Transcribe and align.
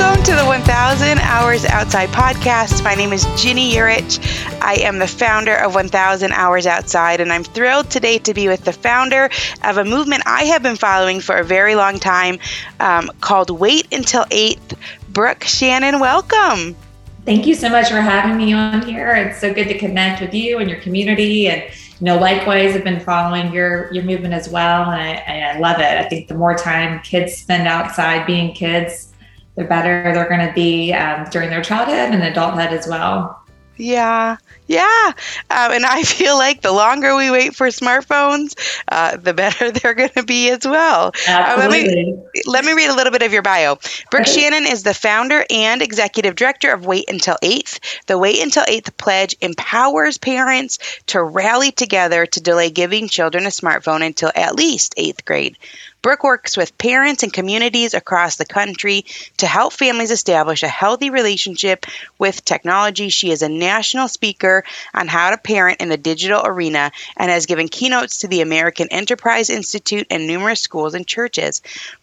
Welcome 0.00 0.24
to 0.24 0.34
the 0.34 0.46
1000 0.46 1.18
Hours 1.18 1.66
Outside 1.66 2.08
podcast. 2.08 2.82
My 2.82 2.94
name 2.94 3.12
is 3.12 3.26
Ginny 3.36 3.70
Yurich. 3.70 4.18
I 4.62 4.76
am 4.76 4.98
the 4.98 5.06
founder 5.06 5.54
of 5.54 5.74
1000 5.74 6.32
Hours 6.32 6.66
Outside, 6.66 7.20
and 7.20 7.30
I'm 7.30 7.44
thrilled 7.44 7.90
today 7.90 8.16
to 8.20 8.32
be 8.32 8.48
with 8.48 8.64
the 8.64 8.72
founder 8.72 9.28
of 9.62 9.76
a 9.76 9.84
movement 9.84 10.22
I 10.24 10.44
have 10.44 10.62
been 10.62 10.76
following 10.76 11.20
for 11.20 11.36
a 11.36 11.44
very 11.44 11.74
long 11.74 11.98
time 11.98 12.38
um, 12.80 13.10
called 13.20 13.50
Wait 13.50 13.92
Until 13.92 14.24
8th. 14.24 14.74
Brooke 15.10 15.44
Shannon, 15.44 16.00
welcome. 16.00 16.74
Thank 17.26 17.46
you 17.46 17.54
so 17.54 17.68
much 17.68 17.90
for 17.90 18.00
having 18.00 18.38
me 18.38 18.54
on 18.54 18.80
here. 18.80 19.10
It's 19.10 19.38
so 19.38 19.52
good 19.52 19.68
to 19.68 19.76
connect 19.76 20.22
with 20.22 20.32
you 20.32 20.60
and 20.60 20.70
your 20.70 20.80
community 20.80 21.48
and 21.48 21.62
you 22.00 22.06
know, 22.06 22.16
likewise, 22.16 22.74
I've 22.74 22.84
been 22.84 23.00
following 23.00 23.52
your 23.52 23.92
your 23.92 24.04
movement 24.04 24.32
as 24.32 24.48
well, 24.48 24.90
and 24.90 24.98
I, 24.98 25.52
I 25.54 25.58
love 25.58 25.78
it. 25.80 25.98
I 25.98 26.08
think 26.08 26.28
the 26.28 26.34
more 26.34 26.56
time 26.56 27.02
kids 27.02 27.36
spend 27.36 27.68
outside 27.68 28.26
being 28.26 28.54
kids, 28.54 29.09
the 29.60 29.66
better 29.66 30.12
they're 30.14 30.28
going 30.28 30.46
to 30.46 30.52
be 30.54 30.92
um, 30.92 31.28
during 31.30 31.50
their 31.50 31.62
childhood 31.62 32.14
and 32.14 32.22
adulthood 32.22 32.72
as 32.72 32.88
well. 32.88 33.40
Yeah, 33.80 34.36
yeah. 34.66 35.12
Um, 35.48 35.72
and 35.72 35.86
I 35.86 36.02
feel 36.04 36.36
like 36.36 36.60
the 36.60 36.72
longer 36.72 37.16
we 37.16 37.30
wait 37.30 37.56
for 37.56 37.68
smartphones, 37.68 38.54
uh, 38.88 39.16
the 39.16 39.32
better 39.32 39.70
they're 39.72 39.94
going 39.94 40.10
to 40.10 40.22
be 40.22 40.50
as 40.50 40.66
well. 40.66 41.12
Uh, 41.26 41.56
let, 41.58 41.70
me, 41.70 42.14
let 42.46 42.64
me 42.64 42.72
read 42.72 42.90
a 42.90 42.94
little 42.94 43.10
bit 43.10 43.22
of 43.22 43.32
your 43.32 43.42
bio. 43.42 43.76
Brooke 44.10 44.22
okay. 44.22 44.40
Shannon 44.40 44.70
is 44.70 44.82
the 44.82 44.94
founder 44.94 45.44
and 45.48 45.80
executive 45.80 46.36
director 46.36 46.72
of 46.72 46.84
Wait 46.84 47.08
Until 47.08 47.36
8th. 47.42 48.04
The 48.06 48.18
Wait 48.18 48.42
Until 48.42 48.64
8th 48.64 48.96
pledge 48.98 49.34
empowers 49.40 50.18
parents 50.18 50.78
to 51.06 51.22
rally 51.22 51.72
together 51.72 52.26
to 52.26 52.40
delay 52.40 52.70
giving 52.70 53.08
children 53.08 53.44
a 53.44 53.48
smartphone 53.48 54.04
until 54.04 54.30
at 54.34 54.54
least 54.54 54.94
8th 54.96 55.24
grade. 55.24 55.56
Brooke 56.02 56.24
works 56.24 56.56
with 56.56 56.78
parents 56.78 57.22
and 57.22 57.32
communities 57.32 57.92
across 57.92 58.36
the 58.36 58.46
country 58.46 59.04
to 59.36 59.46
help 59.46 59.74
families 59.74 60.10
establish 60.10 60.62
a 60.62 60.68
healthy 60.68 61.10
relationship 61.10 61.84
with 62.18 62.42
technology. 62.44 63.10
She 63.10 63.30
is 63.30 63.42
a 63.42 63.50
national 63.50 64.08
speaker 64.08 64.64
on 64.94 65.08
how 65.08 65.30
to 65.30 65.36
parent 65.36 65.80
in 65.80 65.90
the 65.90 65.98
digital 65.98 66.40
arena 66.44 66.90
and 67.18 67.30
has 67.30 67.44
given 67.44 67.68
keynotes 67.68 68.18
to 68.18 68.28
the 68.28 68.40
American 68.40 68.88
Enterprise 68.90 69.50
Institute 69.50 70.06
and 70.10 70.26
numerous 70.26 70.60
schools 70.60 70.94
and 70.94 71.06
churches. 71.06 71.60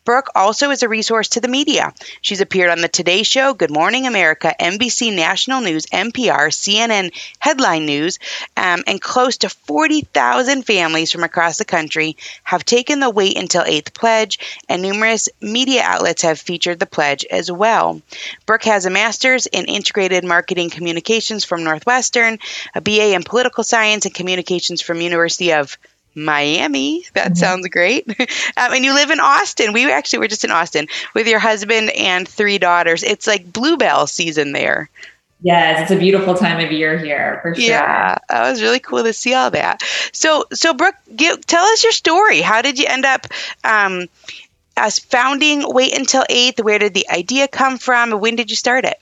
Brooke 0.07 0.29
also 0.35 0.69
is 0.69 0.83
a 0.83 0.87
resource 0.87 1.27
to 1.27 1.41
the 1.41 1.49
media. 1.49 1.93
She's 2.21 2.39
appeared 2.39 2.69
on 2.69 2.79
The 2.79 2.87
Today 2.87 3.23
Show, 3.23 3.53
Good 3.53 3.69
Morning 3.69 4.07
America, 4.07 4.55
NBC 4.57 5.13
National 5.13 5.59
News, 5.59 5.85
NPR, 5.87 6.47
CNN 6.47 7.11
Headline 7.39 7.85
News, 7.85 8.17
um, 8.55 8.85
and 8.87 9.01
close 9.01 9.35
to 9.39 9.49
40,000 9.49 10.65
families 10.65 11.11
from 11.11 11.25
across 11.25 11.57
the 11.57 11.65
country 11.65 12.15
have 12.43 12.63
taken 12.63 13.01
the 13.01 13.09
wait 13.09 13.37
until 13.37 13.65
8th 13.65 13.93
Pledge, 13.93 14.39
and 14.69 14.81
numerous 14.81 15.27
media 15.41 15.81
outlets 15.83 16.21
have 16.21 16.39
featured 16.39 16.79
the 16.79 16.85
pledge 16.85 17.25
as 17.29 17.51
well. 17.51 18.01
Brooke 18.45 18.63
has 18.63 18.85
a 18.85 18.89
master's 18.89 19.45
in 19.45 19.65
integrated 19.65 20.23
marketing 20.23 20.69
communications 20.69 21.43
from 21.43 21.65
Northwestern, 21.65 22.39
a 22.73 22.79
BA 22.79 23.13
in 23.13 23.23
political 23.23 23.65
science 23.65 24.05
and 24.05 24.15
communications 24.15 24.81
from 24.81 25.01
University 25.01 25.51
of 25.51 25.77
Miami. 26.17 27.05
That 27.13 27.27
mm-hmm. 27.27 27.35
sounds 27.35 27.67
great. 27.67 28.09
um, 28.19 28.73
and 28.73 28.83
you 28.83 28.93
live 28.93 29.11
in 29.11 29.19
Austin. 29.19 29.71
We 29.71 29.89
actually 29.91 30.19
were 30.19 30.27
just 30.27 30.43
in 30.43 30.51
Austin 30.51 30.87
with 31.13 31.27
your 31.27 31.39
husband 31.39 31.91
and 31.91 32.27
three 32.27 32.57
daughters. 32.57 33.03
It's 33.03 33.27
like 33.27 33.53
bluebell 33.53 34.07
season 34.07 34.51
there. 34.51 34.89
Yes, 35.41 35.83
it's 35.83 35.91
a 35.91 35.99
beautiful 35.99 36.33
time 36.33 36.65
of 36.65 36.71
year 36.71 36.97
here 36.97 37.39
for 37.43 37.53
sure. 37.53 37.63
Yeah, 37.63 38.17
that 38.27 38.49
was 38.49 38.61
really 38.61 38.79
cool 38.79 39.03
to 39.03 39.13
see 39.13 39.35
all 39.35 39.51
that. 39.51 39.83
So, 40.11 40.45
so 40.51 40.73
Brooke, 40.73 40.95
give, 41.15 41.45
tell 41.45 41.63
us 41.63 41.83
your 41.83 41.91
story. 41.91 42.41
How 42.41 42.63
did 42.63 42.79
you 42.79 42.87
end 42.87 43.05
up 43.05 43.27
um, 43.63 44.07
as 44.75 44.97
founding 44.97 45.61
Wait 45.71 45.95
Until 45.95 46.25
Eighth? 46.27 46.59
Where 46.59 46.79
did 46.79 46.95
the 46.95 47.07
idea 47.11 47.47
come 47.47 47.77
from? 47.77 48.19
When 48.19 48.35
did 48.35 48.49
you 48.49 48.55
start 48.55 48.83
it? 48.83 48.99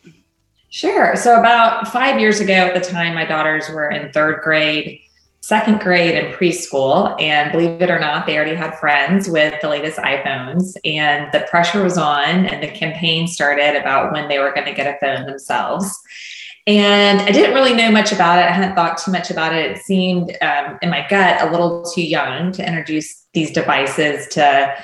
Sure. 0.69 1.15
So, 1.15 1.39
about 1.39 1.87
five 1.87 2.19
years 2.19 2.41
ago, 2.41 2.51
at 2.51 2.73
the 2.73 2.81
time, 2.81 3.13
my 3.13 3.23
daughters 3.23 3.69
were 3.69 3.89
in 3.89 4.11
third 4.11 4.41
grade 4.41 4.99
second 5.45 5.79
grade 5.79 6.15
and 6.15 6.33
preschool. 6.33 7.15
And 7.21 7.51
believe 7.51 7.79
it 7.79 7.91
or 7.91 7.99
not, 7.99 8.25
they 8.25 8.35
already 8.35 8.55
had 8.55 8.79
friends 8.79 9.29
with 9.29 9.53
the 9.61 9.69
latest 9.69 9.99
iPhones. 9.99 10.75
And 10.83 11.31
the 11.31 11.45
pressure 11.51 11.83
was 11.83 11.99
on, 11.99 12.47
and 12.47 12.63
the 12.63 12.67
campaign 12.67 13.27
started 13.27 13.79
about 13.79 14.11
when 14.11 14.27
they 14.27 14.39
were 14.39 14.51
going 14.55 14.65
to 14.65 14.73
get 14.73 14.87
a 14.87 14.97
phone 14.99 15.27
themselves. 15.27 15.99
And 16.65 17.21
I 17.21 17.31
didn't 17.31 17.53
really 17.53 17.75
know 17.75 17.91
much 17.91 18.11
about 18.11 18.39
it. 18.39 18.49
I 18.49 18.51
hadn't 18.51 18.73
thought 18.73 18.97
too 18.97 19.11
much 19.11 19.29
about 19.29 19.53
it. 19.53 19.69
It 19.69 19.77
seemed 19.83 20.35
um, 20.41 20.79
in 20.81 20.89
my 20.89 21.05
gut 21.07 21.39
a 21.39 21.51
little 21.51 21.83
too 21.93 22.03
young 22.03 22.51
to 22.53 22.67
introduce 22.67 23.27
these 23.33 23.51
devices 23.51 24.27
to 24.29 24.75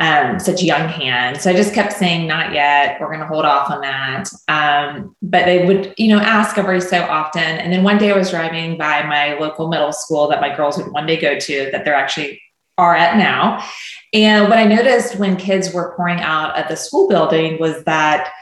um, 0.00 0.38
such 0.38 0.62
young 0.62 0.88
hands. 0.88 1.42
So 1.42 1.50
I 1.50 1.54
just 1.54 1.74
kept 1.74 1.92
saying, 1.92 2.26
not 2.26 2.52
yet. 2.52 3.00
We're 3.00 3.08
going 3.08 3.20
to 3.20 3.26
hold 3.26 3.44
off 3.44 3.70
on 3.70 3.80
that. 3.80 4.28
Um, 4.48 5.16
but 5.22 5.44
they 5.44 5.66
would, 5.66 5.94
you 5.96 6.08
know, 6.08 6.18
ask 6.18 6.56
every 6.56 6.80
so 6.80 7.02
often. 7.02 7.42
And 7.42 7.72
then 7.72 7.82
one 7.82 7.98
day 7.98 8.12
I 8.12 8.16
was 8.16 8.30
driving 8.30 8.78
by 8.78 9.02
my 9.04 9.34
local 9.34 9.68
middle 9.68 9.92
school 9.92 10.28
that 10.28 10.40
my 10.40 10.54
girls 10.54 10.78
would 10.78 10.92
one 10.92 11.06
day 11.06 11.20
go 11.20 11.38
to 11.38 11.68
that 11.72 11.84
they're 11.84 11.94
actually 11.94 12.40
are 12.78 12.94
at 12.94 13.16
now. 13.16 13.64
And 14.14 14.48
what 14.48 14.58
I 14.58 14.64
noticed 14.64 15.16
when 15.16 15.36
kids 15.36 15.74
were 15.74 15.94
pouring 15.96 16.20
out 16.20 16.56
of 16.56 16.68
the 16.68 16.76
school 16.76 17.08
building 17.08 17.58
was 17.58 17.82
that 17.84 18.32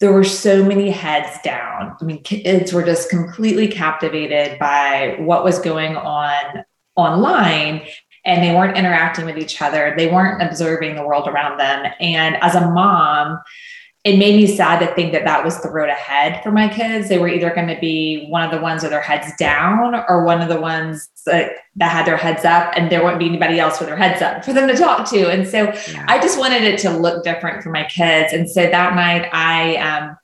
there 0.00 0.12
were 0.12 0.24
so 0.24 0.62
many 0.62 0.90
heads 0.90 1.40
down. 1.42 1.96
I 2.00 2.04
mean, 2.04 2.22
kids 2.22 2.72
were 2.72 2.84
just 2.84 3.10
completely 3.10 3.66
captivated 3.66 4.58
by 4.58 5.16
what 5.18 5.42
was 5.42 5.58
going 5.58 5.96
on 5.96 6.64
online 6.94 7.82
and 8.24 8.42
they 8.42 8.54
weren't 8.54 8.76
interacting 8.76 9.24
with 9.24 9.38
each 9.38 9.60
other. 9.62 9.94
They 9.96 10.10
weren't 10.10 10.42
observing 10.42 10.96
the 10.96 11.06
world 11.06 11.28
around 11.28 11.58
them. 11.58 11.92
And 12.00 12.36
as 12.36 12.54
a 12.54 12.70
mom, 12.70 13.40
it 14.04 14.16
made 14.16 14.36
me 14.36 14.46
sad 14.46 14.78
to 14.78 14.94
think 14.94 15.12
that 15.12 15.24
that 15.24 15.44
was 15.44 15.60
the 15.60 15.68
road 15.68 15.88
ahead 15.88 16.42
for 16.42 16.50
my 16.50 16.68
kids. 16.68 17.08
They 17.08 17.18
were 17.18 17.28
either 17.28 17.52
going 17.52 17.66
to 17.66 17.78
be 17.80 18.26
one 18.28 18.42
of 18.42 18.50
the 18.50 18.60
ones 18.60 18.82
with 18.82 18.92
their 18.92 19.02
heads 19.02 19.26
down 19.38 19.94
or 20.08 20.24
one 20.24 20.40
of 20.40 20.48
the 20.48 20.60
ones 20.60 21.10
that, 21.26 21.52
that 21.76 21.90
had 21.90 22.06
their 22.06 22.16
heads 22.16 22.44
up, 22.44 22.72
and 22.74 22.90
there 22.90 23.02
wouldn't 23.02 23.18
be 23.18 23.26
anybody 23.26 23.58
else 23.58 23.80
with 23.80 23.88
their 23.88 23.98
heads 23.98 24.22
up 24.22 24.44
for 24.44 24.52
them 24.52 24.68
to 24.68 24.76
talk 24.76 25.10
to. 25.10 25.30
And 25.30 25.46
so 25.46 25.64
yeah. 25.92 26.06
I 26.08 26.20
just 26.20 26.38
wanted 26.38 26.62
it 26.62 26.78
to 26.80 26.90
look 26.90 27.24
different 27.24 27.62
for 27.62 27.70
my 27.70 27.84
kids. 27.84 28.32
And 28.32 28.48
so 28.48 28.62
that 28.62 28.94
night 28.94 29.28
I 29.32 29.76
um, 29.76 30.16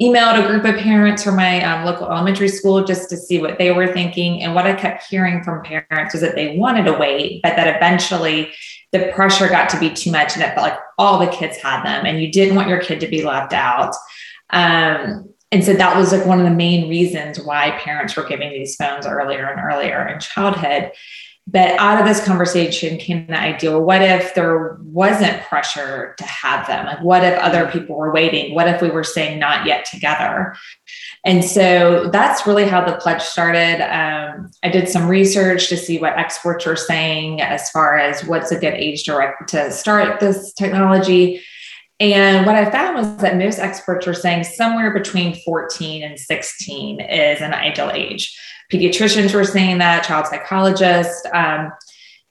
emailed 0.00 0.42
a 0.42 0.46
group 0.46 0.64
of 0.64 0.80
parents 0.80 1.22
from 1.22 1.36
my 1.36 1.62
um, 1.62 1.84
local 1.84 2.10
elementary 2.10 2.48
school 2.48 2.84
just 2.84 3.10
to 3.10 3.16
see 3.16 3.38
what 3.38 3.58
they 3.58 3.70
were 3.70 3.92
thinking. 3.92 4.42
And 4.42 4.54
what 4.54 4.66
I 4.66 4.74
kept 4.74 5.04
hearing 5.04 5.42
from 5.44 5.62
parents 5.62 6.14
was 6.14 6.22
that 6.22 6.34
they 6.34 6.56
wanted 6.56 6.84
to 6.84 6.94
wait, 6.94 7.42
but 7.42 7.56
that 7.56 7.76
eventually 7.76 8.52
the 8.92 9.12
pressure 9.14 9.48
got 9.48 9.68
to 9.70 9.78
be 9.78 9.90
too 9.90 10.10
much 10.10 10.34
and 10.34 10.42
it 10.42 10.54
felt 10.54 10.68
like 10.68 10.78
all 10.98 11.18
the 11.18 11.30
kids 11.30 11.58
had 11.58 11.84
them 11.84 12.06
and 12.06 12.20
you 12.20 12.32
didn't 12.32 12.56
want 12.56 12.68
your 12.68 12.80
kid 12.80 13.00
to 13.00 13.06
be 13.06 13.22
left 13.22 13.52
out. 13.52 13.94
Um, 14.50 15.28
and 15.52 15.64
so 15.64 15.74
that 15.74 15.96
was 15.96 16.12
like 16.12 16.26
one 16.26 16.38
of 16.38 16.44
the 16.44 16.54
main 16.54 16.88
reasons 16.88 17.40
why 17.40 17.72
parents 17.72 18.16
were 18.16 18.24
giving 18.24 18.50
these 18.50 18.76
phones 18.76 19.06
earlier 19.06 19.46
and 19.46 19.60
earlier 19.60 20.06
in 20.06 20.20
childhood. 20.20 20.92
But 21.52 21.76
out 21.80 22.00
of 22.00 22.06
this 22.06 22.24
conversation 22.24 22.96
came 22.96 23.26
the 23.26 23.36
idea 23.36 23.72
well, 23.72 23.82
what 23.82 24.02
if 24.02 24.34
there 24.34 24.78
wasn't 24.82 25.42
pressure 25.42 26.14
to 26.16 26.24
have 26.24 26.66
them? 26.68 26.86
Like, 26.86 27.02
what 27.02 27.24
if 27.24 27.36
other 27.40 27.66
people 27.66 27.96
were 27.96 28.12
waiting? 28.12 28.54
What 28.54 28.68
if 28.68 28.80
we 28.80 28.88
were 28.88 29.02
saying 29.02 29.40
not 29.40 29.66
yet 29.66 29.84
together? 29.84 30.54
And 31.24 31.44
so 31.44 32.08
that's 32.12 32.46
really 32.46 32.66
how 32.66 32.84
the 32.84 32.96
pledge 32.98 33.22
started. 33.22 33.82
Um, 33.82 34.50
I 34.62 34.68
did 34.68 34.88
some 34.88 35.08
research 35.08 35.68
to 35.70 35.76
see 35.76 35.98
what 35.98 36.16
experts 36.16 36.66
were 36.66 36.76
saying 36.76 37.40
as 37.40 37.68
far 37.70 37.98
as 37.98 38.24
what's 38.24 38.52
a 38.52 38.60
good 38.60 38.74
age 38.74 39.02
direct 39.02 39.48
to 39.48 39.72
start 39.72 40.20
this 40.20 40.52
technology. 40.52 41.42
And 41.98 42.46
what 42.46 42.54
I 42.54 42.70
found 42.70 42.96
was 42.96 43.16
that 43.22 43.36
most 43.36 43.58
experts 43.58 44.06
are 44.06 44.14
saying 44.14 44.44
somewhere 44.44 44.92
between 44.92 45.34
14 45.34 46.04
and 46.04 46.18
16 46.18 47.00
is 47.00 47.40
an 47.40 47.52
ideal 47.54 47.90
age 47.92 48.38
pediatricians 48.70 49.34
were 49.34 49.44
saying 49.44 49.78
that, 49.78 50.04
child 50.04 50.26
psychologists, 50.26 51.26
um, 51.32 51.72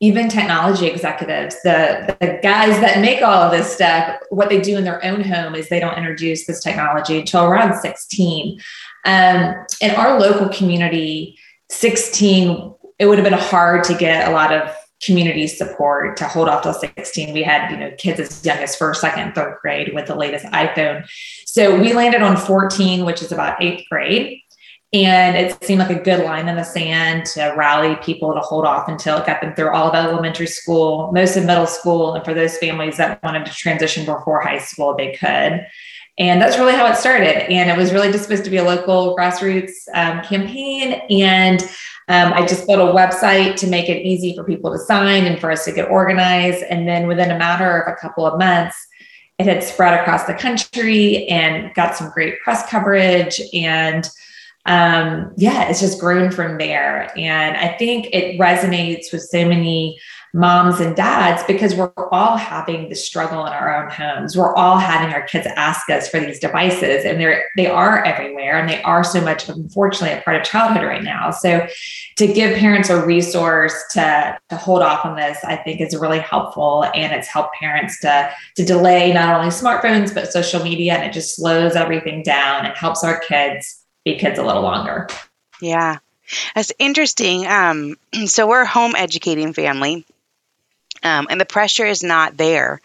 even 0.01 0.29
technology 0.29 0.87
executives, 0.87 1.57
the, 1.63 2.15
the 2.21 2.39
guys 2.41 2.79
that 2.79 3.01
make 3.01 3.21
all 3.21 3.33
of 3.33 3.51
this 3.51 3.73
stuff, 3.73 4.17
what 4.29 4.47
they 4.47 4.61
do 4.61 4.77
in 4.77 4.85
their 4.85 5.03
own 5.03 5.21
home 5.21 5.55
is 5.55 5.67
they 5.67 5.79
don't 5.79 5.97
introduce 5.97 6.47
this 6.47 6.63
technology 6.63 7.19
until 7.19 7.43
around 7.43 7.79
16. 7.79 8.59
Um, 9.05 9.65
in 9.81 9.91
our 9.91 10.17
local 10.17 10.47
community, 10.49 11.37
16, 11.69 12.73
it 12.97 13.07
would 13.07 13.17
have 13.17 13.29
been 13.29 13.37
hard 13.37 13.83
to 13.85 13.93
get 13.93 14.29
a 14.29 14.31
lot 14.31 14.53
of 14.53 14.73
community 15.03 15.47
support 15.47 16.17
to 16.17 16.25
hold 16.25 16.49
off 16.49 16.63
till 16.63 16.73
16. 16.73 17.33
We 17.33 17.43
had, 17.43 17.71
you 17.71 17.77
know, 17.77 17.91
kids 17.97 18.19
as 18.19 18.45
young 18.45 18.57
as 18.57 18.75
first, 18.75 19.01
second, 19.01 19.33
third 19.33 19.57
grade 19.61 19.93
with 19.93 20.07
the 20.07 20.15
latest 20.15 20.45
iPhone. 20.45 21.07
So 21.45 21.79
we 21.79 21.93
landed 21.93 22.21
on 22.21 22.37
14, 22.37 23.05
which 23.05 23.21
is 23.21 23.31
about 23.31 23.61
eighth 23.61 23.85
grade. 23.89 24.41
And 24.91 25.37
it 25.37 25.63
seemed 25.63 25.79
like 25.79 25.91
a 25.91 26.01
good 26.01 26.25
line 26.25 26.47
in 26.47 26.55
the 26.55 26.63
sand 26.63 27.27
to 27.27 27.53
rally 27.55 27.95
people 27.97 28.33
to 28.33 28.39
hold 28.39 28.65
off 28.65 28.87
until 28.87 29.17
it 29.17 29.27
got 29.27 29.39
them 29.39 29.53
through 29.53 29.69
all 29.69 29.87
of 29.87 29.93
elementary 29.93 30.47
school, 30.47 31.11
most 31.11 31.37
of 31.37 31.45
middle 31.45 31.67
school. 31.67 32.15
And 32.15 32.25
for 32.25 32.33
those 32.33 32.57
families 32.57 32.97
that 32.97 33.21
wanted 33.21 33.45
to 33.45 33.51
transition 33.53 34.03
before 34.03 34.41
high 34.41 34.57
school, 34.57 34.95
they 34.97 35.11
could. 35.11 35.67
And 36.17 36.41
that's 36.41 36.57
really 36.57 36.73
how 36.73 36.87
it 36.87 36.97
started. 36.97 37.49
And 37.51 37.69
it 37.69 37.77
was 37.77 37.93
really 37.93 38.11
just 38.11 38.23
supposed 38.23 38.43
to 38.45 38.49
be 38.49 38.57
a 38.57 38.63
local 38.63 39.15
grassroots 39.15 39.73
um, 39.93 40.23
campaign. 40.23 41.01
And 41.11 41.61
um, 42.07 42.33
I 42.33 42.45
just 42.47 42.65
built 42.65 42.79
a 42.79 42.91
website 42.91 43.57
to 43.57 43.67
make 43.67 43.89
it 43.89 44.03
easy 44.03 44.35
for 44.35 44.43
people 44.43 44.71
to 44.71 44.79
sign 44.79 45.25
and 45.25 45.39
for 45.39 45.51
us 45.51 45.65
to 45.65 45.71
get 45.71 45.89
organized. 45.89 46.63
And 46.63 46.87
then 46.87 47.07
within 47.07 47.29
a 47.29 47.37
matter 47.37 47.79
of 47.79 47.93
a 47.93 47.95
couple 47.95 48.25
of 48.25 48.39
months, 48.39 48.75
it 49.37 49.45
had 49.45 49.63
spread 49.63 49.97
across 49.97 50.25
the 50.25 50.33
country 50.33 51.27
and 51.27 51.73
got 51.75 51.95
some 51.95 52.09
great 52.09 52.41
press 52.41 52.67
coverage. 52.67 53.39
And 53.53 54.09
um, 54.69 55.33
yeah, 55.35 55.67
it's 55.67 55.79
just 55.79 55.99
grown 55.99 56.29
from 56.29 56.59
there. 56.59 57.11
And 57.17 57.57
I 57.57 57.75
think 57.77 58.07
it 58.13 58.39
resonates 58.39 59.11
with 59.11 59.23
so 59.23 59.43
many 59.49 59.99
moms 60.31 60.79
and 60.79 60.95
dads 60.95 61.41
because 61.47 61.73
we're 61.73 61.91
all 62.11 62.37
having 62.37 62.87
the 62.87 62.95
struggle 62.95 63.47
in 63.47 63.51
our 63.51 63.83
own 63.83 63.89
homes. 63.89 64.37
We're 64.37 64.55
all 64.55 64.77
having 64.77 65.11
our 65.11 65.23
kids 65.23 65.47
ask 65.55 65.89
us 65.89 66.07
for 66.07 66.19
these 66.19 66.37
devices, 66.37 67.03
and 67.03 67.19
they're 67.19 67.45
they 67.57 67.65
are 67.65 68.05
everywhere, 68.05 68.59
and 68.59 68.69
they 68.69 68.79
are 68.83 69.03
so 69.03 69.21
much, 69.21 69.49
unfortunately, 69.49 70.19
a 70.19 70.21
part 70.21 70.37
of 70.37 70.43
childhood 70.43 70.83
right 70.83 71.03
now. 71.03 71.31
So, 71.31 71.65
to 72.17 72.27
give 72.31 72.55
parents 72.55 72.91
a 72.91 73.03
resource 73.03 73.73
to 73.93 74.37
to 74.49 74.55
hold 74.55 74.83
off 74.83 75.03
on 75.03 75.15
this, 75.15 75.39
I 75.43 75.55
think 75.55 75.81
is 75.81 75.97
really 75.97 76.19
helpful, 76.19 76.85
and 76.93 77.11
it's 77.11 77.27
helped 77.27 77.55
parents 77.55 77.99
to 78.01 78.31
to 78.57 78.63
delay 78.63 79.11
not 79.13 79.35
only 79.35 79.49
smartphones 79.49 80.13
but 80.13 80.31
social 80.31 80.63
media, 80.63 80.93
and 80.93 81.09
it 81.09 81.11
just 81.11 81.35
slows 81.35 81.75
everything 81.75 82.21
down 82.21 82.67
and 82.67 82.77
helps 82.77 83.03
our 83.03 83.19
kids 83.21 83.78
be 84.05 84.17
kids 84.17 84.39
a 84.39 84.43
little 84.43 84.61
longer. 84.61 85.07
Yeah. 85.61 85.99
That's 86.55 86.71
interesting. 86.79 87.47
Um, 87.47 87.95
so 88.25 88.47
we're 88.47 88.61
a 88.61 88.67
home 88.67 88.95
educating 88.95 89.53
family. 89.53 90.05
Um, 91.03 91.27
and 91.29 91.39
the 91.39 91.45
pressure 91.45 91.85
is 91.85 92.03
not 92.03 92.37
there. 92.37 92.81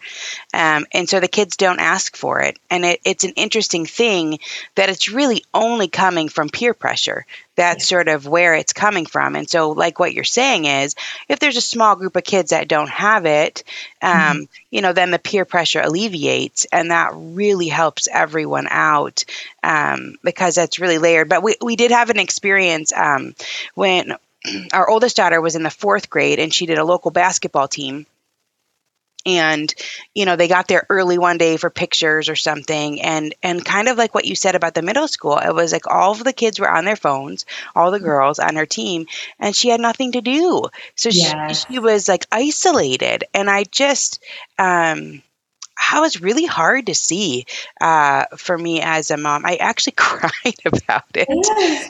Um, 0.53 0.85
and 0.93 1.09
so 1.09 1.19
the 1.19 1.27
kids 1.27 1.57
don't 1.57 1.79
ask 1.79 2.15
for 2.15 2.41
it. 2.41 2.57
And 2.69 2.85
it, 2.85 3.01
it's 3.05 3.23
an 3.23 3.33
interesting 3.35 3.85
thing 3.85 4.39
that 4.75 4.89
it's 4.89 5.09
really 5.09 5.43
only 5.53 5.87
coming 5.87 6.29
from 6.29 6.49
peer 6.49 6.73
pressure. 6.73 7.25
That's 7.55 7.89
yeah. 7.89 7.97
sort 7.97 8.07
of 8.09 8.27
where 8.27 8.53
it's 8.53 8.73
coming 8.73 9.05
from. 9.05 9.35
And 9.35 9.49
so, 9.49 9.71
like 9.71 9.97
what 9.97 10.13
you're 10.13 10.23
saying 10.25 10.65
is, 10.65 10.95
if 11.29 11.39
there's 11.39 11.57
a 11.57 11.61
small 11.61 11.95
group 11.95 12.15
of 12.15 12.23
kids 12.23 12.49
that 12.49 12.67
don't 12.67 12.89
have 12.89 13.25
it, 13.25 13.63
um, 14.01 14.11
mm-hmm. 14.11 14.43
you 14.71 14.81
know, 14.81 14.91
then 14.91 15.11
the 15.11 15.19
peer 15.19 15.45
pressure 15.45 15.81
alleviates. 15.81 16.65
And 16.71 16.91
that 16.91 17.11
really 17.15 17.69
helps 17.69 18.09
everyone 18.11 18.67
out 18.69 19.23
um, 19.63 20.15
because 20.23 20.55
that's 20.55 20.79
really 20.79 20.97
layered. 20.97 21.29
But 21.29 21.43
we, 21.43 21.55
we 21.61 21.75
did 21.75 21.91
have 21.91 22.09
an 22.09 22.19
experience 22.19 22.91
um, 22.93 23.35
when 23.73 24.15
our 24.73 24.89
oldest 24.89 25.15
daughter 25.17 25.41
was 25.41 25.55
in 25.55 25.63
the 25.63 25.69
fourth 25.69 26.09
grade 26.09 26.39
and 26.39 26.53
she 26.53 26.65
did 26.65 26.77
a 26.77 26.85
local 26.85 27.11
basketball 27.11 27.67
team. 27.67 28.05
And 29.27 29.73
you 30.13 30.25
know 30.25 30.35
they 30.35 30.47
got 30.47 30.67
there 30.67 30.85
early 30.87 31.17
one 31.17 31.39
day 31.39 31.57
for 31.57 31.71
pictures 31.71 32.29
or 32.29 32.35
something 32.35 33.01
and 33.01 33.33
and 33.41 33.65
kind 33.65 33.87
of 33.87 33.97
like 33.97 34.13
what 34.13 34.25
you 34.25 34.35
said 34.35 34.53
about 34.53 34.75
the 34.75 34.83
middle 34.83 35.07
school 35.07 35.39
it 35.39 35.51
was 35.51 35.73
like 35.73 35.87
all 35.87 36.11
of 36.11 36.23
the 36.23 36.31
kids 36.31 36.59
were 36.59 36.69
on 36.69 36.85
their 36.85 36.95
phones 36.95 37.47
all 37.75 37.89
the 37.89 37.99
girls 37.99 38.37
on 38.37 38.55
her 38.55 38.67
team 38.67 39.07
and 39.39 39.55
she 39.55 39.69
had 39.69 39.79
nothing 39.79 40.11
to 40.11 40.21
do. 40.21 40.65
So 40.95 41.09
she, 41.09 41.25
she 41.53 41.79
was 41.79 42.07
like 42.07 42.27
isolated 42.31 43.23
and 43.33 43.49
i 43.49 43.63
just 43.63 44.23
um 44.59 45.23
how 45.75 46.01
was 46.01 46.21
really 46.21 46.45
hard 46.45 46.87
to 46.87 46.95
see 46.95 47.45
uh, 47.81 48.25
for 48.37 48.57
me 48.57 48.81
as 48.81 49.11
a 49.11 49.17
mom. 49.17 49.45
I 49.45 49.55
actually 49.55 49.93
cried 49.97 50.31
about 50.65 51.05
it, 51.13 51.29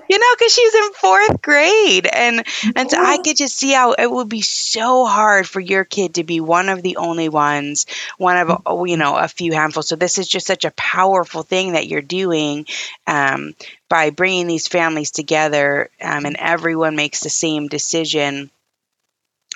you 0.10 0.20
know, 0.20 0.36
because 0.38 0.54
she's 0.54 0.76
in 0.76 0.94
fourth 0.94 1.42
grade, 1.42 2.08
and 2.08 2.46
and 2.76 2.90
so 2.90 2.98
I 3.02 3.18
could 3.18 3.38
just 3.38 3.56
see 3.56 3.72
how 3.72 3.94
it 3.94 4.10
would 4.10 4.30
be 4.30 4.42
so 4.42 5.06
hard 5.06 5.48
for 5.48 5.60
your 5.60 5.84
kid 5.84 6.16
to 6.16 6.24
be 6.24 6.40
one 6.40 6.70
of 6.70 6.82
the 6.82 6.98
only 6.98 7.30
ones, 7.30 7.86
one 8.18 8.38
of 8.38 8.48
mm-hmm. 8.48 8.88
you 8.88 8.98
know 8.98 9.16
a 9.16 9.28
few 9.28 9.54
handfuls. 9.54 9.88
So 9.88 9.96
this 9.96 10.18
is 10.18 10.28
just 10.28 10.48
such 10.48 10.66
a 10.66 10.72
powerful 10.72 11.44
thing 11.44 11.74
that 11.74 11.88
you're 11.88 12.02
doing. 12.02 12.66
Um, 13.08 13.54
by 13.88 14.10
bringing 14.10 14.48
these 14.48 14.68
families 14.68 15.12
together 15.12 15.92
um, 16.02 16.26
and 16.26 16.36
everyone 16.40 16.96
makes 16.96 17.20
the 17.20 17.30
same 17.30 17.68
decision 17.68 18.50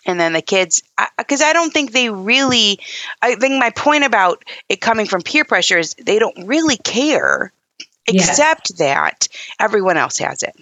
and 0.09 0.19
then 0.19 0.33
the 0.33 0.41
kids 0.41 0.81
because 1.17 1.41
I, 1.41 1.51
I, 1.51 1.53
don't 1.53 1.71
think 1.71 1.91
they 1.91 2.09
really 2.09 2.79
i 3.21 3.35
think 3.35 3.59
my 3.59 3.69
point 3.69 4.03
about 4.03 4.43
it 4.67 4.81
coming 4.81 5.05
from 5.05 5.21
peer 5.21 5.45
pressure 5.45 5.77
is 5.77 5.93
they 5.93 6.19
don't 6.19 6.47
really 6.47 6.77
care 6.77 7.53
except 8.07 8.71
yes. 8.71 8.79
that 8.79 9.27
everyone 9.59 9.97
else 9.97 10.17
has 10.17 10.41
it 10.43 10.55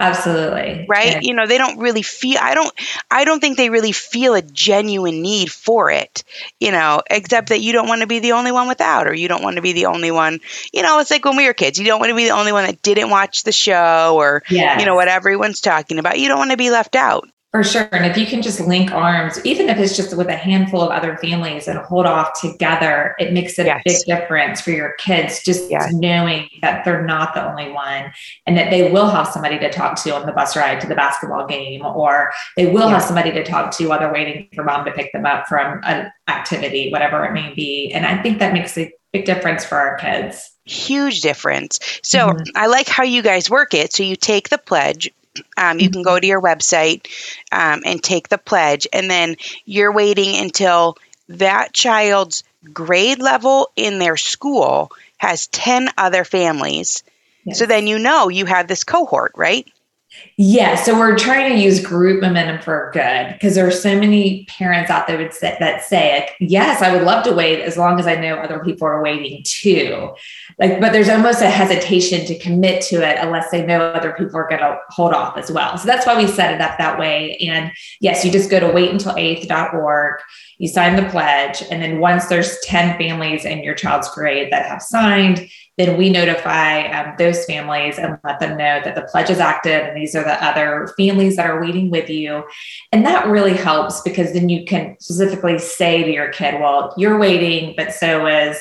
absolutely 0.00 0.86
right 0.88 1.14
yeah. 1.14 1.20
you 1.22 1.34
know 1.34 1.48
they 1.48 1.58
don't 1.58 1.78
really 1.80 2.02
feel 2.02 2.38
i 2.40 2.54
don't 2.54 2.72
i 3.10 3.24
don't 3.24 3.40
think 3.40 3.56
they 3.56 3.68
really 3.68 3.90
feel 3.90 4.34
a 4.34 4.42
genuine 4.42 5.22
need 5.22 5.50
for 5.50 5.90
it 5.90 6.22
you 6.60 6.70
know 6.70 7.02
except 7.10 7.48
that 7.48 7.60
you 7.60 7.72
don't 7.72 7.88
want 7.88 8.00
to 8.00 8.06
be 8.06 8.20
the 8.20 8.30
only 8.30 8.52
one 8.52 8.68
without 8.68 9.08
or 9.08 9.14
you 9.14 9.26
don't 9.26 9.42
want 9.42 9.56
to 9.56 9.62
be 9.62 9.72
the 9.72 9.86
only 9.86 10.12
one 10.12 10.38
you 10.72 10.82
know 10.82 11.00
it's 11.00 11.10
like 11.10 11.24
when 11.24 11.36
we 11.36 11.46
were 11.46 11.52
kids 11.52 11.80
you 11.80 11.84
don't 11.84 11.98
want 11.98 12.10
to 12.10 12.16
be 12.16 12.26
the 12.26 12.30
only 12.30 12.52
one 12.52 12.64
that 12.64 12.80
didn't 12.80 13.10
watch 13.10 13.42
the 13.42 13.50
show 13.50 14.14
or 14.16 14.44
yes. 14.48 14.78
you 14.78 14.86
know 14.86 14.94
what 14.94 15.08
everyone's 15.08 15.60
talking 15.60 15.98
about 15.98 16.20
you 16.20 16.28
don't 16.28 16.38
want 16.38 16.52
to 16.52 16.56
be 16.56 16.70
left 16.70 16.94
out 16.94 17.28
for 17.50 17.64
sure. 17.64 17.88
And 17.92 18.04
if 18.04 18.18
you 18.18 18.26
can 18.26 18.42
just 18.42 18.60
link 18.60 18.92
arms, 18.92 19.44
even 19.44 19.70
if 19.70 19.78
it's 19.78 19.96
just 19.96 20.14
with 20.14 20.28
a 20.28 20.36
handful 20.36 20.82
of 20.82 20.90
other 20.90 21.16
families 21.16 21.66
and 21.66 21.78
hold 21.78 22.04
off 22.04 22.38
together, 22.38 23.14
it 23.18 23.32
makes 23.32 23.58
a 23.58 23.64
yes. 23.64 23.82
big 23.84 23.96
difference 24.04 24.60
for 24.60 24.70
your 24.70 24.92
kids 24.98 25.42
just 25.42 25.70
yes. 25.70 25.90
knowing 25.92 26.48
that 26.60 26.84
they're 26.84 27.04
not 27.04 27.32
the 27.34 27.48
only 27.48 27.70
one 27.72 28.12
and 28.46 28.56
that 28.58 28.70
they 28.70 28.92
will 28.92 29.08
have 29.08 29.28
somebody 29.28 29.58
to 29.58 29.70
talk 29.70 29.96
to 30.02 30.14
on 30.14 30.26
the 30.26 30.32
bus 30.32 30.56
ride 30.56 30.80
to 30.82 30.86
the 30.86 30.94
basketball 30.94 31.46
game, 31.46 31.84
or 31.84 32.32
they 32.56 32.66
will 32.66 32.88
have 32.88 33.02
somebody 33.02 33.32
to 33.32 33.42
talk 33.42 33.70
to 33.70 33.88
while 33.88 33.98
they're 33.98 34.12
waiting 34.12 34.48
for 34.54 34.62
mom 34.62 34.84
to 34.84 34.92
pick 34.92 35.10
them 35.12 35.24
up 35.24 35.46
from 35.46 35.80
an 35.84 36.12
activity, 36.28 36.90
whatever 36.92 37.24
it 37.24 37.32
may 37.32 37.54
be. 37.54 37.90
And 37.92 38.04
I 38.04 38.22
think 38.22 38.40
that 38.40 38.52
makes 38.52 38.76
a 38.76 38.92
big 39.12 39.24
difference 39.24 39.64
for 39.64 39.76
our 39.76 39.96
kids 39.96 40.52
huge 40.68 41.22
difference. 41.22 41.78
So 42.02 42.18
mm-hmm. 42.18 42.42
I 42.54 42.66
like 42.66 42.88
how 42.88 43.02
you 43.02 43.22
guys 43.22 43.50
work 43.50 43.74
it. 43.74 43.92
So 43.92 44.02
you 44.02 44.16
take 44.16 44.50
the 44.50 44.58
pledge, 44.58 45.10
um, 45.56 45.78
you 45.78 45.90
can 45.90 46.02
go 46.02 46.18
to 46.18 46.26
your 46.26 46.42
website 46.42 47.06
um, 47.52 47.82
and 47.84 48.02
take 48.02 48.28
the 48.28 48.38
pledge, 48.38 48.86
and 48.92 49.10
then 49.10 49.36
you're 49.64 49.92
waiting 49.92 50.36
until 50.36 50.96
that 51.28 51.72
child's 51.72 52.44
grade 52.72 53.20
level 53.20 53.70
in 53.76 53.98
their 53.98 54.16
school 54.16 54.90
has 55.18 55.46
10 55.48 55.90
other 55.96 56.24
families. 56.24 57.02
Yes. 57.44 57.58
So 57.58 57.66
then 57.66 57.86
you 57.86 57.98
know 57.98 58.28
you 58.28 58.46
have 58.46 58.68
this 58.68 58.84
cohort, 58.84 59.32
right? 59.36 59.66
Yeah, 60.40 60.76
so 60.76 60.96
we're 60.96 61.18
trying 61.18 61.50
to 61.50 61.60
use 61.60 61.84
group 61.84 62.22
momentum 62.22 62.62
for 62.62 62.92
good 62.94 63.32
because 63.32 63.56
there 63.56 63.66
are 63.66 63.72
so 63.72 63.98
many 63.98 64.44
parents 64.44 64.88
out 64.88 65.08
there 65.08 65.28
say, 65.32 65.56
that 65.58 65.82
say, 65.82 66.20
like, 66.20 66.36
"Yes, 66.38 66.80
I 66.80 66.94
would 66.94 67.02
love 67.02 67.24
to 67.24 67.32
wait 67.32 67.60
as 67.60 67.76
long 67.76 67.98
as 67.98 68.06
I 68.06 68.14
know 68.14 68.36
other 68.36 68.60
people 68.60 68.86
are 68.86 69.02
waiting 69.02 69.42
too." 69.44 70.14
Like, 70.60 70.80
but 70.80 70.92
there's 70.92 71.08
almost 71.08 71.42
a 71.42 71.50
hesitation 71.50 72.24
to 72.26 72.38
commit 72.38 72.82
to 72.82 73.04
it 73.04 73.18
unless 73.18 73.50
they 73.50 73.66
know 73.66 73.80
other 73.80 74.12
people 74.12 74.36
are 74.38 74.48
going 74.48 74.60
to 74.60 74.78
hold 74.90 75.12
off 75.12 75.36
as 75.36 75.50
well. 75.50 75.76
So 75.76 75.88
that's 75.88 76.06
why 76.06 76.16
we 76.16 76.28
set 76.28 76.54
it 76.54 76.60
up 76.60 76.78
that 76.78 77.00
way. 77.00 77.36
And 77.38 77.72
yes, 78.00 78.24
you 78.24 78.30
just 78.30 78.48
go 78.48 78.60
to 78.60 78.66
waituntil8th.org, 78.66 80.20
you 80.58 80.68
sign 80.68 80.94
the 80.94 81.10
pledge, 81.10 81.64
and 81.68 81.82
then 81.82 81.98
once 81.98 82.26
there's 82.26 82.60
ten 82.60 82.96
families 82.96 83.44
in 83.44 83.64
your 83.64 83.74
child's 83.74 84.08
grade 84.14 84.52
that 84.52 84.66
have 84.66 84.82
signed, 84.82 85.48
then 85.78 85.96
we 85.96 86.10
notify 86.10 86.82
um, 86.88 87.14
those 87.18 87.44
families 87.44 87.98
and 87.98 88.18
let 88.24 88.40
them 88.40 88.58
know 88.58 88.80
that 88.84 88.96
the 88.96 89.02
pledge 89.02 89.30
is 89.30 89.38
active 89.38 89.86
and 89.86 89.96
these 89.96 90.14
are 90.14 90.24
the 90.24 90.44
other 90.44 90.92
families 90.98 91.36
that 91.36 91.46
are 91.46 91.60
waiting 91.60 91.88
with 91.90 92.10
you. 92.10 92.44
And 92.92 93.06
that 93.06 93.28
really 93.28 93.54
helps 93.54 94.00
because 94.00 94.32
then 94.32 94.48
you 94.48 94.64
can 94.64 94.96
specifically 94.98 95.58
say 95.58 96.02
to 96.02 96.12
your 96.12 96.30
kid, 96.30 96.60
well, 96.60 96.92
you're 96.96 97.18
waiting, 97.18 97.74
but 97.76 97.94
so 97.94 98.26
is 98.26 98.60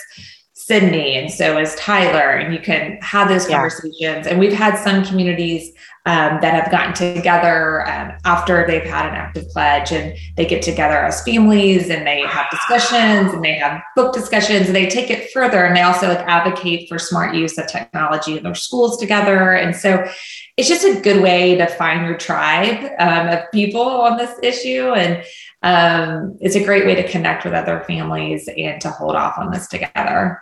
Sydney 0.68 1.16
and 1.16 1.32
so 1.32 1.58
is 1.58 1.74
Tyler. 1.76 2.32
And 2.32 2.54
you 2.54 2.60
can 2.60 3.00
have 3.02 3.30
those 3.30 3.48
conversations. 3.48 3.96
Yeah. 4.00 4.22
And 4.28 4.38
we've 4.38 4.52
had 4.52 4.76
some 4.78 5.06
communities 5.06 5.72
um, 6.06 6.40
that 6.42 6.54
have 6.62 6.70
gotten 6.70 6.94
together 6.94 7.88
um, 7.88 8.12
after 8.26 8.68
they've 8.68 8.84
had 8.84 9.06
an 9.06 9.16
active 9.16 9.48
pledge 9.50 9.94
and 9.94 10.18
they 10.36 10.46
get 10.46 10.62
together 10.62 10.98
as 10.98 11.24
families 11.24 11.90
and 11.90 12.06
they 12.06 12.20
have 12.22 12.50
discussions 12.50 13.34
and 13.34 13.44
they 13.46 13.56
have 13.56 13.82
book 13.96 14.14
discussions 14.14 14.68
and 14.68 14.76
they 14.76 14.88
take 14.88 15.10
it 15.10 15.32
further 15.32 15.64
and 15.64 15.76
they 15.76 15.82
also 15.82 16.10
like 16.10 16.20
advocate 16.20 16.90
for 16.90 17.00
smart 17.00 17.34
use 17.34 17.58
of 17.58 17.68
technology 17.68 18.38
in 18.38 18.44
their 18.44 18.56
schools 18.56 18.98
together 18.98 19.54
and 19.54 19.76
so 19.76 20.06
it's 20.58 20.70
just 20.70 20.86
a 20.86 21.00
good 21.02 21.22
way 21.22 21.56
to 21.56 21.68
find 21.68 22.06
your 22.06 22.18
tribe 22.18 22.90
um, 23.00 23.28
of 23.28 23.40
people 23.54 23.82
on 23.82 24.18
this 24.18 24.38
issue 24.44 24.94
and 24.94 25.24
um, 25.64 26.38
it's 26.40 26.56
a 26.56 26.64
great 26.64 26.86
way 26.86 26.96
to 26.96 27.08
connect 27.08 27.44
with 27.44 27.54
other 27.54 27.84
families 27.86 28.50
and 28.58 28.80
to 28.80 28.90
hold 28.90 29.16
off 29.16 29.38
on 29.38 29.52
this 29.52 29.68
together 29.68 30.42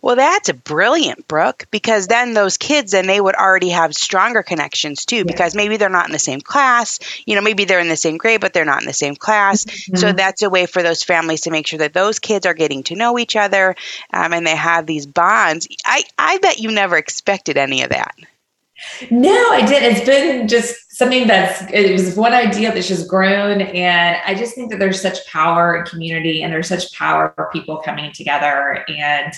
Well, 0.00 0.16
that's 0.16 0.48
a 0.48 0.54
brilliant, 0.54 1.28
Brooke, 1.28 1.66
because 1.70 2.06
then 2.06 2.34
those 2.34 2.56
kids 2.56 2.92
then 2.92 3.06
they 3.06 3.20
would 3.20 3.34
already 3.34 3.68
have 3.68 3.94
stronger 3.94 4.42
connections 4.42 5.04
too, 5.04 5.24
because 5.24 5.54
maybe 5.54 5.76
they're 5.76 5.88
not 5.88 6.06
in 6.06 6.12
the 6.12 6.18
same 6.18 6.40
class. 6.40 6.98
You 7.26 7.34
know, 7.34 7.42
maybe 7.42 7.64
they're 7.64 7.80
in 7.80 7.88
the 7.88 7.96
same 7.96 8.16
grade, 8.16 8.40
but 8.40 8.54
they're 8.54 8.64
not 8.64 8.80
in 8.80 8.86
the 8.86 8.92
same 8.92 9.16
class. 9.16 9.64
Mm-hmm. 9.64 9.96
So 9.96 10.12
that's 10.12 10.42
a 10.42 10.50
way 10.50 10.66
for 10.66 10.82
those 10.82 11.02
families 11.02 11.42
to 11.42 11.50
make 11.50 11.66
sure 11.66 11.78
that 11.78 11.92
those 11.92 12.18
kids 12.18 12.46
are 12.46 12.54
getting 12.54 12.82
to 12.84 12.96
know 12.96 13.18
each 13.18 13.36
other, 13.36 13.76
um, 14.12 14.32
and 14.32 14.46
they 14.46 14.56
have 14.56 14.86
these 14.86 15.06
bonds. 15.06 15.68
I 15.84 16.04
I 16.16 16.38
bet 16.38 16.58
you 16.58 16.70
never 16.70 16.96
expected 16.96 17.56
any 17.56 17.82
of 17.82 17.90
that. 17.90 18.14
No, 19.10 19.50
I 19.50 19.64
did. 19.64 19.82
It's 19.82 20.06
been 20.06 20.48
just 20.48 20.74
something 20.96 21.26
that's 21.26 21.62
it 21.72 21.92
was 21.92 22.14
one 22.16 22.32
idea 22.32 22.72
that's 22.72 22.88
just 22.88 23.08
grown, 23.08 23.60
and 23.60 24.18
I 24.26 24.34
just 24.34 24.54
think 24.54 24.70
that 24.70 24.78
there's 24.78 25.00
such 25.00 25.26
power 25.26 25.76
in 25.76 25.84
community, 25.84 26.42
and 26.42 26.52
there's 26.52 26.68
such 26.68 26.92
power 26.94 27.32
for 27.36 27.50
people 27.52 27.78
coming 27.78 28.12
together, 28.12 28.84
and 28.88 29.32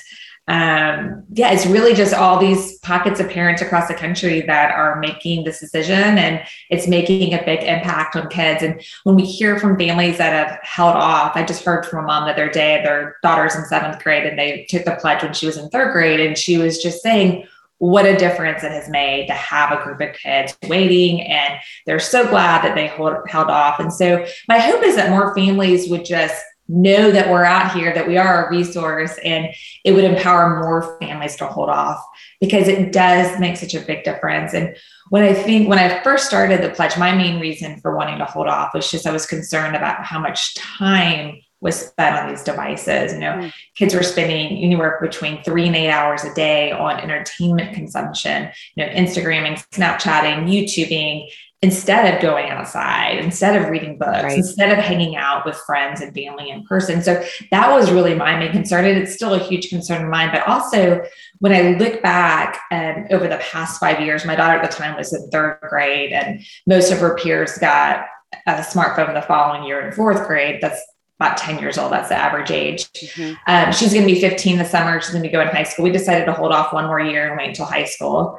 um, 0.48 1.24
yeah, 1.34 1.52
it's 1.52 1.66
really 1.66 1.94
just 1.94 2.14
all 2.14 2.38
these 2.38 2.78
pockets 2.78 3.20
of 3.20 3.28
parents 3.28 3.60
across 3.60 3.86
the 3.86 3.94
country 3.94 4.40
that 4.40 4.70
are 4.70 4.98
making 4.98 5.44
this 5.44 5.60
decision 5.60 6.16
and 6.16 6.42
it's 6.70 6.88
making 6.88 7.34
a 7.34 7.44
big 7.44 7.62
impact 7.62 8.16
on 8.16 8.30
kids. 8.30 8.62
And 8.62 8.82
when 9.04 9.14
we 9.14 9.26
hear 9.26 9.60
from 9.60 9.78
families 9.78 10.16
that 10.16 10.32
have 10.32 10.58
held 10.62 10.96
off, 10.96 11.36
I 11.36 11.44
just 11.44 11.64
heard 11.64 11.84
from 11.84 12.04
a 12.04 12.06
mom 12.06 12.24
the 12.24 12.32
other 12.32 12.48
day, 12.48 12.82
their 12.82 13.16
daughter's 13.22 13.56
in 13.56 13.66
seventh 13.66 14.02
grade 14.02 14.24
and 14.24 14.38
they 14.38 14.66
took 14.70 14.86
the 14.86 14.96
pledge 14.98 15.22
when 15.22 15.34
she 15.34 15.44
was 15.44 15.58
in 15.58 15.68
third 15.68 15.92
grade. 15.92 16.20
And 16.20 16.36
she 16.36 16.56
was 16.56 16.82
just 16.82 17.02
saying, 17.02 17.46
what 17.76 18.06
a 18.06 18.16
difference 18.16 18.64
it 18.64 18.72
has 18.72 18.88
made 18.88 19.26
to 19.26 19.34
have 19.34 19.70
a 19.70 19.82
group 19.84 20.00
of 20.00 20.16
kids 20.16 20.56
waiting 20.66 21.20
and 21.22 21.54
they're 21.86 22.00
so 22.00 22.26
glad 22.26 22.64
that 22.64 22.74
they 22.74 22.88
hold, 22.88 23.14
held 23.28 23.48
off 23.48 23.78
and 23.78 23.92
so 23.92 24.26
my 24.48 24.58
hope 24.58 24.82
is 24.82 24.96
that 24.96 25.10
more 25.10 25.32
families 25.32 25.88
would 25.88 26.04
just 26.04 26.42
know 26.68 27.10
that 27.10 27.30
we're 27.30 27.44
out 27.44 27.72
here, 27.72 27.94
that 27.94 28.06
we 28.06 28.18
are 28.18 28.46
a 28.46 28.50
resource, 28.50 29.18
and 29.24 29.48
it 29.84 29.92
would 29.92 30.04
empower 30.04 30.60
more 30.60 30.98
families 31.00 31.36
to 31.36 31.46
hold 31.46 31.70
off 31.70 32.04
because 32.40 32.68
it 32.68 32.92
does 32.92 33.38
make 33.40 33.56
such 33.56 33.74
a 33.74 33.80
big 33.80 34.04
difference. 34.04 34.52
And 34.52 34.76
when 35.08 35.24
I 35.24 35.32
think 35.32 35.68
when 35.68 35.78
I 35.78 36.02
first 36.02 36.26
started 36.26 36.62
the 36.62 36.70
pledge, 36.70 36.98
my 36.98 37.14
main 37.14 37.40
reason 37.40 37.80
for 37.80 37.96
wanting 37.96 38.18
to 38.18 38.24
hold 38.24 38.48
off 38.48 38.74
was 38.74 38.90
just 38.90 39.06
I 39.06 39.12
was 39.12 39.26
concerned 39.26 39.76
about 39.76 40.04
how 40.04 40.20
much 40.20 40.54
time 40.54 41.40
was 41.60 41.88
spent 41.88 42.16
on 42.16 42.28
these 42.28 42.44
devices. 42.44 43.12
You 43.12 43.20
know, 43.20 43.32
mm. 43.32 43.52
kids 43.74 43.94
were 43.94 44.02
spending 44.02 44.62
anywhere 44.62 44.98
between 45.00 45.42
three 45.42 45.66
and 45.66 45.74
eight 45.74 45.90
hours 45.90 46.24
a 46.24 46.32
day 46.34 46.70
on 46.70 47.00
entertainment 47.00 47.74
consumption, 47.74 48.50
you 48.76 48.84
know, 48.84 48.92
Instagramming, 48.92 49.64
Snapchatting, 49.72 50.46
YouTubing, 50.46 51.28
instead 51.60 52.14
of 52.14 52.22
going 52.22 52.50
outside, 52.50 53.18
instead 53.18 53.60
of 53.60 53.68
reading 53.68 53.98
books, 53.98 54.22
right. 54.22 54.38
instead 54.38 54.70
of 54.70 54.82
hanging 54.82 55.16
out 55.16 55.44
with 55.44 55.56
friends 55.56 56.00
and 56.00 56.14
family 56.14 56.50
in 56.50 56.64
person. 56.64 57.02
So 57.02 57.22
that 57.50 57.72
was 57.72 57.90
really 57.90 58.14
my 58.14 58.38
main 58.38 58.52
concern. 58.52 58.84
And 58.84 58.96
it's 58.96 59.14
still 59.14 59.34
a 59.34 59.38
huge 59.38 59.68
concern 59.68 60.04
of 60.04 60.10
mine. 60.10 60.30
But 60.32 60.46
also, 60.46 61.02
when 61.40 61.52
I 61.52 61.76
look 61.76 62.00
back 62.00 62.60
um, 62.70 63.06
over 63.10 63.26
the 63.26 63.38
past 63.38 63.80
five 63.80 64.00
years, 64.00 64.24
my 64.24 64.36
daughter 64.36 64.58
at 64.58 64.70
the 64.70 64.76
time 64.76 64.96
was 64.96 65.12
in 65.12 65.28
third 65.30 65.58
grade, 65.68 66.12
and 66.12 66.40
most 66.66 66.92
of 66.92 66.98
her 66.98 67.16
peers 67.16 67.58
got 67.58 68.06
a 68.46 68.52
smartphone 68.60 69.14
the 69.14 69.22
following 69.22 69.64
year 69.64 69.80
in 69.80 69.92
fourth 69.92 70.26
grade. 70.28 70.60
That's 70.60 70.80
about 71.18 71.36
10 71.36 71.58
years 71.58 71.78
old. 71.78 71.90
That's 71.90 72.10
the 72.10 72.14
average 72.14 72.52
age. 72.52 72.84
Mm-hmm. 72.92 73.34
Um, 73.48 73.72
she's 73.72 73.92
going 73.92 74.06
to 74.06 74.14
be 74.14 74.20
15 74.20 74.58
this 74.58 74.70
summer. 74.70 75.00
She's 75.00 75.10
going 75.10 75.24
to 75.24 75.28
go 75.28 75.40
in 75.40 75.48
high 75.48 75.64
school. 75.64 75.84
We 75.84 75.90
decided 75.90 76.26
to 76.26 76.32
hold 76.32 76.52
off 76.52 76.72
one 76.72 76.86
more 76.86 77.00
year 77.00 77.26
and 77.26 77.36
wait 77.36 77.48
until 77.48 77.64
high 77.64 77.86
school. 77.86 78.38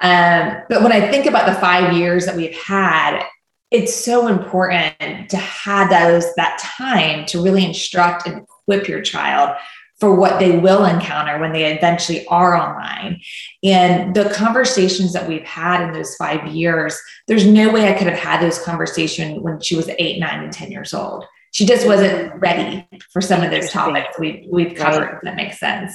Um, 0.00 0.62
but 0.68 0.82
when 0.82 0.92
I 0.92 1.10
think 1.10 1.26
about 1.26 1.46
the 1.46 1.60
five 1.60 1.92
years 1.94 2.26
that 2.26 2.36
we've 2.36 2.56
had, 2.56 3.22
it's 3.70 3.94
so 3.94 4.26
important 4.26 5.30
to 5.30 5.36
have 5.36 5.90
those 5.90 6.34
that 6.34 6.58
time 6.58 7.24
to 7.26 7.42
really 7.42 7.64
instruct 7.64 8.26
and 8.26 8.42
equip 8.42 8.88
your 8.88 9.00
child 9.02 9.56
for 10.00 10.14
what 10.14 10.38
they 10.38 10.58
will 10.58 10.86
encounter 10.86 11.38
when 11.38 11.52
they 11.52 11.72
eventually 11.76 12.26
are 12.28 12.56
online. 12.56 13.20
And 13.62 14.14
the 14.14 14.30
conversations 14.30 15.12
that 15.12 15.28
we've 15.28 15.44
had 15.44 15.82
in 15.82 15.92
those 15.92 16.16
five 16.16 16.48
years, 16.48 16.98
there's 17.28 17.46
no 17.46 17.70
way 17.70 17.86
I 17.86 17.96
could 17.96 18.06
have 18.06 18.18
had 18.18 18.40
those 18.40 18.58
conversations 18.58 19.38
when 19.40 19.60
she 19.60 19.76
was 19.76 19.90
eight, 19.98 20.18
nine, 20.18 20.42
and 20.42 20.52
10 20.52 20.72
years 20.72 20.94
old. 20.94 21.26
She 21.52 21.66
just 21.66 21.86
wasn't 21.86 22.34
ready 22.40 22.88
for 23.12 23.20
some 23.20 23.42
of 23.42 23.50
those 23.50 23.70
topics 23.70 24.18
we, 24.18 24.48
we've 24.50 24.74
covered, 24.74 25.04
right. 25.04 25.14
if 25.14 25.20
that 25.22 25.36
makes 25.36 25.60
sense. 25.60 25.92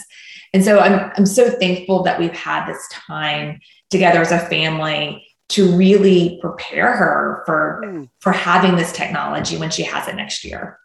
And 0.54 0.64
so 0.64 0.80
I'm, 0.80 1.12
I'm 1.18 1.26
so 1.26 1.50
thankful 1.50 2.04
that 2.04 2.20
we've 2.20 2.36
had 2.36 2.68
this 2.68 2.88
time 2.92 3.60
together 3.96 4.22
as 4.22 4.32
a 4.32 4.40
family 4.40 5.26
to 5.50 5.76
really 5.76 6.38
prepare 6.42 6.96
her 6.96 7.44
for 7.46 7.82
mm. 7.86 8.10
for 8.20 8.32
having 8.32 8.76
this 8.76 8.92
technology 8.92 9.58
when 9.58 9.70
she 9.70 9.84
has 9.84 10.08
it 10.08 10.16
next 10.16 10.44
year. 10.44 10.80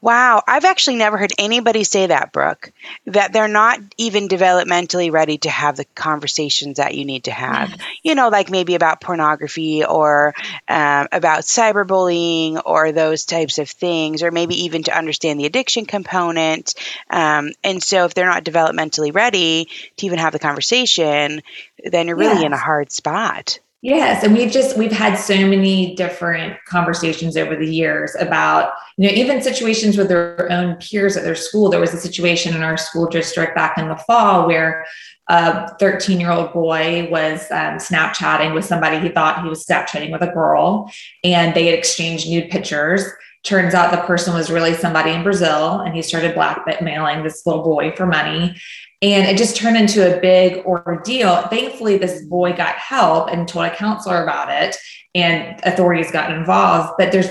Wow, 0.00 0.42
I've 0.46 0.66
actually 0.66 0.96
never 0.96 1.16
heard 1.16 1.32
anybody 1.38 1.82
say 1.82 2.08
that, 2.08 2.30
Brooke, 2.30 2.72
that 3.06 3.32
they're 3.32 3.48
not 3.48 3.80
even 3.96 4.28
developmentally 4.28 5.10
ready 5.10 5.38
to 5.38 5.48
have 5.48 5.78
the 5.78 5.86
conversations 5.94 6.76
that 6.76 6.94
you 6.94 7.06
need 7.06 7.24
to 7.24 7.30
have. 7.30 7.74
You 8.02 8.14
know, 8.14 8.28
like 8.28 8.50
maybe 8.50 8.74
about 8.74 9.00
pornography 9.00 9.82
or 9.82 10.34
um, 10.68 11.08
about 11.10 11.44
cyberbullying 11.44 12.60
or 12.66 12.92
those 12.92 13.24
types 13.24 13.58
of 13.58 13.70
things, 13.70 14.22
or 14.22 14.30
maybe 14.30 14.64
even 14.64 14.82
to 14.82 14.96
understand 14.96 15.40
the 15.40 15.46
addiction 15.46 15.86
component. 15.86 16.74
Um, 17.08 17.52
and 17.64 17.82
so, 17.82 18.04
if 18.04 18.12
they're 18.12 18.26
not 18.26 18.44
developmentally 18.44 19.14
ready 19.14 19.68
to 19.96 20.06
even 20.06 20.18
have 20.18 20.34
the 20.34 20.38
conversation, 20.38 21.40
then 21.82 22.08
you're 22.08 22.16
really 22.16 22.44
in 22.44 22.52
a 22.52 22.58
hard 22.58 22.92
spot. 22.92 23.58
Yes, 23.84 24.24
and 24.24 24.32
we've 24.32 24.50
just 24.50 24.78
we've 24.78 24.90
had 24.90 25.16
so 25.16 25.36
many 25.46 25.94
different 25.94 26.56
conversations 26.64 27.36
over 27.36 27.54
the 27.54 27.70
years 27.70 28.16
about 28.18 28.72
you 28.96 29.06
know 29.06 29.14
even 29.14 29.42
situations 29.42 29.98
with 29.98 30.08
their 30.08 30.50
own 30.50 30.76
peers 30.76 31.18
at 31.18 31.22
their 31.22 31.34
school. 31.34 31.68
There 31.68 31.80
was 31.80 31.92
a 31.92 31.98
situation 31.98 32.56
in 32.56 32.62
our 32.62 32.78
school 32.78 33.06
district 33.06 33.54
back 33.54 33.76
in 33.76 33.88
the 33.88 33.96
fall 33.96 34.46
where 34.46 34.86
a 35.28 35.76
13 35.76 36.18
year 36.18 36.30
old 36.30 36.54
boy 36.54 37.10
was 37.10 37.42
um, 37.50 37.76
Snapchatting 37.76 38.54
with 38.54 38.64
somebody 38.64 39.00
he 39.00 39.10
thought 39.10 39.42
he 39.42 39.50
was 39.50 39.66
Snapchatting 39.66 40.10
with 40.10 40.22
a 40.22 40.32
girl, 40.32 40.90
and 41.22 41.52
they 41.52 41.66
had 41.66 41.78
exchanged 41.78 42.26
nude 42.26 42.48
pictures. 42.48 43.04
Turns 43.42 43.74
out 43.74 43.90
the 43.90 43.98
person 44.06 44.32
was 44.32 44.50
really 44.50 44.72
somebody 44.72 45.10
in 45.10 45.22
Brazil, 45.22 45.80
and 45.80 45.94
he 45.94 46.00
started 46.00 46.34
blackmailing 46.34 47.22
this 47.22 47.44
little 47.44 47.62
boy 47.62 47.94
for 47.94 48.06
money. 48.06 48.56
And 49.04 49.28
it 49.28 49.36
just 49.36 49.54
turned 49.54 49.76
into 49.76 50.16
a 50.16 50.18
big 50.18 50.64
ordeal. 50.64 51.42
Thankfully, 51.48 51.98
this 51.98 52.24
boy 52.24 52.54
got 52.54 52.74
help 52.76 53.28
and 53.28 53.46
told 53.46 53.66
a 53.66 53.76
counselor 53.76 54.22
about 54.22 54.48
it, 54.50 54.76
and 55.14 55.60
authorities 55.64 56.10
got 56.10 56.32
involved. 56.32 56.94
But 56.96 57.12
there's 57.12 57.28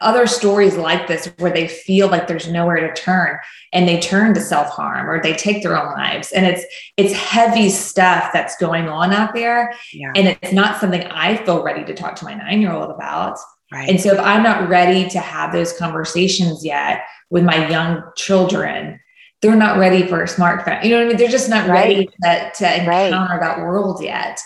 other 0.00 0.28
stories 0.28 0.76
like 0.76 1.08
this 1.08 1.26
where 1.38 1.50
they 1.50 1.66
feel 1.66 2.06
like 2.06 2.28
there's 2.28 2.48
nowhere 2.48 2.86
to 2.86 3.02
turn 3.02 3.36
and 3.72 3.88
they 3.88 3.98
turn 3.98 4.32
to 4.32 4.40
self-harm 4.40 5.10
or 5.10 5.20
they 5.20 5.32
take 5.32 5.60
their 5.60 5.76
own 5.76 5.92
lives 5.94 6.30
and 6.30 6.46
it's 6.46 6.64
it's 6.96 7.12
heavy 7.12 7.68
stuff 7.68 8.30
that's 8.32 8.56
going 8.58 8.88
on 8.88 9.12
out 9.12 9.34
there 9.34 9.74
yeah. 9.92 10.12
and 10.14 10.28
it's 10.28 10.52
not 10.52 10.80
something 10.80 11.02
i 11.08 11.36
feel 11.38 11.64
ready 11.64 11.84
to 11.84 11.94
talk 11.94 12.14
to 12.14 12.24
my 12.24 12.34
nine-year-old 12.34 12.92
about 12.92 13.36
right. 13.72 13.88
and 13.88 14.00
so 14.00 14.12
if 14.12 14.20
i'm 14.20 14.44
not 14.44 14.68
ready 14.68 15.08
to 15.08 15.18
have 15.18 15.52
those 15.52 15.76
conversations 15.76 16.64
yet 16.64 17.02
with 17.30 17.42
my 17.42 17.68
young 17.68 18.00
children 18.14 19.00
they're 19.40 19.56
not 19.56 19.78
ready 19.78 20.06
for 20.06 20.22
a 20.22 20.26
smartphone. 20.26 20.82
You 20.82 20.90
know 20.90 20.96
what 20.98 21.06
I 21.06 21.08
mean? 21.08 21.16
They're 21.16 21.28
just 21.28 21.48
not 21.48 21.68
right. 21.68 21.88
ready 21.88 22.06
to, 22.06 22.52
to 22.56 22.74
encounter 22.82 23.34
right. 23.34 23.40
that 23.40 23.60
world 23.60 24.02
yet. 24.02 24.40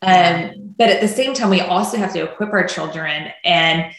Um, 0.00 0.74
but 0.78 0.88
at 0.88 1.00
the 1.00 1.08
same 1.08 1.34
time, 1.34 1.50
we 1.50 1.60
also 1.60 1.96
have 1.96 2.12
to 2.12 2.24
equip 2.24 2.52
our 2.52 2.66
children 2.66 3.30
and 3.44 3.92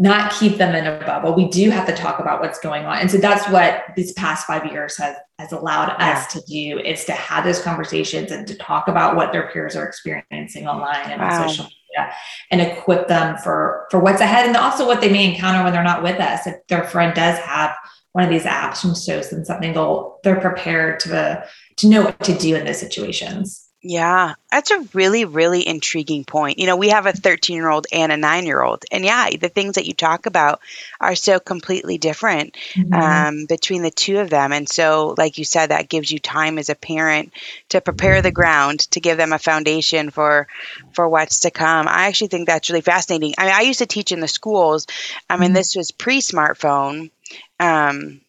not 0.00 0.32
keep 0.32 0.58
them 0.58 0.76
in 0.76 0.86
a 0.86 1.04
bubble. 1.04 1.34
We 1.34 1.48
do 1.48 1.70
have 1.70 1.86
to 1.86 1.96
talk 1.96 2.20
about 2.20 2.40
what's 2.40 2.60
going 2.60 2.84
on. 2.84 2.98
And 2.98 3.10
so 3.10 3.18
that's 3.18 3.48
what 3.50 3.82
these 3.96 4.12
past 4.12 4.46
five 4.46 4.70
years 4.70 4.96
has, 4.98 5.16
has 5.40 5.50
allowed 5.50 5.96
yeah. 5.98 6.10
us 6.10 6.32
to 6.34 6.40
do 6.42 6.78
is 6.78 7.04
to 7.06 7.12
have 7.12 7.44
those 7.44 7.60
conversations 7.60 8.30
and 8.30 8.46
to 8.46 8.54
talk 8.56 8.86
about 8.86 9.16
what 9.16 9.32
their 9.32 9.50
peers 9.50 9.74
are 9.74 9.84
experiencing 9.84 10.68
online 10.68 11.10
and 11.10 11.20
wow. 11.20 11.42
on 11.42 11.48
social 11.48 11.64
media 11.64 12.14
and 12.52 12.60
equip 12.60 13.08
them 13.08 13.36
for, 13.38 13.88
for 13.90 13.98
what's 13.98 14.20
ahead 14.20 14.46
and 14.46 14.56
also 14.56 14.86
what 14.86 15.00
they 15.00 15.10
may 15.10 15.32
encounter 15.32 15.64
when 15.64 15.72
they're 15.72 15.82
not 15.82 16.04
with 16.04 16.20
us. 16.20 16.46
If 16.46 16.64
their 16.68 16.84
friend 16.84 17.12
does 17.12 17.38
have 17.38 17.74
one 18.12 18.24
of 18.24 18.30
these 18.30 18.44
apps 18.44 18.80
from 18.80 18.94
shows 18.94 19.30
them 19.30 19.44
something 19.44 19.72
they'll 19.72 20.18
they're 20.24 20.40
prepared 20.40 21.00
to 21.00 21.44
to 21.76 21.88
know 21.88 22.02
what 22.02 22.18
to 22.20 22.36
do 22.36 22.56
in 22.56 22.64
those 22.64 22.78
situations 22.78 23.68
yeah, 23.80 24.34
that's 24.50 24.72
a 24.72 24.84
really, 24.92 25.24
really 25.24 25.64
intriguing 25.64 26.24
point. 26.24 26.58
You 26.58 26.66
know, 26.66 26.76
we 26.76 26.88
have 26.88 27.06
a 27.06 27.12
13 27.12 27.54
year 27.54 27.70
old 27.70 27.86
and 27.92 28.10
a 28.10 28.16
nine 28.16 28.44
year 28.44 28.60
old. 28.60 28.84
And 28.90 29.04
yeah, 29.04 29.30
the 29.30 29.48
things 29.48 29.76
that 29.76 29.86
you 29.86 29.94
talk 29.94 30.26
about 30.26 30.60
are 31.00 31.14
so 31.14 31.38
completely 31.38 31.96
different 31.96 32.56
mm-hmm. 32.74 32.92
um, 32.92 33.46
between 33.46 33.82
the 33.82 33.92
two 33.92 34.18
of 34.18 34.30
them. 34.30 34.52
And 34.52 34.68
so, 34.68 35.14
like 35.16 35.38
you 35.38 35.44
said, 35.44 35.68
that 35.68 35.88
gives 35.88 36.10
you 36.10 36.18
time 36.18 36.58
as 36.58 36.70
a 36.70 36.74
parent 36.74 37.32
to 37.68 37.80
prepare 37.80 38.20
the 38.20 38.32
ground, 38.32 38.80
to 38.90 39.00
give 39.00 39.16
them 39.16 39.32
a 39.32 39.38
foundation 39.38 40.10
for 40.10 40.48
for 40.92 41.08
what's 41.08 41.40
to 41.40 41.52
come. 41.52 41.86
I 41.86 42.08
actually 42.08 42.28
think 42.28 42.48
that's 42.48 42.70
really 42.70 42.80
fascinating. 42.80 43.34
I 43.38 43.44
mean, 43.44 43.54
I 43.54 43.60
used 43.60 43.78
to 43.78 43.86
teach 43.86 44.10
in 44.10 44.18
the 44.18 44.26
schools. 44.26 44.88
I 45.30 45.36
mean, 45.36 45.50
mm-hmm. 45.50 45.54
this 45.54 45.76
was 45.76 45.92
pre 45.92 46.20
smartphone. 46.20 47.10
Um, 47.58 48.20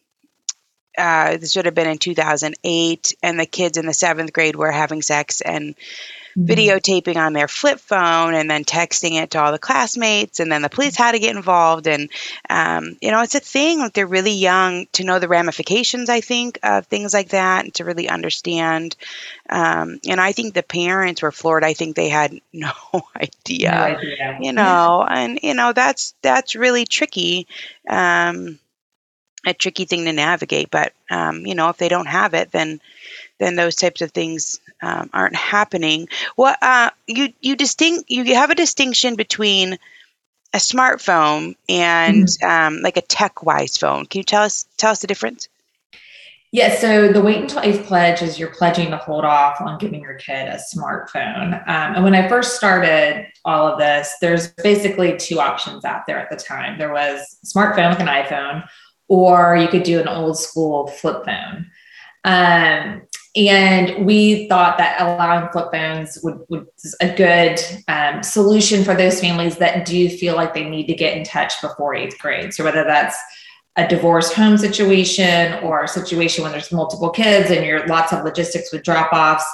uh, 0.98 1.36
this 1.36 1.56
would 1.56 1.66
have 1.66 1.74
been 1.74 1.88
in 1.88 1.98
2008, 1.98 3.14
and 3.22 3.40
the 3.40 3.46
kids 3.46 3.78
in 3.78 3.86
the 3.86 3.94
seventh 3.94 4.32
grade 4.32 4.56
were 4.56 4.72
having 4.72 5.02
sex 5.02 5.40
and 5.40 5.74
videotaping 6.36 7.16
on 7.16 7.32
their 7.32 7.48
flip 7.48 7.80
phone 7.80 8.34
and 8.34 8.50
then 8.50 8.64
texting 8.64 9.20
it 9.20 9.32
to 9.32 9.40
all 9.42 9.52
the 9.52 9.58
classmates, 9.58 10.40
and 10.40 10.50
then 10.50 10.62
the 10.62 10.68
police 10.68 10.96
had 10.96 11.12
to 11.12 11.18
get 11.18 11.34
involved. 11.34 11.86
And 11.86 12.10
um, 12.48 12.96
you 13.00 13.10
know, 13.10 13.22
it's 13.22 13.34
a 13.34 13.40
thing. 13.40 13.78
Like 13.78 13.92
they're 13.92 14.06
really 14.06 14.32
young 14.32 14.86
to 14.92 15.04
know 15.04 15.18
the 15.18 15.28
ramifications. 15.28 16.08
I 16.08 16.20
think 16.20 16.58
of 16.62 16.86
things 16.86 17.12
like 17.12 17.30
that 17.30 17.64
and 17.64 17.74
to 17.74 17.84
really 17.84 18.08
understand. 18.08 18.96
Um, 19.48 20.00
and 20.08 20.20
I 20.20 20.32
think 20.32 20.54
the 20.54 20.62
parents 20.62 21.22
were 21.22 21.32
floored. 21.32 21.64
I 21.64 21.74
think 21.74 21.96
they 21.96 22.08
had 22.08 22.32
no 22.52 22.72
idea. 23.16 23.70
No 23.70 23.76
idea. 23.76 24.38
You 24.40 24.52
know, 24.52 25.06
and 25.08 25.40
you 25.42 25.54
know 25.54 25.72
that's 25.72 26.14
that's 26.22 26.54
really 26.54 26.84
tricky. 26.84 27.46
Um, 27.88 28.58
a 29.46 29.54
tricky 29.54 29.84
thing 29.84 30.04
to 30.04 30.12
navigate. 30.12 30.70
But 30.70 30.92
um, 31.10 31.46
you 31.46 31.54
know, 31.54 31.68
if 31.68 31.78
they 31.78 31.88
don't 31.88 32.06
have 32.06 32.34
it, 32.34 32.52
then 32.52 32.80
then 33.38 33.56
those 33.56 33.74
types 33.74 34.02
of 34.02 34.12
things 34.12 34.60
um, 34.82 35.10
aren't 35.12 35.36
happening. 35.36 36.08
Well, 36.36 36.56
uh, 36.60 36.90
you 37.06 37.32
you 37.40 37.56
distinct 37.56 38.10
you 38.10 38.34
have 38.34 38.50
a 38.50 38.54
distinction 38.54 39.16
between 39.16 39.78
a 40.52 40.58
smartphone 40.58 41.56
and 41.68 42.26
mm-hmm. 42.26 42.76
um, 42.76 42.82
like 42.82 42.96
a 42.96 43.02
tech 43.02 43.42
wise 43.42 43.76
phone. 43.76 44.06
Can 44.06 44.20
you 44.20 44.24
tell 44.24 44.42
us 44.42 44.66
tell 44.76 44.90
us 44.90 45.00
the 45.00 45.06
difference? 45.06 45.48
Yeah, 46.52 46.74
so 46.74 47.12
the 47.12 47.20
wait 47.20 47.40
until 47.40 47.60
eighth 47.60 47.86
pledge 47.86 48.22
is 48.22 48.36
you're 48.36 48.50
pledging 48.52 48.90
to 48.90 48.96
hold 48.96 49.24
off 49.24 49.60
on 49.60 49.78
giving 49.78 50.00
your 50.00 50.14
kid 50.14 50.48
a 50.48 50.58
smartphone. 50.58 51.54
Um, 51.68 51.94
and 51.94 52.02
when 52.02 52.12
I 52.12 52.28
first 52.28 52.56
started 52.56 53.28
all 53.44 53.68
of 53.68 53.78
this, 53.78 54.12
there's 54.20 54.48
basically 54.54 55.16
two 55.16 55.38
options 55.38 55.84
out 55.84 56.06
there 56.08 56.18
at 56.18 56.28
the 56.28 56.36
time. 56.36 56.76
There 56.76 56.92
was 56.92 57.38
smartphone, 57.46 57.90
like 57.90 58.00
an 58.00 58.08
iPhone, 58.08 58.68
or 59.10 59.56
you 59.56 59.66
could 59.66 59.82
do 59.82 60.00
an 60.00 60.08
old 60.08 60.38
school 60.38 60.86
flip 60.86 61.24
phone. 61.24 61.68
Um, 62.24 63.02
and 63.36 64.06
we 64.06 64.48
thought 64.48 64.78
that 64.78 65.00
allowing 65.00 65.50
flip 65.50 65.70
phones 65.72 66.18
would, 66.22 66.40
would 66.48 66.66
a 67.00 67.14
good 67.14 67.58
um, 67.88 68.22
solution 68.22 68.84
for 68.84 68.94
those 68.94 69.20
families 69.20 69.56
that 69.56 69.84
do 69.84 70.08
feel 70.08 70.36
like 70.36 70.54
they 70.54 70.68
need 70.68 70.86
to 70.86 70.94
get 70.94 71.16
in 71.16 71.24
touch 71.24 71.60
before 71.60 71.94
eighth 71.94 72.18
grade. 72.18 72.54
So 72.54 72.62
whether 72.62 72.84
that's 72.84 73.16
a 73.76 73.86
divorced 73.86 74.32
home 74.34 74.56
situation 74.56 75.62
or 75.64 75.82
a 75.82 75.88
situation 75.88 76.44
when 76.44 76.52
there's 76.52 76.72
multiple 76.72 77.10
kids 77.10 77.50
and 77.50 77.66
you're 77.66 77.86
lots 77.88 78.12
of 78.12 78.24
logistics 78.24 78.72
with 78.72 78.84
drop 78.84 79.12
offs, 79.12 79.44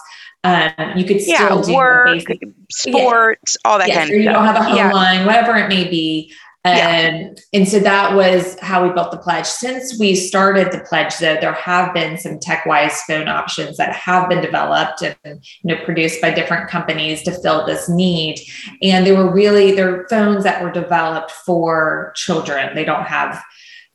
um, 0.44 0.96
you 0.96 1.04
could 1.04 1.20
still 1.20 1.34
yeah, 1.34 1.62
do 1.62 1.74
work, 1.74 2.06
basic, 2.08 2.42
sports, 2.70 3.56
yeah, 3.64 3.70
all 3.70 3.78
that 3.78 3.88
kind 3.88 4.00
of 4.00 4.06
stuff. 4.06 4.16
You 4.18 4.24
don't 4.24 4.44
have 4.44 4.56
a 4.56 4.64
home 4.64 4.76
yeah. 4.76 4.92
line, 4.92 5.26
whatever 5.26 5.56
it 5.56 5.68
may 5.68 5.88
be. 5.88 6.32
Yeah. 6.66 7.28
Um, 7.28 7.34
and 7.52 7.68
so 7.68 7.78
that 7.80 8.14
was 8.14 8.58
how 8.60 8.86
we 8.86 8.92
built 8.92 9.10
the 9.10 9.18
pledge. 9.18 9.46
Since 9.46 9.98
we 9.98 10.14
started 10.14 10.72
the 10.72 10.80
pledge, 10.80 11.16
though, 11.18 11.36
there 11.40 11.52
have 11.52 11.94
been 11.94 12.18
some 12.18 12.38
tech-wise 12.38 13.00
phone 13.02 13.28
options 13.28 13.76
that 13.76 13.94
have 13.94 14.28
been 14.28 14.42
developed 14.42 15.02
and 15.02 15.16
you 15.24 15.74
know 15.74 15.84
produced 15.84 16.20
by 16.20 16.30
different 16.30 16.68
companies 16.68 17.22
to 17.22 17.32
fill 17.32 17.66
this 17.66 17.88
need. 17.88 18.40
And 18.82 19.06
they 19.06 19.12
were 19.12 19.30
really 19.30 19.72
they're 19.72 20.06
phones 20.08 20.44
that 20.44 20.62
were 20.62 20.72
developed 20.72 21.30
for 21.30 22.12
children. 22.16 22.74
They 22.74 22.84
don't 22.84 23.04
have 23.04 23.42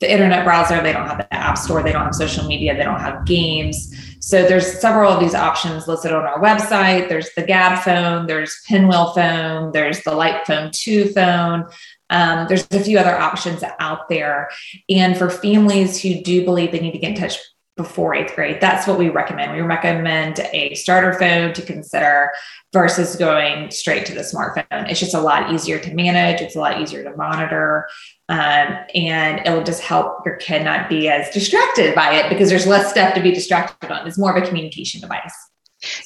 the 0.01 0.11
internet 0.11 0.43
browser, 0.43 0.81
they 0.81 0.91
don't 0.91 1.07
have 1.07 1.19
the 1.19 1.33
app 1.33 1.57
store, 1.57 1.83
they 1.83 1.91
don't 1.91 2.05
have 2.05 2.15
social 2.15 2.45
media, 2.47 2.75
they 2.75 2.83
don't 2.83 2.99
have 2.99 3.23
games. 3.23 3.95
So 4.19 4.43
there's 4.43 4.79
several 4.79 5.11
of 5.11 5.19
these 5.19 5.35
options 5.35 5.87
listed 5.87 6.11
on 6.11 6.23
our 6.23 6.39
website. 6.39 7.07
There's 7.07 7.29
the 7.35 7.43
Gabb 7.43 7.83
phone, 7.83 8.25
there's 8.25 8.61
Pinwheel 8.67 9.13
phone, 9.13 9.71
there's 9.71 10.01
the 10.03 10.13
Light 10.13 10.45
Phone 10.45 10.71
2 10.73 11.13
phone. 11.13 11.67
Um, 12.11 12.47
there's 12.47 12.67
a 12.71 12.79
few 12.79 12.99
other 12.99 13.17
options 13.17 13.63
out 13.79 14.09
there. 14.09 14.49
And 14.89 15.17
for 15.17 15.29
families 15.29 16.01
who 16.01 16.21
do 16.21 16.45
believe 16.45 16.71
they 16.71 16.79
need 16.79 16.91
to 16.91 16.99
get 16.99 17.11
in 17.11 17.17
touch 17.17 17.37
before 17.77 18.13
eighth 18.13 18.35
grade, 18.35 18.59
that's 18.61 18.85
what 18.85 18.99
we 18.99 19.09
recommend. 19.09 19.53
We 19.53 19.61
recommend 19.61 20.39
a 20.53 20.75
starter 20.75 21.13
phone 21.17 21.53
to 21.53 21.61
consider 21.61 22.31
versus 22.73 23.15
going 23.15 23.71
straight 23.71 24.05
to 24.05 24.13
the 24.13 24.21
smartphone. 24.21 24.89
It's 24.89 24.99
just 24.99 25.15
a 25.15 25.21
lot 25.21 25.51
easier 25.53 25.79
to 25.79 25.93
manage, 25.93 26.41
it's 26.41 26.55
a 26.55 26.59
lot 26.59 26.81
easier 26.81 27.03
to 27.03 27.15
monitor. 27.15 27.87
Um, 28.29 28.77
and 28.93 29.45
it 29.45 29.51
will 29.51 29.63
just 29.63 29.81
help 29.81 30.25
your 30.25 30.35
kid 30.35 30.63
not 30.63 30.89
be 30.89 31.09
as 31.09 31.29
distracted 31.33 31.95
by 31.95 32.13
it 32.13 32.29
because 32.29 32.49
there's 32.49 32.67
less 32.67 32.91
stuff 32.91 33.13
to 33.15 33.21
be 33.21 33.31
distracted 33.31 33.91
on. 33.91 34.07
It's 34.07 34.17
more 34.17 34.35
of 34.35 34.41
a 34.41 34.45
communication 34.45 35.01
device. 35.01 35.33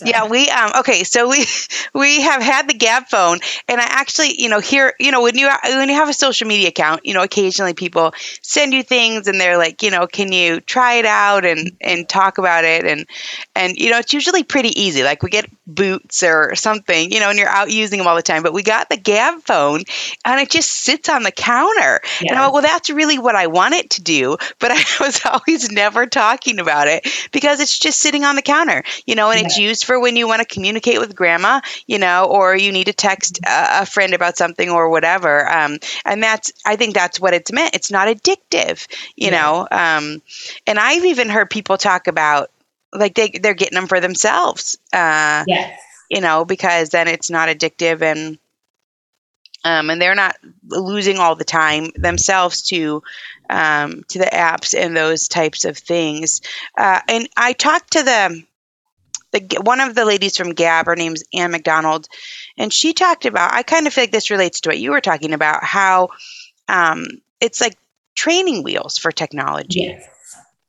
Yeah, 0.04 0.28
we 0.28 0.50
um 0.50 0.72
okay, 0.80 1.04
so 1.04 1.30
we 1.30 1.46
we 1.94 2.22
have 2.22 2.42
had 2.42 2.68
the 2.68 2.74
Gabb 2.74 3.08
phone 3.10 3.40
and 3.68 3.80
I 3.82 3.84
actually, 3.86 4.42
you 4.42 4.50
know, 4.50 4.60
here, 4.60 4.94
you 5.00 5.12
know, 5.12 5.22
when 5.22 5.38
you 5.38 5.50
when 5.64 5.90
you 5.90 5.96
have 5.96 6.10
a 6.10 6.14
social 6.14 6.48
media 6.48 6.70
account, 6.70 7.06
you 7.06 7.14
know, 7.14 7.24
occasionally 7.24 7.74
people 7.74 8.14
send 8.42 8.74
you 8.74 8.84
things 8.84 9.28
and 9.28 9.40
they're 9.40 9.58
like, 9.58 9.84
you 9.84 9.92
know, 9.92 10.08
can 10.08 10.32
you 10.32 10.62
try 10.62 10.96
it 10.96 11.06
out 11.06 11.46
and 11.46 11.72
and 11.82 12.08
talk 12.08 12.38
about 12.38 12.64
it 12.64 12.86
and 12.86 13.06
and 13.56 13.76
you 13.78 13.92
know, 13.92 14.00
it's 14.00 14.14
usually 14.14 14.44
pretty 14.44 14.80
easy. 14.80 15.04
Like 15.04 15.24
we 15.24 15.30
get 15.30 15.46
boots 15.68 16.24
or 16.24 16.56
something, 16.56 17.12
you 17.12 17.20
know, 17.20 17.30
and 17.30 17.40
you're 17.40 17.50
out 17.50 17.72
using 17.72 17.98
them 17.98 18.08
all 18.08 18.16
the 18.16 18.22
time, 18.22 18.44
but 18.44 18.54
we 18.54 18.64
got 18.64 18.90
the 18.90 18.98
Gabb 18.98 19.42
phone 19.42 19.84
and 20.24 20.40
it 20.40 20.50
just 20.50 20.72
sits 20.72 21.10
on 21.10 21.24
the 21.24 21.32
counter. 21.32 22.02
Yeah. 22.22 22.30
And 22.30 22.40
I'm 22.40 22.46
like, 22.46 22.54
well, 22.54 22.62
that's 22.62 22.90
really 22.90 23.18
what 23.18 23.36
I 23.36 23.48
want 23.48 23.74
it 23.74 23.90
to 23.92 24.02
do, 24.02 24.38
but 24.60 24.72
I 24.72 24.84
was 25.00 25.22
always 25.26 25.72
never 25.72 26.06
talking 26.06 26.60
about 26.60 26.88
it 26.88 27.08
because 27.32 27.60
it's 27.60 27.78
just 27.78 28.00
sitting 28.00 28.24
on 28.24 28.36
the 28.36 28.42
counter, 28.42 28.84
you 29.06 29.16
know, 29.16 29.32
and 29.32 29.40
yeah. 29.40 29.46
it's 29.48 29.58
used 29.58 29.86
for 29.86 30.00
when 30.00 30.16
you 30.16 30.28
want 30.28 30.48
to 30.48 30.54
communicate 30.54 31.00
with 31.00 31.16
grandma, 31.16 31.62
you 31.88 32.00
know, 32.00 32.26
or 32.26 32.56
you 32.56 32.72
need 32.72 32.86
to 32.86 32.94
text 32.94 33.40
a, 33.46 33.82
a 33.82 33.86
friend 33.86 34.14
about 34.14 34.38
something 34.38 34.70
or 34.70 34.90
whatever. 34.90 35.50
Um, 35.50 35.80
and 36.06 36.22
that's, 36.22 36.52
I 36.66 36.76
think 36.76 36.94
that's 36.94 37.20
what 37.20 37.34
it's 37.34 37.52
meant. 37.52 37.76
It's 37.76 37.92
not 37.92 38.08
addictive, 38.08 38.88
you 39.16 39.32
yeah. 39.32 39.42
know. 39.42 39.68
Um, 39.72 40.22
and 40.68 40.80
I've 40.80 41.06
even 41.06 41.30
heard 41.30 41.50
people 41.50 41.78
talk 41.78 42.08
about 42.08 42.52
like 42.96 43.16
they 43.16 43.30
they're 43.30 43.54
getting 43.54 43.76
them 43.76 43.88
for 43.88 44.00
themselves. 44.00 44.78
Uh, 44.94 45.44
yes. 45.48 45.80
You 46.10 46.22
know, 46.22 46.46
because 46.46 46.90
then 46.90 47.08
it's 47.08 47.30
not 47.30 47.50
addictive 47.50 48.02
and 48.02 48.38
um, 49.66 49.90
and 49.90 50.00
they're 50.00 50.16
not 50.16 50.38
losing 50.68 51.18
all 51.18 51.36
the 51.36 51.44
time 51.44 51.90
themselves 51.96 52.62
to 52.64 53.02
um, 53.50 54.04
to 54.10 54.20
the 54.20 54.26
apps 54.26 54.78
and 54.78 54.96
those 54.96 55.28
types 55.28 55.66
of 55.66 55.78
things. 55.78 56.42
Uh, 56.78 57.02
and 57.10 57.28
I 57.36 57.54
talked 57.54 57.94
to 57.94 58.04
the 58.04 58.44
the 59.32 59.62
one 59.62 59.82
of 59.82 59.96
the 59.96 60.06
ladies 60.06 60.38
from 60.38 60.54
Gabb. 60.54 60.86
her 60.86 60.96
name's 60.96 61.24
Ann 61.34 61.52
McDonald, 61.52 62.08
and 62.58 62.72
she 62.72 62.94
talked 62.94 63.26
about. 63.26 63.54
I 63.54 63.64
kind 63.64 63.88
of 63.88 63.94
feel 63.94 64.04
like 64.04 64.12
this 64.12 64.30
relates 64.30 64.62
to 64.62 64.70
what 64.70 64.80
you 64.80 64.92
were 64.92 65.02
talking 65.02 65.34
about. 65.34 65.64
How 65.64 66.10
um, 66.68 67.08
it's 67.42 67.60
like 67.60 67.76
training 68.16 68.64
wheels 68.64 68.98
for 69.00 69.12
technology. 69.12 69.82
Yes. 69.82 70.08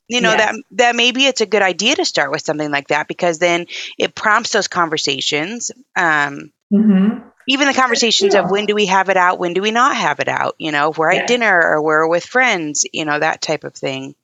You 0.09 0.21
know 0.21 0.31
yes. 0.31 0.39
that 0.39 0.65
that 0.73 0.97
maybe 0.97 1.25
it's 1.25 1.41
a 1.41 1.47
good 1.47 1.63
idea 1.63 1.97
to 1.97 2.05
start 2.05 2.31
with 2.31 2.43
something 2.43 2.71
like 2.71 2.89
that 2.89 3.09
because 3.09 3.39
then 3.39 3.67
it 3.99 4.15
prompts 4.15 4.53
those 4.53 4.69
conversations. 4.69 5.71
Um, 5.97 6.53
mm-hmm 6.73 7.29
even 7.47 7.69
the 7.69 7.75
conversations 7.75 8.35
of 8.35 8.51
when 8.51 8.67
do 8.67 8.75
we 8.75 8.87
have 8.87 9.09
it 9.09 9.17
out, 9.17 9.39
when 9.39 9.55
do 9.55 9.63
we 9.63 9.71
not 9.71 9.97
have 9.97 10.21
it 10.21 10.29
out, 10.29 10.57
you 10.59 10.73
know, 10.73 10.91
if 10.91 10.99
we're 10.99 11.13
at 11.13 11.29
dinner 11.29 11.61
or 11.63 11.83
we're 11.83 12.09
with 12.09 12.25
friends, 12.25 12.85
you 12.93 13.05
know, 13.05 13.19
that 13.19 13.41
type 13.41 13.65
of 13.65 13.75
thing. 13.75 14.15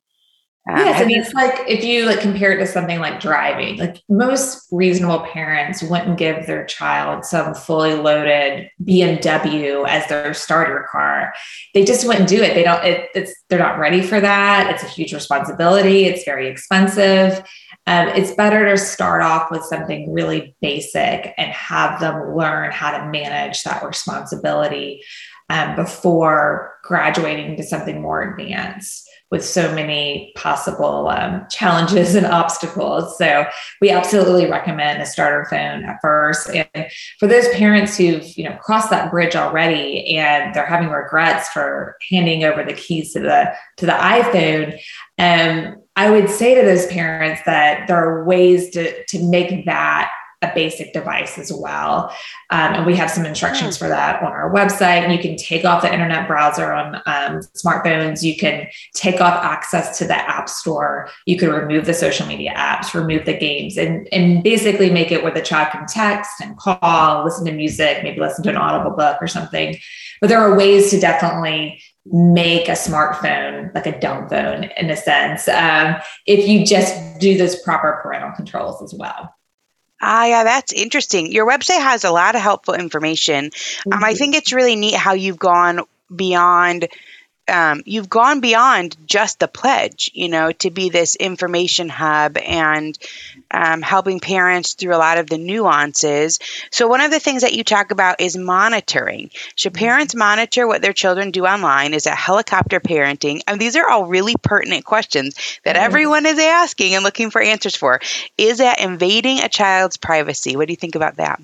Um, 0.71 0.77
yes, 0.77 1.01
and 1.01 1.11
it's 1.11 1.35
like 1.35 1.69
if 1.69 1.83
you 1.83 2.07
like 2.07 2.21
compare 2.21 2.53
it 2.53 2.59
to 2.59 2.69
something 2.69 3.01
like 3.01 3.19
driving, 3.19 3.79
like 3.79 4.01
most 4.09 4.69
reasonable 4.71 5.27
parents 5.27 5.83
wouldn't 5.83 6.19
give 6.19 6.47
their 6.47 6.65
child 6.67 7.25
some 7.25 7.53
fully 7.53 7.95
loaded 7.95 8.71
BMW 8.85 9.85
as 9.89 10.07
their 10.09 10.33
starter 10.35 10.87
car. 10.93 11.33
They 11.75 11.85
just 11.85 12.07
wouldn't 12.07 12.29
do 12.29 12.41
it. 12.41 12.55
They 12.55 12.63
don't. 12.63 12.85
It, 12.85 13.11
it's 13.13 13.35
they're 13.49 13.59
not 13.59 13.81
ready 13.81 14.03
for 14.03 14.21
that. 14.21 14.71
It's 14.73 14.85
a 14.85 14.89
huge 14.89 15.13
responsibility. 15.13 16.05
It's 16.05 16.25
very 16.25 16.47
expensive. 16.47 17.39
Um, 17.89 18.09
it's 18.09 18.31
better 18.37 18.65
to 18.71 18.79
start 18.79 19.23
off 19.23 19.51
with 19.51 19.65
something 19.65 20.13
really 20.13 20.55
basic 20.61 21.35
and 21.39 21.51
have 21.51 21.99
them 21.99 22.37
learn 22.37 22.71
how 22.71 22.97
to 22.97 23.11
manage 23.11 23.65
that 23.65 23.85
responsibility 23.85 25.03
um, 25.51 25.75
before 25.75 26.77
graduating 26.85 27.57
to 27.57 27.65
something 27.65 28.01
more 28.01 28.23
advanced 28.23 29.02
with 29.33 29.43
so 29.43 29.75
many 29.75 30.31
possible 30.37 31.09
um, 31.09 31.45
challenges 31.51 32.15
and 32.15 32.27
obstacles. 32.27 33.17
So 33.17 33.47
we 33.81 33.91
absolutely 33.91 34.49
recommend 34.49 35.01
a 35.01 35.07
starter 35.07 35.47
phone 35.47 35.85
at 35.85 35.99
first. 36.03 36.51
And 36.51 36.87
for 37.19 37.27
those 37.27 37.49
parents 37.49 37.97
who've 37.97 38.25
you 38.37 38.45
know 38.45 38.57
crossed 38.59 38.91
that 38.91 39.11
bridge 39.11 39.35
already 39.35 40.17
and 40.17 40.55
they're 40.55 40.67
having 40.67 40.91
regrets 40.91 41.49
for 41.49 41.97
handing 42.11 42.45
over 42.45 42.63
the 42.63 42.75
keys 42.75 43.15
to 43.15 43.21
the 43.21 43.53
to 43.79 43.87
the 43.87 43.93
iPhone, 43.93 44.79
um, 45.19 45.83
I 45.97 46.11
would 46.11 46.29
say 46.29 46.55
to 46.55 46.63
those 46.63 46.87
parents 46.89 47.41
that 47.47 47.89
there 47.89 47.97
are 47.97 48.25
ways 48.25 48.71
to 48.71 49.05
to 49.07 49.23
make 49.29 49.65
that 49.65 50.13
a 50.43 50.53
basic 50.55 50.93
device 50.93 51.39
as 51.39 51.53
well. 51.53 52.15
Um, 52.51 52.75
and 52.75 52.87
we 52.87 52.97
have 52.97 53.11
some 53.11 53.25
instructions 53.25 53.79
for 53.79 53.89
that 53.89 54.23
on 54.23 54.33
our 54.33 54.53
website. 54.53 55.03
And 55.03 55.13
you 55.13 55.19
can 55.19 55.37
take 55.37 55.65
off 55.65 55.83
the 55.83 55.93
internet 55.93 56.27
browser 56.27 56.73
on 56.73 56.97
um, 57.07 57.41
smartphones. 57.57 58.23
You 58.23 58.37
can 58.37 58.67
take 58.95 59.21
off 59.21 59.43
access 59.43 59.99
to 59.99 60.05
the 60.05 60.17
app 60.17 60.49
store. 60.49 61.09
You 61.27 61.39
can 61.39 61.51
remove 61.51 61.87
the 61.87 61.95
social 61.95 62.27
media 62.27 62.53
apps, 62.57 62.95
remove 62.95 63.25
the 63.25 63.37
games, 63.37 63.79
and, 63.79 64.09
and 64.13 64.43
basically 64.43 64.91
make 64.91 65.13
it 65.13 65.23
where 65.23 65.33
the 65.33 65.41
child 65.41 65.71
can 65.73 65.87
text 65.87 66.41
and 66.41 66.57
call, 66.57 67.25
listen 67.25 67.47
to 67.47 67.53
music, 67.53 68.03
maybe 68.03 68.21
listen 68.21 68.43
to 68.45 68.51
an 68.51 68.57
audible 68.57 68.97
book 68.97 69.19
or 69.21 69.29
something. 69.29 69.77
But 70.21 70.29
there 70.29 70.41
are 70.41 70.57
ways 70.57 70.91
to 70.91 71.01
definitely 71.01 71.83
make 72.05 72.69
a 72.69 72.73
smartphone 72.73 73.73
like 73.75 73.87
a 73.87 73.99
dumb 73.99 74.29
phone 74.29 74.65
in 74.77 74.91
a 74.91 74.97
sense 74.97 75.47
um, 75.49 75.97
if 76.27 76.49
you 76.49 76.67
just 76.67 77.21
do 77.21 77.39
those 77.39 77.61
proper 77.63 78.01
parental 78.03 78.33
controls 78.33 78.83
as 78.83 78.95
well. 78.99 79.33
Ah, 80.03 80.25
yeah, 80.27 80.45
that's 80.45 80.73
interesting. 80.73 81.31
Your 81.31 81.47
website 81.47 81.81
has 81.81 82.03
a 82.05 82.11
lot 82.11 82.35
of 82.35 82.41
helpful 82.41 82.75
information. 82.75 83.51
Um, 83.91 84.03
I 84.03 84.15
think 84.15 84.35
it's 84.35 84.53
really 84.53 84.75
neat 84.75 84.95
how 84.95 85.13
you've 85.13 85.39
gone 85.39 85.81
beyond 86.15 86.89
um, 87.53 87.83
you've 87.85 88.09
gone 88.09 88.41
beyond 88.41 88.97
just 89.07 89.39
the 89.39 89.47
pledge, 89.47 90.11
you 90.15 90.29
know, 90.29 90.53
to 90.53 90.71
be 90.71 90.89
this 90.89 91.15
information 91.17 91.91
hub 91.91 92.39
and 92.39 92.99
um, 93.51 93.83
helping 93.83 94.21
parents 94.21 94.73
through 94.73 94.95
a 94.95 94.97
lot 94.97 95.19
of 95.19 95.29
the 95.29 95.37
nuances. 95.37 96.39
So, 96.71 96.89
one 96.89 97.03
of 97.03 97.11
the 97.11 97.21
things 97.21 97.43
that 97.43 97.53
you 97.53 97.63
talk 97.63 97.91
about 97.91 98.21
is 98.21 98.37
monitoring. 98.37 99.31
Should 99.55 99.75
mm-hmm. 99.75 99.85
parents 99.85 100.15
monitor 100.15 100.67
what 100.67 100.81
their 100.81 100.95
children 100.95 101.31
do 101.31 101.45
online? 101.45 101.93
Is 101.93 102.07
it 102.07 102.15
helicopter 102.15 102.81
parenting? 102.81 103.43
And 103.47 103.61
these 103.61 103.77
are 103.77 103.89
all 103.89 104.07
really 104.07 104.35
pertinent 104.41 104.87
questions 104.87 105.35
that 105.65 105.77
mm-hmm. 105.77 105.85
everyone 105.85 106.27
is 106.27 106.39
asking 106.39 106.95
and 106.95 107.05
looking 107.05 107.31
for 107.31 107.43
answers 107.43 107.77
for. 107.77 108.01
Is 108.39 108.59
that 108.59 108.81
invading 108.81 109.41
a 109.41 109.49
child's 109.49 109.99
privacy? 109.99 110.57
What 110.57 110.69
do 110.69 110.73
you 110.73 110.77
think 110.77 110.95
about 110.95 111.17
that? 111.17 111.41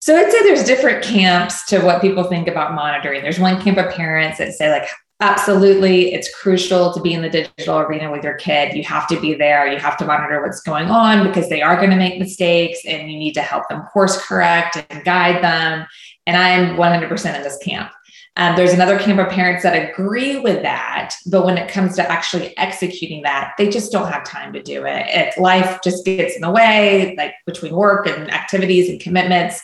So 0.00 0.16
I'd 0.16 0.30
say 0.30 0.42
there's 0.42 0.64
different 0.64 1.02
camps 1.02 1.66
to 1.66 1.80
what 1.80 2.00
people 2.00 2.24
think 2.24 2.48
about 2.48 2.74
monitoring. 2.74 3.22
There's 3.22 3.40
one 3.40 3.60
camp 3.60 3.78
of 3.78 3.92
parents 3.92 4.38
that 4.38 4.52
say, 4.52 4.70
like, 4.70 4.88
absolutely, 5.20 6.12
it's 6.12 6.32
crucial 6.34 6.92
to 6.92 7.00
be 7.00 7.14
in 7.14 7.22
the 7.22 7.30
digital 7.30 7.78
arena 7.78 8.10
with 8.10 8.22
your 8.22 8.34
kid. 8.34 8.74
You 8.74 8.84
have 8.84 9.08
to 9.08 9.20
be 9.20 9.34
there. 9.34 9.66
You 9.66 9.78
have 9.78 9.96
to 9.98 10.04
monitor 10.04 10.42
what's 10.42 10.60
going 10.60 10.90
on 10.90 11.26
because 11.26 11.48
they 11.48 11.62
are 11.62 11.76
going 11.76 11.90
to 11.90 11.96
make 11.96 12.18
mistakes 12.18 12.80
and 12.86 13.10
you 13.10 13.18
need 13.18 13.32
to 13.34 13.42
help 13.42 13.68
them 13.68 13.82
course 13.92 14.22
correct 14.22 14.84
and 14.90 15.04
guide 15.04 15.42
them. 15.42 15.86
And 16.26 16.36
I'm 16.36 16.76
100% 16.76 17.36
in 17.36 17.42
this 17.42 17.58
camp. 17.58 17.90
Um, 18.38 18.54
there's 18.54 18.74
another 18.74 18.98
camp 18.98 19.18
of 19.18 19.30
parents 19.30 19.62
that 19.62 19.90
agree 19.90 20.38
with 20.38 20.60
that, 20.60 21.14
but 21.30 21.46
when 21.46 21.56
it 21.56 21.70
comes 21.70 21.96
to 21.96 22.10
actually 22.10 22.54
executing 22.58 23.22
that, 23.22 23.54
they 23.56 23.70
just 23.70 23.90
don't 23.90 24.12
have 24.12 24.24
time 24.24 24.52
to 24.52 24.62
do 24.62 24.84
it. 24.84 25.06
it 25.08 25.40
life 25.40 25.78
just 25.82 26.04
gets 26.04 26.36
in 26.36 26.42
the 26.42 26.50
way, 26.50 27.14
like 27.16 27.32
between 27.46 27.74
work 27.74 28.06
and 28.06 28.30
activities 28.30 28.90
and 28.90 29.00
commitments 29.00 29.62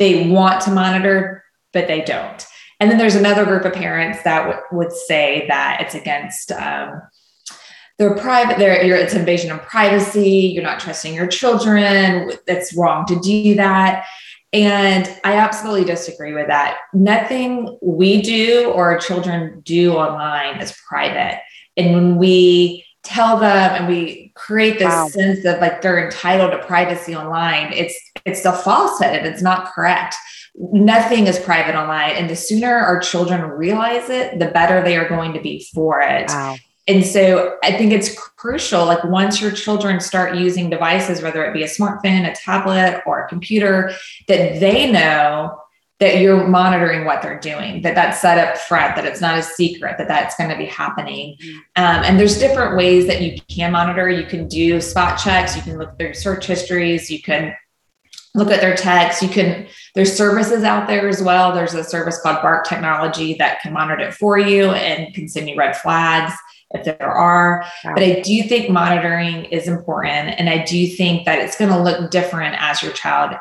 they 0.00 0.28
want 0.28 0.62
to 0.62 0.72
monitor, 0.72 1.44
but 1.72 1.86
they 1.86 2.00
don't. 2.00 2.44
And 2.80 2.90
then 2.90 2.98
there's 2.98 3.14
another 3.14 3.44
group 3.44 3.64
of 3.66 3.74
parents 3.74 4.22
that 4.24 4.46
w- 4.46 4.60
would 4.72 4.90
say 4.90 5.44
that 5.48 5.82
it's 5.82 5.94
against 5.94 6.50
um, 6.50 7.02
their 7.98 8.16
private, 8.16 8.58
their, 8.58 8.74
it's 8.74 9.12
invasion 9.12 9.52
of 9.52 9.62
privacy. 9.62 10.50
You're 10.54 10.64
not 10.64 10.80
trusting 10.80 11.14
your 11.14 11.26
children. 11.26 12.32
It's 12.46 12.74
wrong 12.74 13.04
to 13.06 13.20
do 13.20 13.54
that. 13.56 14.06
And 14.54 15.06
I 15.22 15.34
absolutely 15.34 15.84
disagree 15.84 16.32
with 16.32 16.48
that. 16.48 16.78
Nothing 16.94 17.78
we 17.82 18.22
do 18.22 18.72
or 18.74 18.98
children 18.98 19.60
do 19.60 19.92
online 19.92 20.60
is 20.60 20.76
private. 20.88 21.40
And 21.76 21.92
when 21.92 22.16
we 22.16 22.84
tell 23.02 23.38
them 23.38 23.72
and 23.72 23.88
we 23.88 24.32
create 24.34 24.78
this 24.78 24.88
wow. 24.88 25.08
sense 25.08 25.44
of 25.44 25.58
like 25.60 25.80
they're 25.80 26.04
entitled 26.04 26.52
to 26.52 26.58
privacy 26.66 27.14
online 27.14 27.72
it's 27.72 27.98
it's 28.26 28.44
a 28.44 28.52
falsehood 28.52 29.24
it's 29.24 29.42
not 29.42 29.72
correct 29.72 30.14
nothing 30.54 31.26
is 31.26 31.38
private 31.38 31.74
online 31.74 32.10
and 32.12 32.28
the 32.28 32.36
sooner 32.36 32.74
our 32.74 33.00
children 33.00 33.40
realize 33.40 34.10
it 34.10 34.38
the 34.38 34.48
better 34.48 34.82
they 34.82 34.96
are 34.96 35.08
going 35.08 35.32
to 35.32 35.40
be 35.40 35.66
for 35.72 36.00
it 36.02 36.28
wow. 36.28 36.56
and 36.88 37.06
so 37.06 37.56
i 37.64 37.72
think 37.72 37.90
it's 37.90 38.14
crucial 38.36 38.84
like 38.84 39.02
once 39.04 39.40
your 39.40 39.50
children 39.50 39.98
start 39.98 40.34
using 40.34 40.68
devices 40.68 41.22
whether 41.22 41.42
it 41.44 41.54
be 41.54 41.62
a 41.62 41.66
smartphone 41.66 42.30
a 42.30 42.34
tablet 42.34 43.02
or 43.06 43.24
a 43.24 43.28
computer 43.28 43.92
that 44.28 44.60
they 44.60 44.90
know 44.90 45.58
that 46.00 46.18
you're 46.18 46.48
monitoring 46.48 47.04
what 47.04 47.20
they're 47.20 47.38
doing, 47.38 47.82
that 47.82 47.94
that's 47.94 48.20
set 48.20 48.38
up 48.38 48.56
front, 48.56 48.96
that 48.96 49.04
it's 49.04 49.20
not 49.20 49.38
a 49.38 49.42
secret, 49.42 49.98
that 49.98 50.08
that's 50.08 50.34
going 50.36 50.48
to 50.48 50.56
be 50.56 50.64
happening. 50.64 51.36
Mm-hmm. 51.36 51.58
Um, 51.76 52.04
and 52.04 52.18
there's 52.18 52.38
different 52.38 52.74
ways 52.74 53.06
that 53.06 53.20
you 53.20 53.38
can 53.50 53.72
monitor. 53.72 54.08
You 54.08 54.24
can 54.24 54.48
do 54.48 54.80
spot 54.80 55.18
checks, 55.18 55.54
you 55.54 55.62
can 55.62 55.78
look 55.78 55.98
through 55.98 56.14
search 56.14 56.46
histories, 56.46 57.10
you 57.10 57.20
can 57.20 57.54
look 58.34 58.50
at 58.50 58.60
their 58.60 58.76
texts, 58.76 59.22
you 59.22 59.28
can, 59.28 59.66
there's 59.94 60.16
services 60.16 60.64
out 60.64 60.86
there 60.86 61.06
as 61.08 61.22
well. 61.22 61.52
There's 61.52 61.74
a 61.74 61.84
service 61.84 62.18
called 62.22 62.40
Bark 62.40 62.66
Technology 62.66 63.34
that 63.34 63.60
can 63.60 63.72
monitor 63.72 64.08
it 64.08 64.14
for 64.14 64.38
you 64.38 64.70
and 64.70 65.12
can 65.12 65.28
send 65.28 65.48
you 65.48 65.56
red 65.56 65.76
flags 65.76 66.32
if 66.70 66.84
there 66.84 67.10
are. 67.10 67.64
Wow. 67.84 67.94
But 67.94 68.04
I 68.04 68.20
do 68.20 68.42
think 68.44 68.70
monitoring 68.70 69.46
is 69.46 69.68
important. 69.68 70.38
And 70.38 70.48
I 70.48 70.64
do 70.64 70.86
think 70.86 71.26
that 71.26 71.40
it's 71.40 71.58
going 71.58 71.70
to 71.70 71.82
look 71.82 72.10
different 72.10 72.56
as 72.58 72.82
your 72.82 72.92
child 72.92 73.34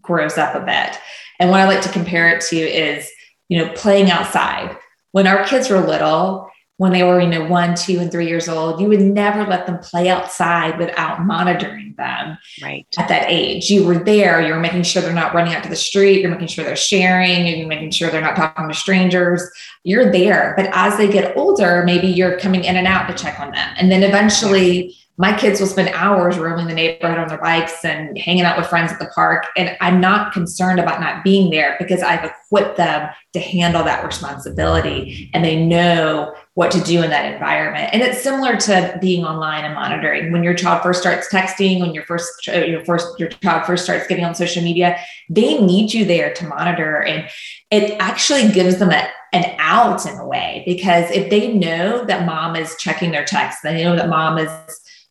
grows 0.00 0.38
up 0.38 0.54
a 0.54 0.60
bit. 0.60 0.98
And 1.38 1.50
what 1.50 1.60
I 1.60 1.66
like 1.66 1.82
to 1.82 1.92
compare 1.92 2.28
it 2.28 2.40
to 2.42 2.56
is, 2.56 3.10
you 3.48 3.58
know, 3.58 3.72
playing 3.74 4.10
outside. 4.10 4.76
When 5.12 5.26
our 5.26 5.44
kids 5.46 5.70
were 5.70 5.80
little, 5.80 6.48
when 6.78 6.92
they 6.92 7.02
were, 7.02 7.20
you 7.20 7.28
know, 7.28 7.44
one, 7.46 7.74
two, 7.74 7.98
and 7.98 8.12
three 8.12 8.28
years 8.28 8.48
old, 8.48 8.80
you 8.80 8.88
would 8.88 9.00
never 9.00 9.46
let 9.46 9.66
them 9.66 9.78
play 9.78 10.10
outside 10.10 10.78
without 10.78 11.24
monitoring 11.24 11.94
them. 11.96 12.36
Right. 12.62 12.86
At 12.98 13.08
that 13.08 13.26
age, 13.28 13.70
you 13.70 13.86
were 13.86 13.98
there. 13.98 14.42
You 14.42 14.52
were 14.52 14.60
making 14.60 14.82
sure 14.82 15.00
they're 15.00 15.14
not 15.14 15.34
running 15.34 15.54
out 15.54 15.62
to 15.62 15.70
the 15.70 15.76
street. 15.76 16.20
You're 16.20 16.30
making 16.30 16.48
sure 16.48 16.64
they're 16.64 16.76
sharing. 16.76 17.46
You're 17.46 17.66
making 17.66 17.92
sure 17.92 18.10
they're 18.10 18.20
not 18.20 18.36
talking 18.36 18.68
to 18.68 18.74
strangers. 18.74 19.42
You're 19.84 20.12
there. 20.12 20.52
But 20.56 20.68
as 20.72 20.98
they 20.98 21.10
get 21.10 21.34
older, 21.36 21.82
maybe 21.84 22.08
you're 22.08 22.38
coming 22.38 22.64
in 22.64 22.76
and 22.76 22.86
out 22.86 23.08
to 23.08 23.14
check 23.14 23.40
on 23.40 23.52
them. 23.52 23.74
And 23.78 23.90
then 23.90 24.02
eventually, 24.02 24.94
my 25.18 25.34
kids 25.34 25.60
will 25.60 25.66
spend 25.66 25.88
hours 25.94 26.36
roaming 26.36 26.66
the 26.66 26.74
neighborhood 26.74 27.18
on 27.18 27.28
their 27.28 27.38
bikes 27.38 27.86
and 27.86 28.18
hanging 28.18 28.44
out 28.44 28.58
with 28.58 28.66
friends 28.66 28.92
at 28.92 28.98
the 28.98 29.06
park. 29.14 29.46
And 29.56 29.74
I'm 29.80 29.98
not 29.98 30.32
concerned 30.32 30.78
about 30.78 31.00
not 31.00 31.24
being 31.24 31.50
there 31.50 31.74
because 31.78 32.02
I've 32.02 32.24
equipped 32.24 32.76
them 32.76 33.08
to 33.32 33.40
handle 33.40 33.82
that 33.84 34.04
responsibility 34.04 35.30
and 35.32 35.42
they 35.42 35.64
know 35.64 36.34
what 36.56 36.70
to 36.70 36.80
do 36.80 37.02
in 37.02 37.10
that 37.10 37.30
environment. 37.30 37.90
And 37.92 38.00
it's 38.00 38.22
similar 38.22 38.56
to 38.56 38.96
being 38.98 39.26
online 39.26 39.66
and 39.66 39.74
monitoring. 39.74 40.32
When 40.32 40.42
your 40.42 40.54
child 40.54 40.82
first 40.82 41.02
starts 41.02 41.28
texting, 41.28 41.80
when 41.80 41.92
your 41.92 42.04
first 42.04 42.48
uh, 42.48 42.60
your 42.60 42.82
first 42.86 43.06
your 43.20 43.28
child 43.28 43.66
first 43.66 43.84
starts 43.84 44.06
getting 44.06 44.24
on 44.24 44.34
social 44.34 44.62
media, 44.62 44.98
they 45.28 45.58
need 45.58 45.92
you 45.92 46.06
there 46.06 46.32
to 46.32 46.46
monitor. 46.46 47.02
And 47.02 47.28
it 47.70 47.98
actually 48.00 48.50
gives 48.52 48.78
them 48.78 48.90
a, 48.90 49.06
an 49.34 49.54
out 49.58 50.06
in 50.06 50.16
a 50.16 50.26
way 50.26 50.62
because 50.64 51.10
if 51.10 51.28
they 51.28 51.52
know 51.52 52.06
that 52.06 52.24
mom 52.24 52.56
is 52.56 52.74
checking 52.78 53.10
their 53.10 53.26
texts, 53.26 53.60
they 53.60 53.84
know 53.84 53.94
that 53.94 54.08
mom 54.08 54.38
is 54.38 54.50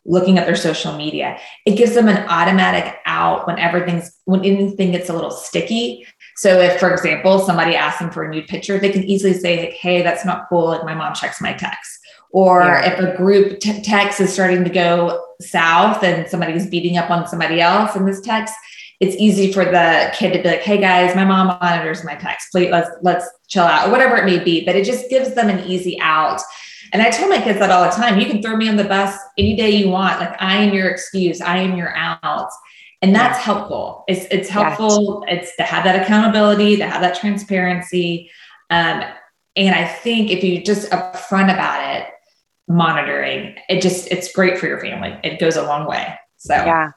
looking 0.04 0.40
at 0.40 0.48
their 0.48 0.56
social 0.56 0.98
media. 0.98 1.38
It 1.68 1.78
gives 1.78 1.94
them 1.94 2.08
an 2.08 2.28
automatic 2.28 2.96
out 3.06 3.46
when 3.46 3.60
everything's 3.60 4.12
when 4.26 4.44
anything 4.44 4.94
gets 4.94 5.10
a 5.10 5.14
little 5.14 5.30
sticky. 5.30 6.08
So 6.36 6.60
if, 6.60 6.80
for 6.80 6.92
example, 6.92 7.40
somebody 7.40 7.76
asks 7.76 8.00
them 8.00 8.12
for 8.12 8.24
a 8.24 8.30
nude 8.30 8.48
picture, 8.48 8.78
they 8.78 8.92
can 8.92 9.04
easily 9.04 9.34
say, 9.34 9.66
like, 9.66 9.74
"Hey, 9.74 10.02
that's 10.02 10.26
not 10.26 10.48
cool." 10.50 10.68
Like 10.68 10.84
my 10.84 10.94
mom 10.94 11.14
checks 11.14 11.42
my 11.42 11.54
text. 11.54 12.00
Or 12.32 12.62
yeah. 12.62 12.92
if 12.92 13.00
a 13.00 13.16
group 13.16 13.60
t- 13.60 13.82
text 13.82 14.20
is 14.20 14.34
starting 14.34 14.64
to 14.66 14.70
go 14.70 15.26
south 15.40 16.04
and 16.04 16.28
somebody's 16.28 16.68
beating 16.68 16.98
up 16.98 17.10
on 17.10 17.28
somebody 17.28 17.62
else 17.62 17.96
in 17.96 18.06
this 18.06 18.20
text, 18.20 18.54
it's 19.00 19.16
easy 19.16 19.54
for 19.54 19.64
the 19.64 20.14
kid 20.14 20.34
to 20.34 20.42
be 20.42 20.50
like, 20.50 20.62
"Hey 20.62 20.78
guys, 20.78 21.16
my 21.16 21.24
mom 21.24 21.48
monitors 21.48 22.04
my 22.04 22.16
text. 22.16 22.52
Please 22.52 22.70
let's 22.70 22.90
let's 23.02 23.30
chill 23.48 23.64
out," 23.64 23.88
or 23.88 23.92
whatever 23.92 24.18
it 24.18 24.26
may 24.26 24.40
be. 24.40 24.66
But 24.66 24.76
it 24.76 24.86
just 24.86 25.10
gives 25.10 25.34
them 25.36 25.50
an 25.50 25.64
easy 25.66 26.00
out 26.02 26.42
and 26.96 27.02
I 27.02 27.10
tell 27.10 27.28
my 27.28 27.42
kids 27.42 27.60
that 27.60 27.72
all 27.72 27.84
the 27.84 27.92
time. 27.92 28.20
You 28.20 28.26
can 28.26 28.42
throw 28.42 28.56
me 28.56 28.70
on 28.70 28.78
the 28.78 28.84
bus 28.84 29.18
any 29.38 29.56
day 29.56 29.70
you 29.72 29.90
want. 29.90 30.20
Like 30.20 30.42
I 30.42 30.64
am 30.64 30.74
your 30.74 30.88
excuse. 30.88 31.42
I 31.42 31.58
am 31.58 31.76
your 31.78 31.94
out. 31.96 32.50
And 33.06 33.14
that's 33.14 33.38
helpful. 33.38 34.04
It's 34.08 34.26
it's 34.32 34.50
helpful. 34.50 35.24
Yes. 35.28 35.44
It's 35.44 35.56
to 35.58 35.64
have 35.64 35.84
that 35.84 36.02
accountability, 36.02 36.76
to 36.78 36.88
have 36.88 37.02
that 37.02 37.16
transparency. 37.16 38.32
Um, 38.72 39.04
and 39.56 39.76
I 39.76 39.88
think 39.88 40.32
if 40.32 40.44
you 40.44 40.64
just 40.64 40.90
upfront 40.90 41.54
about 41.54 41.98
it, 41.98 42.08
monitoring, 42.68 43.58
it 43.70 43.84
just 43.84 44.08
it's 44.08 44.34
great 44.34 44.58
for 44.58 44.66
your 44.66 44.80
family. 44.80 45.20
It 45.24 45.40
goes 45.40 45.56
a 45.56 45.62
long 45.62 45.88
way. 45.88 46.16
So 46.38 46.56
yeah. 46.56 46.94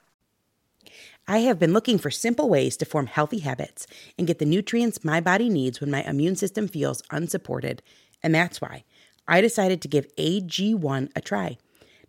I 1.26 1.40
have 1.40 1.58
been 1.58 1.74
looking 1.74 1.98
for 1.98 2.10
simple 2.10 2.48
ways 2.48 2.78
to 2.78 2.86
form 2.86 3.06
healthy 3.06 3.40
habits 3.40 3.86
and 4.16 4.26
get 4.26 4.38
the 4.38 4.46
nutrients 4.46 5.04
my 5.04 5.20
body 5.20 5.50
needs 5.50 5.78
when 5.78 5.90
my 5.90 6.02
immune 6.04 6.36
system 6.36 6.68
feels 6.68 7.02
unsupported. 7.10 7.82
And 8.22 8.34
that's 8.34 8.62
why 8.62 8.84
I 9.26 9.42
decided 9.42 9.82
to 9.82 9.88
give 9.88 10.16
AG1 10.16 11.10
a 11.14 11.20
try. 11.20 11.58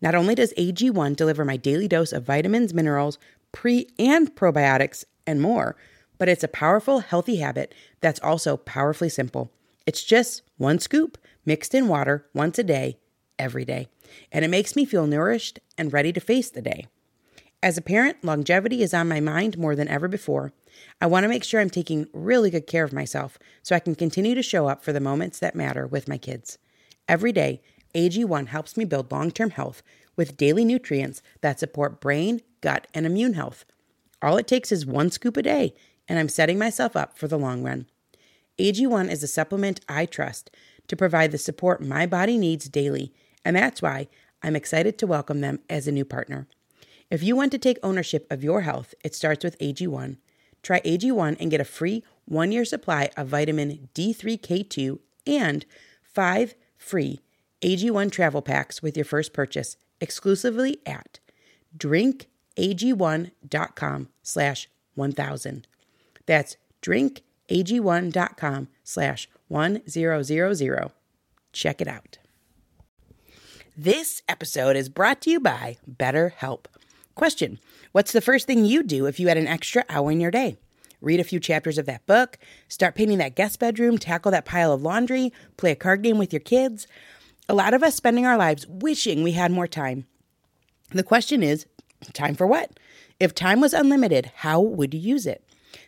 Not 0.02 0.16
only 0.16 0.36
does 0.36 0.54
AG1 0.54 1.18
deliver 1.18 1.44
my 1.44 1.58
daily 1.58 1.90
dose 1.90 2.14
of 2.14 2.24
vitamins, 2.24 2.74
minerals, 2.74 3.20
pre 3.52 3.88
and 3.98 4.36
probiotics, 4.36 5.04
and 5.26 5.42
more, 5.42 5.76
but 6.18 6.28
it's 6.28 6.44
a 6.44 6.48
powerful, 6.48 7.00
healthy 7.00 7.38
habit 7.38 7.74
that's 8.02 8.20
also 8.22 8.58
powerfully 8.58 9.10
simple. 9.10 9.52
It's 9.86 10.04
just 10.04 10.42
one 10.58 10.80
scoop 10.80 11.18
mixed 11.46 11.74
in 11.74 11.88
water 11.88 12.28
once 12.34 12.60
a 12.60 12.64
day, 12.64 12.98
every 13.38 13.66
day, 13.66 13.88
and 14.32 14.44
it 14.44 14.50
makes 14.50 14.76
me 14.76 14.86
feel 14.86 15.08
nourished 15.08 15.60
and 15.78 15.94
ready 15.94 16.12
to 16.14 16.20
face 16.20 16.50
the 16.50 16.62
day. 16.62 16.88
As 17.62 17.78
a 17.78 17.82
parent, 17.82 18.24
longevity 18.24 18.82
is 18.82 18.94
on 18.94 19.08
my 19.08 19.20
mind 19.20 19.58
more 19.58 19.76
than 19.76 19.88
ever 19.88 20.08
before. 20.08 20.54
I 21.02 21.08
want 21.08 21.26
to 21.26 21.30
make 21.30 21.44
sure 21.44 21.60
I'm 21.60 21.70
taking 21.70 22.08
really 22.14 22.50
good 22.50 22.68
care 22.68 22.84
of 22.84 22.94
myself 22.94 23.38
so 23.64 23.76
I 23.76 23.80
can 23.80 23.96
continue 23.96 24.34
to 24.34 24.42
show 24.42 24.68
up 24.68 24.84
for 24.84 24.94
the 24.94 25.02
moments 25.02 25.40
that 25.40 25.56
matter 25.56 25.86
with 25.86 26.08
my 26.08 26.18
kids. 26.18 26.58
Every 27.08 27.32
day, 27.32 27.62
AG1 27.96 28.48
helps 28.48 28.78
me 28.78 28.86
build 28.86 29.12
long 29.12 29.32
term 29.32 29.52
health 29.52 29.82
with 30.16 30.38
daily 30.38 30.66
nutrients 30.66 31.22
that 31.42 31.60
support 31.60 32.02
brain, 32.02 32.42
gut, 32.62 32.88
and 32.94 33.06
immune 33.06 33.34
health. 33.34 33.66
All 34.22 34.38
it 34.38 34.48
takes 34.48 34.72
is 34.72 34.86
one 34.86 35.12
scoop 35.12 35.38
a 35.38 35.42
day, 35.42 35.74
and 36.08 36.20
I'm 36.20 36.30
setting 36.30 36.60
myself 36.60 36.96
up 36.96 37.18
for 37.18 37.28
the 37.28 37.38
long 37.38 37.64
run. 37.64 37.88
AG1 38.58 39.10
is 39.10 39.24
a 39.24 39.28
supplement 39.28 39.80
I 39.88 40.06
trust 40.06 40.52
to 40.88 40.98
provide 40.98 41.32
the 41.32 41.38
support 41.38 41.82
my 41.82 42.06
body 42.06 42.38
needs 42.38 42.68
daily, 42.68 43.14
and 43.46 43.56
that's 43.56 43.82
why 43.82 44.10
I'm 44.44 44.56
excited 44.56 44.98
to 44.98 45.08
welcome 45.08 45.42
them 45.42 45.60
as 45.70 45.88
a 45.88 45.92
new 45.92 46.04
partner. 46.04 46.48
If 47.10 47.24
you 47.24 47.36
want 47.36 47.52
to 47.54 47.58
take 47.58 47.80
ownership 47.82 48.28
of 48.30 48.44
your 48.44 48.62
health, 48.62 48.94
it 49.04 49.16
starts 49.16 49.44
with 49.44 49.58
AG1. 49.60 50.18
Try 50.62 50.82
AG1 50.82 51.38
and 51.40 51.50
get 51.50 51.62
a 51.62 51.66
free 51.66 52.04
one 52.26 52.52
year 52.52 52.66
supply 52.66 53.10
of 53.16 53.28
vitamin 53.28 53.90
D3K2 53.96 55.00
and 55.26 55.66
five 56.04 56.56
free 56.78 57.22
AG1 57.62 58.12
travel 58.12 58.42
packs 58.42 58.82
with 58.82 58.98
your 58.98 59.06
first 59.06 59.34
purchase 59.34 59.78
exclusively 60.00 60.80
at 60.86 61.20
drinkag1.com 61.78 64.10
slash 64.24 64.70
1000. 64.96 65.68
That's 66.26 66.56
drinkag1.com 66.82 68.68
slash 68.84 69.30
1000. 69.48 70.92
Check 71.52 71.82
it 71.82 71.88
out. 71.88 72.18
This 73.76 74.22
episode 74.28 74.76
is 74.76 74.90
brought 74.90 75.22
to 75.22 75.32
you 75.32 75.40
by 75.40 75.78
BetterHelp. 75.90 76.66
Question 77.16 77.60
What's 77.92 78.12
the 78.12 78.22
first 78.22 78.46
thing 78.46 78.66
you 78.66 78.84
do 78.84 79.06
if 79.06 79.20
you 79.20 79.30
had 79.30 79.38
an 79.38 79.48
extra 79.48 79.84
hour 79.90 80.12
in 80.12 80.20
your 80.20 80.32
day? 80.32 80.58
Read 81.02 81.20
a 81.20 81.24
few 81.24 81.40
chapters 81.40 81.78
of 81.78 81.86
that 81.86 82.06
book, 82.06 82.38
start 82.68 82.94
painting 82.94 83.20
that 83.20 83.36
guest 83.36 83.60
bedroom, 83.60 83.98
tackle 83.98 84.32
that 84.32 84.46
pile 84.46 84.74
of 84.74 84.82
laundry, 84.82 85.32
play 85.56 85.72
a 85.72 85.76
card 85.76 86.02
game 86.02 86.18
with 86.18 86.34
your 86.34 86.42
kids. 86.42 86.88
A 87.50 87.56
lot 87.56 87.74
of 87.74 87.82
us 87.82 87.96
spending 87.96 88.28
our 88.28 88.38
lives 88.38 88.68
wishing 88.68 89.24
we 89.24 89.32
had 89.32 89.52
more 89.52 89.66
time. 89.66 90.06
The 90.92 91.02
question 91.02 91.42
is 91.42 91.66
time 92.14 92.36
for 92.36 92.46
what? 92.46 92.80
If 93.20 93.34
time 93.34 93.60
was 93.60 93.74
unlimited, 93.74 94.32
how 94.36 94.62
would 94.62 94.94
you 94.94 95.00
use 95.00 95.26
it? 95.26 95.44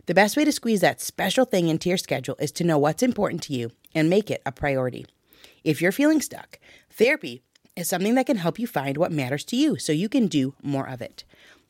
The 0.08 0.15
best 0.15 0.36
way 0.36 0.43
to 0.43 0.52
squeeze 0.52 0.82
that 0.82 1.02
special 1.02 1.45
thing 1.45 1.67
into 1.67 1.88
your 1.88 2.00
schedule 2.00 2.36
is 2.39 2.52
to 2.54 2.63
know 2.63 2.80
what's 2.80 3.04
important 3.04 3.43
to 3.43 3.54
you 3.54 3.69
and 3.93 4.10
make 4.10 4.32
it 4.32 4.41
a 4.43 4.52
priority. 4.52 5.06
If 5.63 5.84
you're 5.84 5.91
feeling 5.91 6.19
stuck, 6.19 6.58
therapy 6.89 7.43
is 7.76 7.88
something 7.88 8.15
that 8.15 8.26
can 8.26 8.38
help 8.38 8.58
you 8.58 8.65
find 8.65 8.97
what 8.97 9.12
matters 9.12 9.43
to 9.45 9.56
you 9.56 9.78
so 9.78 9.93
you 9.93 10.10
can 10.10 10.26
do 10.26 10.56
more 10.63 10.89
of 10.89 11.00
it. 11.00 11.26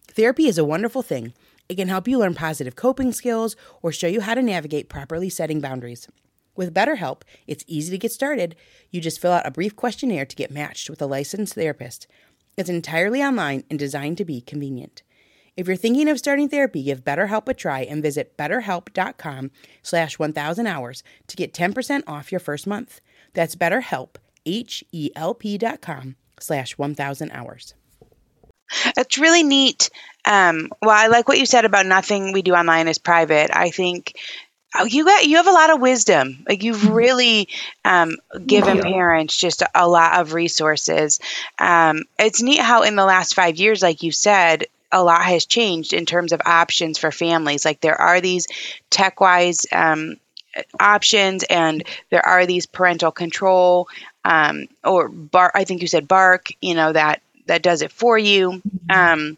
Therapy 0.08 0.47
is 0.47 0.58
a 0.58 0.63
wonderful 0.63 1.01
thing. 1.01 1.34
It 1.67 1.75
can 1.75 1.89
help 1.89 2.08
you 2.08 2.17
learn 2.17 2.34
positive 2.34 2.77
coping 2.77 3.12
skills 3.12 3.58
or 3.82 3.91
show 3.91 4.08
you 4.08 4.21
how 4.21 4.36
to 4.36 4.41
navigate 4.41 4.88
properly 4.88 5.30
setting 5.30 5.60
boundaries. 5.60 6.08
With 6.55 6.73
BetterHelp, 6.73 7.21
it's 7.47 7.63
easy 7.67 7.91
to 7.91 7.97
get 7.97 8.11
started. 8.11 8.55
You 8.89 9.01
just 9.01 9.21
fill 9.21 9.31
out 9.31 9.47
a 9.47 9.51
brief 9.51 9.75
questionnaire 9.75 10.25
to 10.25 10.35
get 10.35 10.51
matched 10.51 10.89
with 10.89 11.01
a 11.01 11.05
licensed 11.05 11.55
therapist. 11.55 12.07
It's 12.57 12.69
entirely 12.69 13.23
online 13.23 13.63
and 13.69 13.79
designed 13.79 14.17
to 14.17 14.25
be 14.25 14.41
convenient. 14.41 15.03
If 15.57 15.67
you're 15.67 15.75
thinking 15.75 16.09
of 16.09 16.17
starting 16.17 16.49
therapy, 16.49 16.83
give 16.83 17.03
BetterHelp 17.03 17.47
a 17.47 17.53
try 17.53 17.81
and 17.81 18.01
visit 18.01 18.37
betterhelp.com 18.37 19.51
slash 19.81 20.17
1000 20.17 20.67
hours 20.67 21.03
to 21.27 21.35
get 21.35 21.53
10% 21.53 22.03
off 22.07 22.31
your 22.31 22.39
first 22.39 22.67
month. 22.67 23.01
That's 23.33 23.55
BetterHelp, 23.55 24.15
H-E-L-P 24.45 25.57
dot 25.57 25.81
com 25.81 26.15
slash 26.39 26.77
1000 26.77 27.31
hours. 27.31 27.73
It's 28.97 29.17
really 29.17 29.43
neat. 29.43 29.89
Um, 30.25 30.69
well, 30.81 30.91
I 30.91 31.07
like 31.07 31.27
what 31.27 31.39
you 31.39 31.45
said 31.45 31.65
about 31.65 31.85
nothing 31.85 32.31
we 32.31 32.41
do 32.41 32.53
online 32.53 32.87
is 32.87 32.97
private. 32.97 33.51
I 33.53 33.69
think 33.69 34.15
you 34.86 35.05
got 35.05 35.25
you 35.25 35.38
have 35.38 35.47
a 35.47 35.51
lot 35.51 35.71
of 35.71 35.81
wisdom. 35.81 36.43
Like 36.47 36.63
you've 36.63 36.88
Mm-hmm. 36.88 36.93
really 36.93 37.47
um, 37.84 38.17
given 38.45 38.79
parents 38.79 39.36
just 39.38 39.62
a, 39.62 39.69
a 39.75 39.88
lot 39.88 40.19
of 40.19 40.34
resources. 40.34 41.19
Um, 41.60 42.03
it's 42.19 42.41
neat 42.41 42.60
how 42.60 42.84
in 42.84 42.95
the 42.95 43.05
last 43.05 43.34
five 43.34 43.57
years, 43.57 43.81
like 43.81 44.03
you 44.03 44.12
said, 44.12 44.65
a 44.91 45.03
lot 45.03 45.23
has 45.23 45.45
changed 45.45 45.93
in 45.93 46.05
terms 46.05 46.31
of 46.31 46.41
options 46.45 46.97
for 46.97 47.12
families. 47.12 47.65
Like 47.65 47.81
there 47.81 47.99
are 47.99 48.21
these 48.21 48.47
tech 48.89 49.19
wise 49.19 49.65
um, 49.71 50.17
options, 50.79 51.43
and 51.43 51.84
there 52.10 52.25
are 52.25 52.45
these 52.45 52.65
parental 52.65 53.12
control 53.12 53.88
um, 54.23 54.67
or 54.84 55.07
bar. 55.10 55.51
I 55.53 55.63
think 55.63 55.81
you 55.81 55.88
said 55.88 56.07
bark. 56.07 56.47
You 56.62 56.75
know 56.75 56.91
that 56.93 57.21
that 57.47 57.62
does 57.63 57.81
it 57.81 57.91
for 57.91 58.17
you. 58.17 58.62
Um, 58.89 59.38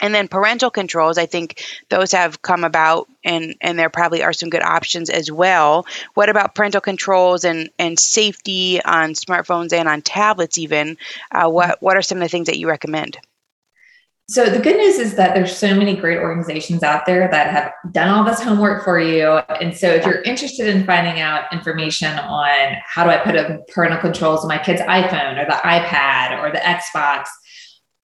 and 0.00 0.14
then 0.14 0.28
parental 0.28 0.70
controls, 0.70 1.18
I 1.18 1.26
think 1.26 1.62
those 1.88 2.12
have 2.12 2.42
come 2.42 2.64
about, 2.64 3.08
and 3.24 3.54
and 3.60 3.78
there 3.78 3.90
probably 3.90 4.22
are 4.22 4.32
some 4.32 4.50
good 4.50 4.62
options 4.62 5.08
as 5.10 5.30
well. 5.30 5.86
What 6.14 6.28
about 6.28 6.54
parental 6.54 6.80
controls 6.80 7.44
and 7.44 7.70
and 7.78 7.98
safety 7.98 8.82
on 8.82 9.14
smartphones 9.14 9.72
and 9.72 9.88
on 9.88 10.02
tablets? 10.02 10.58
Even 10.58 10.96
uh, 11.30 11.48
what 11.48 11.80
what 11.80 11.96
are 11.96 12.02
some 12.02 12.18
of 12.18 12.22
the 12.22 12.28
things 12.28 12.46
that 12.46 12.58
you 12.58 12.68
recommend? 12.68 13.18
So 14.26 14.46
the 14.46 14.58
good 14.58 14.76
news 14.76 14.98
is 14.98 15.16
that 15.16 15.34
there's 15.34 15.54
so 15.54 15.74
many 15.74 15.94
great 15.94 16.16
organizations 16.16 16.82
out 16.82 17.04
there 17.04 17.28
that 17.30 17.50
have 17.50 17.92
done 17.92 18.08
all 18.08 18.24
this 18.24 18.40
homework 18.40 18.82
for 18.82 18.98
you. 18.98 19.26
And 19.60 19.76
so 19.76 19.86
if 19.86 20.06
you're 20.06 20.22
interested 20.22 20.66
in 20.66 20.86
finding 20.86 21.20
out 21.20 21.52
information 21.52 22.18
on 22.18 22.76
how 22.86 23.04
do 23.04 23.10
I 23.10 23.18
put 23.18 23.34
in 23.34 23.62
parental 23.68 24.00
controls 24.00 24.40
on 24.40 24.48
my 24.48 24.56
kid's 24.56 24.80
iPhone 24.80 25.36
or 25.36 25.44
the 25.44 25.60
iPad 25.62 26.42
or 26.42 26.50
the 26.50 26.58
Xbox, 26.60 27.26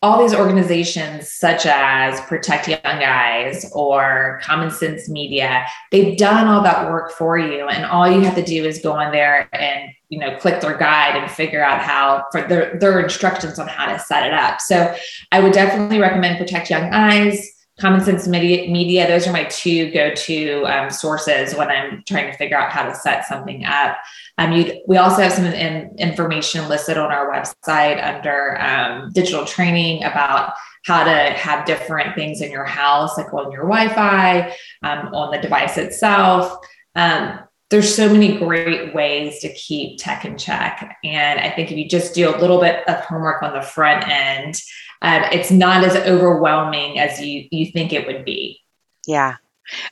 all 0.02 0.18
these 0.18 0.34
organizations 0.34 1.30
such 1.30 1.66
as 1.66 2.20
Protect 2.22 2.68
Young 2.68 2.80
Eyes 2.84 3.70
or 3.74 4.40
Common 4.42 4.70
Sense 4.70 5.10
Media, 5.10 5.66
they've 5.90 6.16
done 6.16 6.46
all 6.46 6.62
that 6.62 6.90
work 6.90 7.12
for 7.12 7.38
you. 7.38 7.68
And 7.68 7.84
all 7.84 8.10
you 8.10 8.22
have 8.22 8.34
to 8.36 8.42
do 8.42 8.64
is 8.64 8.80
go 8.80 8.92
on 8.92 9.12
there 9.12 9.48
and 9.52 9.90
you 10.08 10.18
know 10.18 10.36
click 10.38 10.60
their 10.60 10.76
guide 10.76 11.16
and 11.16 11.30
figure 11.30 11.62
out 11.62 11.80
how 11.80 12.24
for 12.32 12.42
their, 12.42 12.78
their 12.78 13.00
instructions 13.00 13.58
on 13.58 13.68
how 13.68 13.92
to 13.92 13.98
set 13.98 14.26
it 14.26 14.32
up. 14.32 14.60
So 14.60 14.94
I 15.32 15.40
would 15.40 15.52
definitely 15.52 15.98
recommend 15.98 16.38
Protect 16.38 16.70
Young 16.70 16.92
Eyes. 16.94 17.59
Common 17.80 18.02
Sense 18.02 18.28
Media, 18.28 18.70
media 18.70 19.06
those 19.06 19.26
are 19.26 19.32
my 19.32 19.44
two 19.44 19.90
go-to 19.90 20.64
um, 20.66 20.90
sources 20.90 21.54
when 21.54 21.68
I'm 21.68 22.02
trying 22.06 22.30
to 22.30 22.36
figure 22.36 22.58
out 22.58 22.70
how 22.70 22.82
to 22.82 22.94
set 22.94 23.24
something 23.24 23.64
up. 23.64 23.96
Um, 24.36 24.52
we 24.86 24.96
also 24.98 25.22
have 25.22 25.32
some 25.32 25.46
in, 25.46 25.96
information 25.98 26.68
listed 26.68 26.98
on 26.98 27.10
our 27.10 27.32
website 27.32 28.02
under 28.02 28.60
um, 28.60 29.10
digital 29.12 29.44
training 29.44 30.04
about 30.04 30.52
how 30.84 31.04
to 31.04 31.10
have 31.10 31.66
different 31.66 32.14
things 32.14 32.40
in 32.40 32.50
your 32.50 32.64
house, 32.64 33.16
like 33.16 33.32
on 33.32 33.50
your 33.50 33.64
Wi-Fi, 33.64 34.54
um, 34.82 35.14
on 35.14 35.30
the 35.30 35.38
device 35.38 35.78
itself. 35.78 36.58
Um, 36.96 37.40
there's 37.70 37.94
so 37.94 38.08
many 38.08 38.36
great 38.36 38.94
ways 38.94 39.38
to 39.40 39.52
keep 39.54 39.98
tech 39.98 40.24
in 40.24 40.36
check, 40.36 40.98
and 41.04 41.38
I 41.38 41.50
think 41.50 41.70
if 41.70 41.78
you 41.78 41.88
just 41.88 42.14
do 42.14 42.34
a 42.34 42.36
little 42.36 42.60
bit 42.60 42.86
of 42.88 42.96
homework 43.04 43.42
on 43.42 43.54
the 43.54 43.62
front 43.62 44.08
end, 44.08 44.60
um, 45.02 45.22
it's 45.32 45.50
not 45.50 45.84
as 45.84 45.96
overwhelming 45.96 46.98
as 46.98 47.20
you 47.20 47.48
you 47.50 47.70
think 47.72 47.92
it 47.92 48.06
would 48.06 48.24
be. 48.24 48.60
Yeah, 49.06 49.36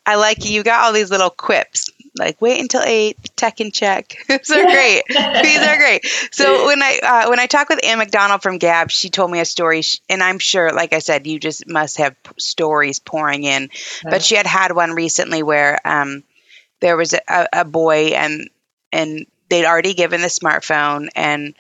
I 0.07 0.17
like 0.17 0.45
you 0.45 0.63
got 0.63 0.85
all 0.85 0.93
these 0.93 1.11
little 1.11 1.31
quips 1.31 1.91
like 2.19 2.41
wait 2.41 2.61
until 2.61 2.83
eight, 2.85 3.17
tech 3.37 3.61
and 3.61 3.73
check. 3.73 4.17
These 4.29 4.51
are 4.51 4.65
great. 4.65 5.03
These 5.09 5.63
are 5.63 5.77
great. 5.77 6.05
So 6.33 6.67
when 6.67 6.83
I 6.83 6.99
uh, 7.03 7.31
when 7.31 7.39
I 7.39 7.47
talked 7.47 7.71
with 7.71 7.85
Ann 7.85 7.99
McDonald 7.99 8.43
from 8.43 8.59
Gabb, 8.59 8.91
she 8.91 9.11
told 9.11 9.31
me 9.31 9.41
a 9.41 9.45
story, 9.45 9.83
and 10.09 10.23
I'm 10.23 10.39
sure, 10.39 10.73
like 10.73 10.93
I 10.93 10.99
said, 10.99 11.27
you 11.27 11.39
just 11.39 11.69
must 11.69 11.99
have 11.99 12.17
stories 12.39 12.99
pouring 12.99 13.45
in. 13.45 13.71
But 14.03 14.23
she 14.23 14.35
had 14.35 14.47
had 14.47 14.75
one 14.75 14.93
recently 14.93 15.43
where 15.43 15.79
um, 15.85 16.25
there 16.81 16.97
was 16.97 17.15
a, 17.15 17.49
a 17.53 17.65
boy 17.65 18.09
and 18.09 18.51
and 18.93 19.27
they'd 19.49 19.67
already 19.67 19.95
given 19.95 20.21
the 20.21 20.29
smartphone 20.29 21.09
and 21.15 21.55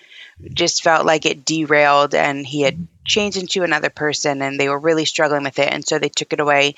just 0.53 0.83
felt 0.83 1.07
like 1.07 1.27
it 1.27 1.45
derailed 1.45 2.15
and 2.15 2.47
he 2.47 2.63
had 2.63 2.87
changed 3.05 3.39
into 3.39 3.63
another 3.63 3.91
person 3.91 4.43
and 4.43 4.59
they 4.59 4.69
were 4.69 4.79
really 4.79 5.05
struggling 5.05 5.43
with 5.43 5.59
it 5.59 5.73
and 5.73 5.87
so 5.87 5.99
they 5.99 6.09
took 6.09 6.33
it 6.33 6.41
away 6.41 6.75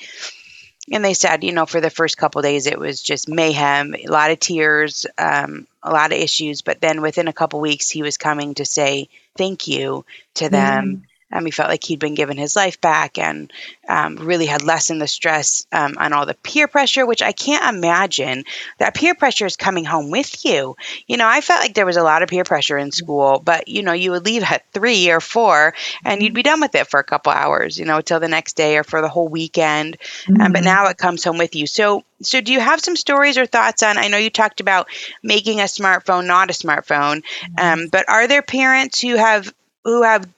and 0.92 1.04
they 1.04 1.14
said, 1.14 1.44
you 1.44 1.52
know, 1.52 1.66
for 1.66 1.80
the 1.80 1.90
first 1.90 2.16
couple 2.16 2.42
days, 2.42 2.66
it 2.66 2.78
was 2.78 3.00
just 3.00 3.28
mayhem, 3.28 3.94
a 3.94 4.06
lot 4.06 4.30
of 4.30 4.40
tears, 4.40 5.06
um, 5.18 5.66
a 5.82 5.92
lot 5.92 6.12
of 6.12 6.18
issues. 6.18 6.62
But 6.62 6.80
then 6.80 7.00
within 7.00 7.28
a 7.28 7.32
couple 7.32 7.60
weeks, 7.60 7.88
he 7.88 8.02
was 8.02 8.16
coming 8.16 8.54
to 8.54 8.64
say 8.64 9.08
thank 9.36 9.68
you 9.68 10.04
to 10.34 10.48
them. 10.48 11.04
Um, 11.32 11.44
he 11.44 11.50
felt 11.50 11.68
like 11.68 11.84
he'd 11.84 11.98
been 11.98 12.14
given 12.14 12.36
his 12.36 12.56
life 12.56 12.80
back 12.80 13.18
and 13.18 13.52
um, 13.88 14.16
really 14.16 14.46
had 14.46 14.62
lessened 14.62 15.00
the 15.00 15.06
stress 15.06 15.66
um, 15.72 15.96
on 15.98 16.12
all 16.12 16.26
the 16.26 16.34
peer 16.34 16.68
pressure, 16.68 17.06
which 17.06 17.22
I 17.22 17.32
can't 17.32 17.74
imagine 17.74 18.44
that 18.78 18.94
peer 18.94 19.14
pressure 19.14 19.46
is 19.46 19.56
coming 19.56 19.84
home 19.84 20.10
with 20.10 20.44
you. 20.44 20.76
You 21.06 21.16
know, 21.16 21.28
I 21.28 21.40
felt 21.40 21.60
like 21.60 21.74
there 21.74 21.86
was 21.86 21.96
a 21.96 22.02
lot 22.02 22.22
of 22.22 22.28
peer 22.28 22.44
pressure 22.44 22.78
in 22.78 22.92
school, 22.92 23.40
but, 23.44 23.68
you 23.68 23.82
know, 23.82 23.92
you 23.92 24.12
would 24.12 24.24
leave 24.24 24.42
at 24.42 24.64
three 24.72 25.10
or 25.10 25.20
four 25.20 25.74
and 26.04 26.22
you'd 26.22 26.34
be 26.34 26.42
done 26.42 26.60
with 26.60 26.74
it 26.74 26.88
for 26.88 27.00
a 27.00 27.04
couple 27.04 27.32
hours, 27.32 27.78
you 27.78 27.84
know, 27.84 28.00
till 28.00 28.20
the 28.20 28.28
next 28.28 28.54
day 28.56 28.76
or 28.76 28.84
for 28.84 29.00
the 29.00 29.08
whole 29.08 29.28
weekend. 29.28 29.96
Um, 30.40 30.52
but 30.52 30.64
now 30.64 30.86
it 30.86 30.98
comes 30.98 31.24
home 31.24 31.38
with 31.38 31.54
you. 31.54 31.66
So, 31.66 32.04
so 32.22 32.40
do 32.40 32.52
you 32.52 32.60
have 32.60 32.80
some 32.80 32.96
stories 32.96 33.38
or 33.38 33.46
thoughts 33.46 33.82
on? 33.82 33.98
I 33.98 34.08
know 34.08 34.18
you 34.18 34.30
talked 34.30 34.60
about 34.60 34.88
making 35.22 35.60
a 35.60 35.64
smartphone 35.64 36.26
not 36.26 36.50
a 36.50 36.52
smartphone, 36.52 37.22
um, 37.58 37.88
but 37.90 38.08
are 38.08 38.28
there 38.28 38.42
parents 38.42 39.00
who 39.00 39.16
have 39.16 39.52
who 39.84 40.02
have 40.02 40.28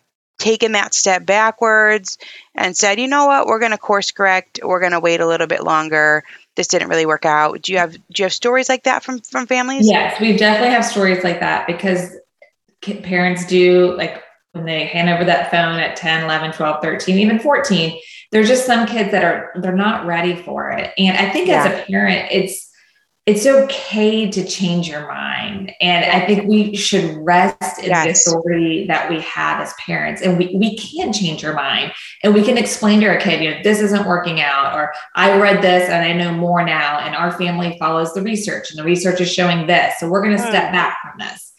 taken 0.43 0.73
that 0.73 0.93
step 0.93 1.25
backwards 1.25 2.19
and 2.57 2.77
said, 2.77 2.99
you 2.99 3.07
know 3.07 3.27
what, 3.27 3.47
we're 3.47 3.61
going 3.61 3.71
to 3.71 3.79
course 3.79 4.11
correct. 4.11 4.59
We're 4.63 4.81
going 4.81 4.93
to 4.93 5.01
wait 5.01 5.21
a 5.21 5.27
little 5.27 5.47
bit 5.47 5.63
longer. 5.63 6.25
This 6.57 6.67
didn't 6.67 6.89
really 6.89 7.07
work 7.07 7.25
out. 7.25 7.63
Do 7.63 7.73
you 7.73 7.79
have 7.79 7.93
do 7.93 8.01
you 8.19 8.25
have 8.25 8.33
stories 8.33 8.69
like 8.69 8.83
that 8.83 9.03
from 9.03 9.21
from 9.21 9.47
families? 9.47 9.89
Yes, 9.89 10.21
we 10.21 10.37
definitely 10.37 10.75
have 10.75 10.85
stories 10.85 11.25
like 11.25 11.41
that 11.41 11.67
because 11.67 12.15
parents 12.83 13.47
do 13.47 13.97
like 13.97 14.23
when 14.51 14.67
they 14.67 14.85
hand 14.85 15.09
over 15.09 15.25
that 15.25 15.51
phone 15.51 15.79
at 15.79 15.97
10, 15.97 16.25
11, 16.25 16.53
12, 16.53 16.83
13, 16.83 17.19
even 17.19 17.39
14, 17.39 17.99
there's 18.33 18.49
just 18.49 18.67
some 18.67 18.87
kids 18.87 19.13
that 19.13 19.25
are 19.25 19.53
they're 19.63 19.73
not 19.73 20.05
ready 20.05 20.37
for 20.37 20.71
it. 20.71 20.93
And 20.99 21.17
I 21.17 21.31
think 21.31 21.49
as 21.49 21.67
a 21.67 21.85
parent, 21.87 22.29
it's 22.31 22.69
it's 23.25 23.47
okay 23.47 24.29
to 24.29 24.45
change 24.45 24.89
your 24.89 25.07
mind. 25.07 25.73
And 25.81 26.05
I 26.05 26.27
think 26.27 26.49
we 26.49 26.75
should 26.75 27.17
rest 27.19 27.79
in 27.79 27.91
yes. 27.91 28.25
the 28.25 28.31
authority 28.31 28.87
that 28.89 29.09
we 29.09 29.21
have 29.21 29.61
as 29.61 29.73
parents. 29.75 30.23
And 30.23 30.37
we, 30.37 30.57
we 30.57 30.77
can 30.77 31.13
change 31.13 31.45
our 31.45 31.53
mind 31.53 31.93
and 32.25 32.35
we 32.35 32.43
can 32.43 32.59
explain 32.59 33.01
to 33.01 33.07
our 33.07 33.19
kid, 33.19 33.41
you 33.41 33.51
know, 33.51 33.63
this 33.63 33.81
isn't 33.81 34.09
working 34.09 34.41
out, 34.41 34.75
or 34.75 34.93
I 35.15 35.39
read 35.39 35.63
this 35.63 35.89
and 35.89 36.05
I 36.05 36.13
know 36.15 36.33
more 36.33 36.65
now. 36.65 36.99
And 36.99 37.15
our 37.15 37.31
family 37.39 37.77
follows 37.79 38.13
the 38.13 38.23
research 38.23 38.71
and 38.71 38.79
the 38.79 38.85
research 38.85 39.21
is 39.21 39.33
showing 39.33 39.69
this. 39.69 39.95
So 40.01 40.11
we're 40.11 40.23
going 40.23 40.37
to 40.37 40.43
step 40.43 40.69
hmm. 40.69 40.73
back 40.73 40.99
from 41.03 41.19
this. 41.21 41.53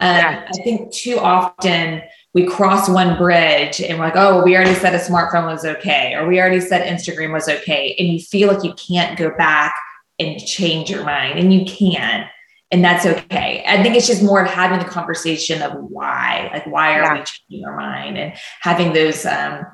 Um, 0.00 0.44
I 0.46 0.62
think 0.62 0.92
too 0.92 1.18
often 1.18 2.02
we 2.32 2.46
cross 2.46 2.88
one 2.88 3.18
bridge 3.18 3.80
and 3.80 3.98
we're 3.98 4.04
like, 4.04 4.16
oh, 4.16 4.44
we 4.44 4.54
already 4.54 4.74
said 4.74 4.94
a 4.94 4.98
smartphone 4.98 5.46
was 5.46 5.64
okay, 5.64 6.14
or 6.14 6.28
we 6.28 6.38
already 6.38 6.60
said 6.60 6.86
Instagram 6.86 7.32
was 7.32 7.48
okay. 7.48 7.96
And 7.98 8.06
you 8.06 8.20
feel 8.20 8.46
like 8.46 8.62
you 8.62 8.74
can't 8.74 9.18
go 9.18 9.36
back 9.36 9.74
and 10.18 10.38
change 10.44 10.90
your 10.90 11.04
mind, 11.04 11.38
and 11.38 11.52
you 11.52 11.64
can. 11.64 12.28
And 12.70 12.84
that's 12.84 13.06
okay. 13.06 13.64
I 13.66 13.82
think 13.82 13.96
it's 13.96 14.06
just 14.06 14.22
more 14.22 14.42
of 14.42 14.50
having 14.50 14.78
the 14.78 14.84
conversation 14.84 15.62
of 15.62 15.72
why, 15.74 16.50
like, 16.52 16.66
why 16.66 16.98
are 16.98 17.02
yeah. 17.02 17.14
we 17.14 17.24
changing 17.24 17.66
our 17.66 17.76
mind 17.76 18.18
and 18.18 18.34
having 18.60 18.92
those 18.92 19.24
um, 19.24 19.64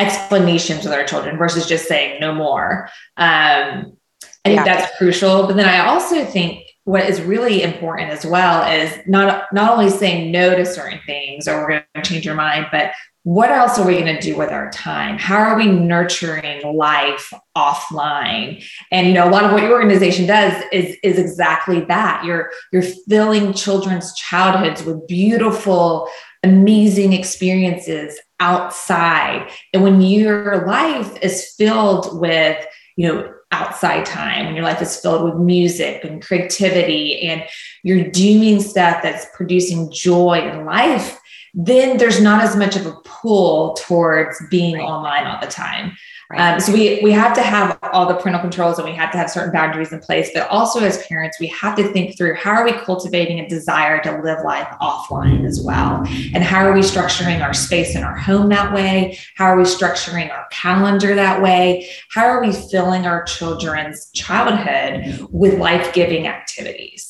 explanations 0.00 0.84
with 0.84 0.92
our 0.92 1.04
children 1.04 1.38
versus 1.38 1.68
just 1.68 1.86
saying 1.86 2.20
no 2.20 2.34
more. 2.34 2.88
Um, 3.16 3.96
I 4.44 4.48
think 4.48 4.56
yeah. 4.56 4.64
that's 4.64 4.96
crucial. 4.96 5.46
But 5.46 5.56
then 5.56 5.68
I 5.68 5.86
also 5.86 6.24
think 6.24 6.64
what 6.84 7.08
is 7.08 7.20
really 7.20 7.62
important 7.62 8.10
as 8.10 8.26
well 8.26 8.68
is 8.68 8.92
not 9.06 9.44
not 9.52 9.70
only 9.72 9.90
saying 9.90 10.32
no 10.32 10.56
to 10.56 10.64
certain 10.64 11.00
things 11.06 11.46
or 11.46 11.60
we're 11.60 11.68
going 11.68 11.84
to 11.94 12.02
change 12.02 12.24
your 12.24 12.34
mind, 12.34 12.66
but 12.72 12.92
what 13.22 13.50
else 13.50 13.78
are 13.78 13.86
we 13.86 14.00
going 14.00 14.14
to 14.16 14.20
do 14.20 14.36
with 14.36 14.50
our 14.50 14.70
time? 14.70 15.18
How 15.18 15.36
are 15.36 15.56
we 15.56 15.66
nurturing 15.66 16.62
life 16.74 17.32
offline? 17.56 18.64
And 18.90 19.06
you 19.06 19.12
know, 19.12 19.28
a 19.28 19.30
lot 19.30 19.44
of 19.44 19.52
what 19.52 19.62
your 19.62 19.72
organization 19.72 20.26
does 20.26 20.62
is 20.72 20.96
is 21.02 21.18
exactly 21.18 21.80
that. 21.82 22.24
You're 22.24 22.50
you're 22.72 22.82
filling 22.82 23.52
children's 23.52 24.14
childhoods 24.14 24.84
with 24.84 25.06
beautiful, 25.06 26.08
amazing 26.42 27.12
experiences 27.12 28.18
outside. 28.40 29.50
And 29.74 29.82
when 29.82 30.00
your 30.00 30.66
life 30.66 31.14
is 31.20 31.52
filled 31.58 32.18
with, 32.18 32.64
you 32.96 33.06
know, 33.06 33.34
outside 33.52 34.06
time, 34.06 34.46
when 34.46 34.54
your 34.54 34.64
life 34.64 34.80
is 34.80 34.96
filled 34.96 35.24
with 35.24 35.34
music 35.34 36.04
and 36.04 36.24
creativity 36.24 37.20
and 37.20 37.44
you're 37.82 38.10
doing 38.10 38.60
stuff 38.62 39.02
that's 39.02 39.26
producing 39.34 39.92
joy 39.92 40.48
in 40.50 40.64
life, 40.64 41.19
then 41.54 41.98
there's 41.98 42.20
not 42.20 42.42
as 42.42 42.56
much 42.56 42.76
of 42.76 42.86
a 42.86 42.92
pull 43.04 43.74
towards 43.74 44.40
being 44.50 44.76
right. 44.76 44.84
online 44.84 45.26
all 45.26 45.40
the 45.40 45.46
time. 45.46 45.96
Right. 46.30 46.52
Um, 46.52 46.60
so 46.60 46.72
we 46.72 47.00
we 47.02 47.10
have 47.10 47.34
to 47.34 47.42
have 47.42 47.76
all 47.92 48.06
the 48.06 48.14
parental 48.14 48.40
controls 48.40 48.78
and 48.78 48.88
we 48.88 48.94
have 48.94 49.10
to 49.10 49.18
have 49.18 49.28
certain 49.28 49.52
boundaries 49.52 49.92
in 49.92 49.98
place. 49.98 50.30
But 50.32 50.48
also 50.48 50.78
as 50.78 51.04
parents, 51.08 51.40
we 51.40 51.48
have 51.48 51.74
to 51.76 51.92
think 51.92 52.16
through 52.16 52.36
how 52.36 52.52
are 52.52 52.64
we 52.64 52.72
cultivating 52.72 53.40
a 53.40 53.48
desire 53.48 54.00
to 54.02 54.22
live 54.22 54.44
life 54.44 54.68
offline 54.80 55.44
as 55.44 55.60
well, 55.60 56.04
and 56.32 56.44
how 56.44 56.64
are 56.64 56.72
we 56.72 56.82
structuring 56.82 57.42
our 57.42 57.52
space 57.52 57.96
in 57.96 58.04
our 58.04 58.16
home 58.16 58.48
that 58.50 58.72
way? 58.72 59.18
How 59.34 59.46
are 59.46 59.56
we 59.56 59.64
structuring 59.64 60.30
our 60.30 60.46
calendar 60.52 61.16
that 61.16 61.42
way? 61.42 61.90
How 62.12 62.26
are 62.26 62.40
we 62.40 62.52
filling 62.52 63.06
our 63.06 63.24
children's 63.24 64.08
childhood 64.12 65.26
with 65.32 65.58
life 65.58 65.92
giving 65.92 66.28
activities? 66.28 67.09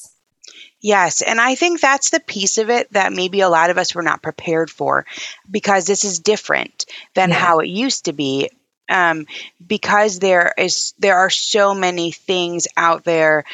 Yes. 0.81 1.21
And 1.23 1.41
I 1.41 1.55
think 1.55 1.81
that's 1.81 2.11
the 2.11 2.21
piece 2.21 2.59
of 2.59 2.71
it 2.71 2.93
that 2.93 3.13
maybe 3.13 3.41
a 3.41 3.51
lot 3.51 3.71
of 3.71 3.79
us 3.79 3.95
were 3.95 4.03
not 4.03 4.23
prepared 4.23 4.71
for 4.71 5.05
because 5.51 5.87
this 5.87 6.05
is 6.05 6.19
different 6.19 6.87
than 7.15 7.31
yeah. 7.31 7.37
how 7.37 7.59
it 7.59 7.69
used 7.69 8.07
to 8.07 8.13
be 8.13 8.51
um, 8.91 9.27
because 9.65 10.19
there 10.19 10.53
is 10.59 10.95
there 10.99 11.17
are 11.17 11.31
so 11.31 11.75
many 11.75 12.11
things 12.11 12.67
out 12.77 13.05
there 13.05 13.45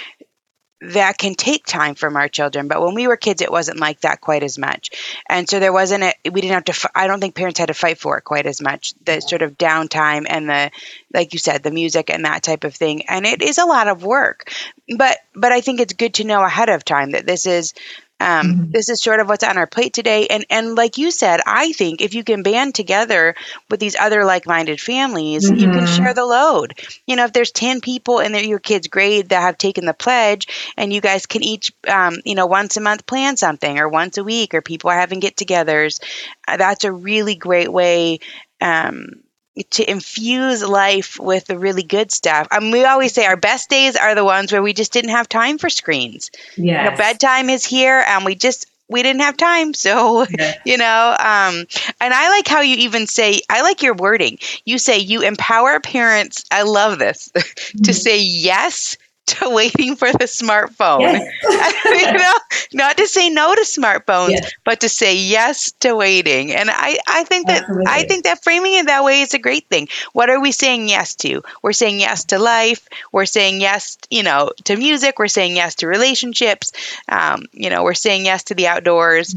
that 0.81 1.17
can 1.17 1.35
take 1.35 1.65
time 1.65 1.95
from 1.95 2.17
our 2.17 2.29
children 2.29 2.69
but 2.69 2.83
when 2.83 2.95
we 2.95 3.07
were 3.07 3.17
kids 3.17 3.41
it 3.41 3.51
wasn't 3.51 3.79
like 3.79 4.01
that 4.03 4.21
quite 4.21 4.43
as 4.43 4.59
much. 4.59 4.91
And 5.29 5.49
so 5.49 5.59
there 5.59 5.73
wasn't 5.73 6.05
a 6.05 6.15
we 6.31 6.41
didn't 6.41 6.55
have 6.55 6.77
to 6.77 6.91
i 6.95 7.07
don't 7.07 7.21
think 7.21 7.35
parents 7.35 7.59
had 7.59 7.69
to 7.69 7.75
fight 7.75 7.99
for 7.99 8.19
it 8.19 8.23
quite 8.23 8.47
as 8.47 8.61
much 8.61 8.95
the 9.05 9.21
sort 9.21 9.43
of 9.43 9.57
downtime 9.57 10.27
and 10.29 10.49
the 10.49 10.71
like 11.15 11.33
you 11.33 11.39
said 11.39 11.63
the 11.63 11.71
music 11.71 12.11
and 12.11 12.25
that 12.25 12.43
type 12.43 12.65
of 12.65 12.75
thing. 12.75 13.07
And 13.09 13.25
it 13.27 13.43
is 13.43 13.59
a 13.59 13.65
lot 13.65 13.89
of 13.89 14.05
work 14.05 14.53
but 14.97 15.19
but 15.35 15.53
i 15.53 15.61
think 15.61 15.81
it's 15.81 15.95
good 15.95 16.15
to 16.15 16.25
know 16.25 16.43
ahead 16.45 16.69
of 16.69 16.85
time 16.85 17.13
that 17.13 17.27
this 17.27 17.47
is 17.47 17.75
um, 18.19 18.47
mm-hmm. 18.47 18.71
This 18.71 18.89
is 18.89 19.03
sort 19.03 19.21
of 19.21 19.29
what's 19.29 19.45
on 19.45 19.59
our 19.59 19.67
plate 19.67 19.93
today, 19.93 20.27
and 20.29 20.47
and 20.49 20.75
like 20.75 20.97
you 20.97 21.11
said, 21.11 21.41
I 21.47 21.73
think 21.73 22.01
if 22.01 22.15
you 22.15 22.25
can 22.25 22.43
band 22.43 22.75
together 22.75 23.35
with 23.71 23.79
these 23.79 23.95
other 23.95 24.25
like-minded 24.25 24.81
families, 24.81 25.51
mm-hmm. 25.51 25.61
you 25.61 25.71
can 25.71 25.85
mm-hmm. 25.85 26.03
share 26.03 26.15
the 26.15 26.25
load. 26.25 26.79
You 27.07 27.17
know, 27.17 27.25
if 27.25 27.35
there's 27.35 27.51
ten 27.51 27.83
people 27.83 28.21
in 28.21 28.35
your 28.49 28.59
kid's 28.59 28.89
grade 28.89 29.29
that 29.29 29.43
have 29.43 29.59
taken 29.59 29.85
the 29.85 29.93
pledge, 29.93 30.73
and 30.79 30.93
you 30.93 31.03
guys 31.03 31.27
can 31.27 31.43
each, 31.43 31.73
um, 31.87 32.17
you 32.25 32.35
know, 32.35 32.47
once 32.47 32.79
a 32.79 32.81
month 32.81 33.05
plan 33.05 33.37
something, 33.37 33.79
or 33.79 33.89
once 33.89 34.17
a 34.17 34.25
week, 34.25 34.55
or 34.55 34.63
people 34.63 34.89
are 34.89 34.99
having 34.99 35.21
get-togethers, 35.21 36.01
uh, 36.49 36.57
that's 36.57 36.85
a 36.85 36.93
really 36.93 37.35
great 37.35 37.71
way. 37.71 38.21
Um, 38.63 39.23
to 39.71 39.91
infuse 39.91 40.63
life 40.63 41.19
with 41.19 41.47
the 41.47 41.59
really 41.59 41.83
good 41.83 42.13
stuff. 42.13 42.49
Mean, 42.61 42.71
we 42.71 42.85
always 42.85 43.13
say 43.13 43.27
our 43.27 43.37
best 43.37 43.71
days 43.71 43.97
are 43.97 44.15
the 44.15 44.25
ones 44.25 44.53
where 44.53 44.63
we 44.63 44.73
just 44.73 44.93
didn't 44.93 45.11
have 45.11 45.29
time 45.29 45.59
for 45.59 45.71
screens. 45.71 46.31
Yeah, 46.57 46.85
you 46.85 46.91
know, 46.91 46.97
bedtime 46.97 47.51
is 47.51 47.65
here, 47.65 48.05
and 48.07 48.25
we 48.25 48.35
just 48.35 48.67
we 48.89 49.03
didn't 49.03 49.23
have 49.23 49.37
time. 49.37 49.75
So, 49.75 50.27
yeah. 50.31 50.55
you 50.65 50.77
know, 50.77 51.17
um, 51.19 51.67
and 52.01 52.15
I 52.15 52.29
like 52.31 52.47
how 52.47 52.61
you 52.61 52.77
even 52.77 53.07
say, 53.07 53.41
I 53.51 53.63
like 53.63 53.83
your 53.83 53.95
wording. 53.95 54.39
You 54.65 54.79
say 54.79 54.99
you 54.99 55.23
empower 55.23 55.81
parents. 55.81 56.45
I 56.51 56.63
love 56.63 56.99
this 56.99 57.31
mm-hmm. 57.35 57.83
to 57.83 57.95
say 57.95 58.23
yes 58.23 58.97
to 59.41 59.51
waiting 59.51 59.97
for 59.97 60.11
the 60.13 60.27
smartphone. 60.27 61.01
Yes. 61.01 61.33
you 61.85 62.19
know, 62.19 62.33
not 62.73 62.97
to 62.99 63.09
say 63.09 63.29
no 63.29 63.55
to 63.55 63.63
smartphones, 63.63 64.31
yes. 64.31 64.53
but 64.65 64.81
to 64.81 64.89
say 64.89 65.17
yes 65.17 65.73
to 65.81 65.97
waiting. 65.97 66.53
And 66.53 66.71
I, 66.71 66.99
I 67.09 67.25
think 67.25 67.49
that 67.49 67.63
Absolutely. 67.63 67.85
I 67.89 68.05
think 68.05 68.25
that 68.25 68.45
framing 68.45 68.75
it 68.75 68.87
that 68.87 69.03
way 69.03 69.23
is 69.23 69.35
a 69.35 69.39
great 69.39 69.69
thing. 69.69 69.89
What 70.13 70.31
are 70.31 70.41
we 70.41 70.53
saying 70.53 70.89
yes 70.89 71.17
to? 71.17 71.43
We're 71.63 71.73
saying 71.73 71.99
yes 71.99 72.25
to 72.27 72.39
life. 72.39 72.89
We're 73.11 73.27
saying 73.27 73.61
yes, 73.61 73.99
you 74.11 74.23
know, 74.23 74.53
to 74.65 74.77
music. 74.77 75.19
We're 75.19 75.29
saying 75.29 75.57
yes 75.57 75.75
to 75.77 75.89
relationships. 75.89 76.73
Um, 77.09 77.47
you 77.53 77.71
know, 77.71 77.83
we're 77.83 77.95
saying 77.95 78.27
yes 78.27 78.45
to 78.45 78.55
the 78.55 78.69
outdoors. 78.69 79.35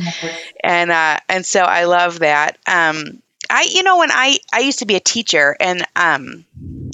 And 0.64 0.92
uh, 0.92 1.20
and 1.28 1.46
so 1.46 1.62
I 1.62 1.86
love 1.86 2.20
that. 2.20 2.58
Um, 2.68 3.22
I, 3.50 3.68
you 3.70 3.84
know, 3.84 3.98
when 3.98 4.12
I 4.12 4.38
I 4.54 4.60
used 4.60 4.80
to 4.80 4.86
be 4.86 4.96
a 4.96 5.00
teacher, 5.00 5.56
and 5.60 5.86
um, 5.96 6.46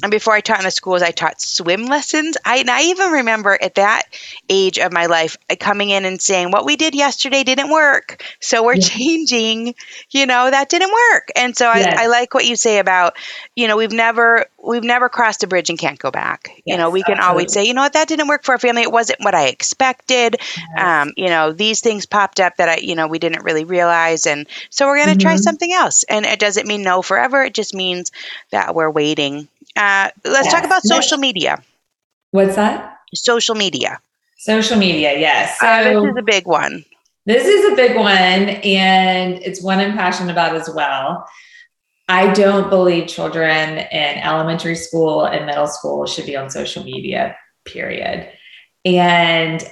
and 0.02 0.12
before 0.12 0.34
I 0.34 0.42
taught 0.42 0.60
in 0.60 0.66
the 0.66 0.72
schools, 0.72 1.02
I 1.02 1.12
taught 1.12 1.42
swim 1.42 1.86
lessons. 1.86 2.38
I, 2.46 2.64
I 2.68 2.84
even 2.84 3.12
remember 3.12 3.58
at 3.60 3.76
that 3.76 4.04
age 4.50 4.80
of 4.80 4.94
my 4.94 5.08
life 5.08 5.38
uh, 5.50 5.56
coming 5.60 5.90
in 5.90 6.06
and 6.06 6.22
saying, 6.22 6.52
"What 6.52 6.66
we 6.66 6.76
did 6.76 6.96
yesterday 6.96 7.44
didn't 7.44 7.70
work, 7.70 8.24
so 8.40 8.64
we're 8.64 8.78
changing." 8.78 9.76
You 10.10 10.26
know, 10.26 10.50
that 10.50 10.70
didn't 10.70 10.92
work, 11.12 11.30
and 11.36 11.56
so 11.58 11.72
yes. 11.74 11.98
I, 11.98 12.04
I 12.04 12.08
like 12.08 12.34
what 12.34 12.46
you 12.46 12.56
say 12.56 12.80
about, 12.80 13.18
you 13.56 13.68
know, 13.68 13.78
we've 13.78 13.92
never 13.92 14.46
we've 14.66 14.84
never 14.84 15.10
crossed 15.10 15.44
a 15.44 15.48
bridge 15.48 15.70
and 15.70 15.78
can't 15.78 16.00
go 16.00 16.12
back. 16.12 16.50
Yes, 16.50 16.62
you 16.66 16.78
know, 16.78 16.90
we 16.90 17.04
can 17.04 17.18
absolutely. 17.18 17.30
always 17.30 17.54
say, 17.54 17.64
you 17.66 17.74
know 17.74 17.82
what, 17.82 17.94
that 17.94 18.08
didn't 18.08 18.28
work 18.28 18.44
for 18.44 18.54
our 18.54 18.58
family. 18.58 18.82
It 18.82 18.92
wasn't 18.92 19.20
what 19.22 19.36
I 19.36 19.48
expected. 19.48 20.38
Yes. 20.40 20.58
Um, 20.78 21.14
you 21.16 21.28
know, 21.28 21.52
these 21.52 21.82
things 21.82 22.06
popped 22.06 22.40
up 22.40 22.58
that 22.58 22.70
I, 22.70 22.78
you 22.78 22.96
know, 22.96 23.08
we 23.08 23.20
didn't 23.20 23.44
really 23.44 23.64
realize. 23.64 24.26
And 24.26 24.48
so 24.70 24.88
we're 24.88 24.98
going 24.98 25.08
to 25.08 25.14
mm-hmm. 25.14 25.22
try 25.22 25.36
something 25.38 25.72
else. 25.72 26.04
And 26.10 26.26
it 26.26 26.40
doesn't 26.40 26.68
mean 26.68 26.82
no 26.82 27.02
forever. 27.02 27.44
It 27.44 27.54
just 27.54 27.74
means 27.74 28.12
that 28.52 28.76
we're 28.76 28.90
waiting. 28.90 29.48
Uh, 29.76 30.10
let's 30.24 30.46
yes. 30.46 30.54
talk 30.54 30.64
about 30.64 30.84
social 30.84 31.18
media. 31.18 31.62
What's 32.32 32.56
that? 32.56 33.00
Social 33.14 33.56
media. 33.56 34.00
Social 34.38 34.78
media, 34.78 35.18
yes. 35.18 35.60
So 35.60 35.68
uh, 35.68 35.84
this 35.84 36.12
is 36.12 36.18
a 36.18 36.22
big 36.22 36.46
one. 36.46 36.86
This 37.26 37.48
is 37.48 37.74
a 37.74 37.76
big 37.76 37.96
one, 37.96 38.12
and 38.14 39.34
it's 39.42 39.62
one 39.64 39.80
I'm 39.80 39.98
passionate 39.98 40.32
about 40.32 40.56
as 40.56 40.70
well. 40.70 41.28
I 42.08 42.32
don't 42.34 42.70
believe 42.70 43.08
children 43.08 43.80
in 43.80 44.18
elementary 44.20 44.76
school 44.76 45.26
and 45.26 45.46
middle 45.46 45.68
school 45.68 46.06
should 46.06 46.26
be 46.26 46.38
on 46.38 46.50
social 46.50 46.84
media, 46.84 47.36
period. 47.66 48.30
And 48.84 49.64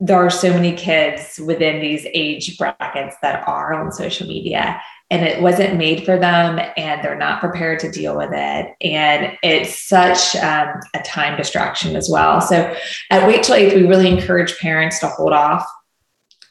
there 0.00 0.16
are 0.18 0.30
so 0.30 0.50
many 0.50 0.74
kids 0.74 1.38
within 1.38 1.80
these 1.80 2.06
age 2.12 2.58
brackets 2.58 3.16
that 3.22 3.46
are 3.48 3.72
on 3.72 3.92
social 3.92 4.26
media 4.26 4.80
and 5.10 5.24
it 5.24 5.40
wasn't 5.40 5.76
made 5.76 6.04
for 6.04 6.18
them 6.18 6.58
and 6.76 7.02
they're 7.02 7.16
not 7.16 7.40
prepared 7.40 7.78
to 7.78 7.90
deal 7.90 8.16
with 8.16 8.30
it 8.32 8.74
and 8.82 9.38
it's 9.42 9.86
such 9.88 10.36
um, 10.36 10.80
a 10.94 11.02
time 11.02 11.36
distraction 11.36 11.96
as 11.96 12.10
well 12.10 12.40
so 12.42 12.74
at 13.10 13.26
wait 13.26 13.42
till 13.42 13.54
eighth 13.54 13.74
we 13.74 13.86
really 13.86 14.08
encourage 14.08 14.58
parents 14.58 14.98
to 14.98 15.08
hold 15.08 15.32
off 15.32 15.66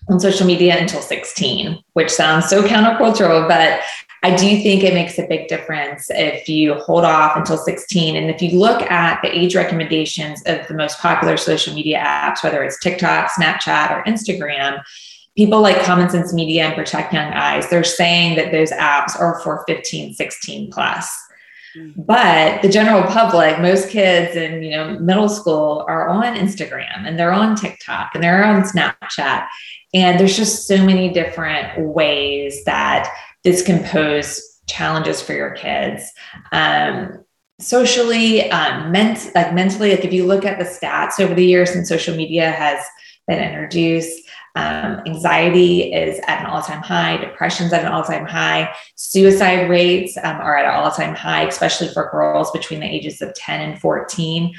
on 0.09 0.19
social 0.19 0.45
media 0.45 0.79
until 0.79 1.01
16, 1.01 1.77
which 1.93 2.11
sounds 2.11 2.47
so 2.47 2.61
countercultural, 2.63 3.47
but 3.47 3.81
I 4.23 4.35
do 4.35 4.61
think 4.63 4.83
it 4.83 4.95
makes 4.95 5.19
a 5.19 5.27
big 5.27 5.47
difference 5.47 6.07
if 6.09 6.49
you 6.49 6.73
hold 6.75 7.05
off 7.05 7.37
until 7.37 7.57
16. 7.57 8.15
And 8.15 8.29
if 8.29 8.41
you 8.41 8.57
look 8.57 8.81
at 8.83 9.21
the 9.21 9.29
age 9.29 9.55
recommendations 9.55 10.41
of 10.47 10.67
the 10.67 10.73
most 10.73 10.97
popular 10.97 11.37
social 11.37 11.75
media 11.75 11.99
apps, 11.99 12.43
whether 12.43 12.63
it's 12.63 12.79
TikTok, 12.79 13.29
Snapchat, 13.31 13.91
or 13.91 14.03
Instagram, 14.05 14.81
people 15.37 15.61
like 15.61 15.83
Common 15.83 16.09
Sense 16.09 16.33
Media 16.33 16.65
and 16.65 16.75
Protect 16.75 17.13
Young 17.13 17.33
Eyes, 17.33 17.69
they're 17.69 17.83
saying 17.83 18.35
that 18.37 18.51
those 18.51 18.71
apps 18.71 19.19
are 19.19 19.39
for 19.41 19.63
15, 19.67 20.15
16 20.15 20.71
plus. 20.71 21.15
Mm-hmm. 21.75 22.01
But 22.01 22.61
the 22.61 22.69
general 22.69 23.03
public, 23.03 23.59
most 23.59 23.89
kids 23.89 24.35
in 24.35 24.63
you 24.63 24.71
know 24.71 24.97
middle 24.99 25.29
school 25.29 25.85
are 25.87 26.07
on 26.07 26.35
Instagram 26.35 27.05
and 27.05 27.19
they're 27.19 27.33
on 27.33 27.55
TikTok 27.55 28.11
and 28.13 28.23
they're 28.23 28.43
on 28.43 28.63
Snapchat. 28.63 29.47
And 29.95 30.19
there's 30.19 30.37
just 30.37 30.67
so 30.67 30.85
many 30.85 31.09
different 31.09 31.79
ways 31.79 32.63
that 32.65 33.11
this 33.43 33.63
can 33.63 33.83
pose 33.83 34.41
challenges 34.67 35.21
for 35.21 35.33
your 35.33 35.51
kids. 35.51 36.03
Um, 36.51 37.23
socially, 37.59 38.51
um, 38.51 38.91
ment- 38.91 39.31
like 39.33 39.53
mentally, 39.53 39.91
like 39.91 40.03
if 40.03 40.13
you 40.13 40.25
look 40.25 40.45
at 40.45 40.59
the 40.59 40.65
stats 40.65 41.19
over 41.19 41.33
the 41.33 41.45
years 41.45 41.71
since 41.71 41.87
social 41.87 42.15
media 42.15 42.51
has 42.51 42.85
been 43.27 43.39
introduced, 43.39 44.21
um, 44.55 45.01
anxiety 45.05 45.93
is 45.93 46.19
at 46.27 46.41
an 46.41 46.45
all 46.47 46.61
time 46.61 46.81
high, 46.81 47.17
depression's 47.17 47.73
at 47.73 47.85
an 47.85 47.91
all 47.91 48.03
time 48.03 48.25
high, 48.25 48.73
suicide 48.95 49.69
rates 49.69 50.17
um, 50.17 50.37
are 50.37 50.57
at 50.57 50.65
an 50.65 50.71
all 50.71 50.91
time 50.91 51.15
high, 51.15 51.43
especially 51.47 51.89
for 51.93 52.09
girls 52.11 52.51
between 52.51 52.79
the 52.79 52.85
ages 52.85 53.21
of 53.21 53.33
10 53.33 53.61
and 53.61 53.79
14. 53.79 54.53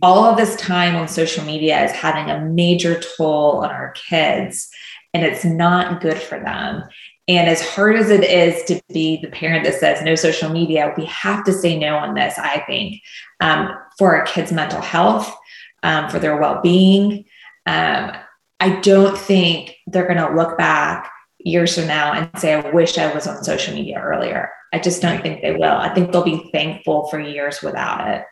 All 0.00 0.24
of 0.24 0.38
this 0.38 0.56
time 0.56 0.96
on 0.96 1.08
social 1.08 1.44
media 1.44 1.84
is 1.84 1.92
having 1.92 2.30
a 2.30 2.44
major 2.44 3.00
toll 3.00 3.58
on 3.64 3.70
our 3.70 3.92
kids, 3.92 4.70
and 5.14 5.24
it's 5.24 5.44
not 5.44 6.00
good 6.00 6.20
for 6.20 6.38
them. 6.38 6.82
And 7.26 7.48
as 7.48 7.66
hard 7.66 7.96
as 7.96 8.10
it 8.10 8.22
is 8.22 8.64
to 8.64 8.82
be 8.92 9.18
the 9.22 9.30
parent 9.30 9.64
that 9.64 9.74
says 9.74 10.02
no 10.02 10.14
social 10.14 10.50
media, 10.50 10.92
we 10.98 11.06
have 11.06 11.44
to 11.44 11.52
say 11.52 11.78
no 11.78 11.96
on 11.96 12.14
this, 12.14 12.38
I 12.38 12.62
think, 12.66 13.00
um, 13.40 13.70
for 13.96 14.14
our 14.14 14.26
kids' 14.26 14.52
mental 14.52 14.80
health, 14.80 15.34
um, 15.82 16.10
for 16.10 16.18
their 16.18 16.36
well 16.36 16.60
being. 16.60 17.24
Um, 17.64 18.12
I 18.60 18.80
don't 18.80 19.16
think 19.16 19.76
they're 19.86 20.06
going 20.06 20.18
to 20.18 20.36
look 20.36 20.58
back 20.58 21.10
years 21.38 21.74
from 21.76 21.86
now 21.86 22.12
and 22.12 22.30
say, 22.38 22.54
I 22.54 22.70
wish 22.70 22.98
I 22.98 23.12
was 23.14 23.26
on 23.26 23.42
social 23.42 23.74
media 23.74 24.00
earlier. 24.00 24.50
I 24.72 24.78
just 24.78 25.00
don't 25.00 25.22
think 25.22 25.40
they 25.40 25.52
will. 25.52 25.64
I 25.64 25.94
think 25.94 26.10
they'll 26.10 26.24
be 26.24 26.50
thankful 26.52 27.06
for 27.06 27.20
years 27.20 27.62
without 27.62 28.08
it. 28.08 28.24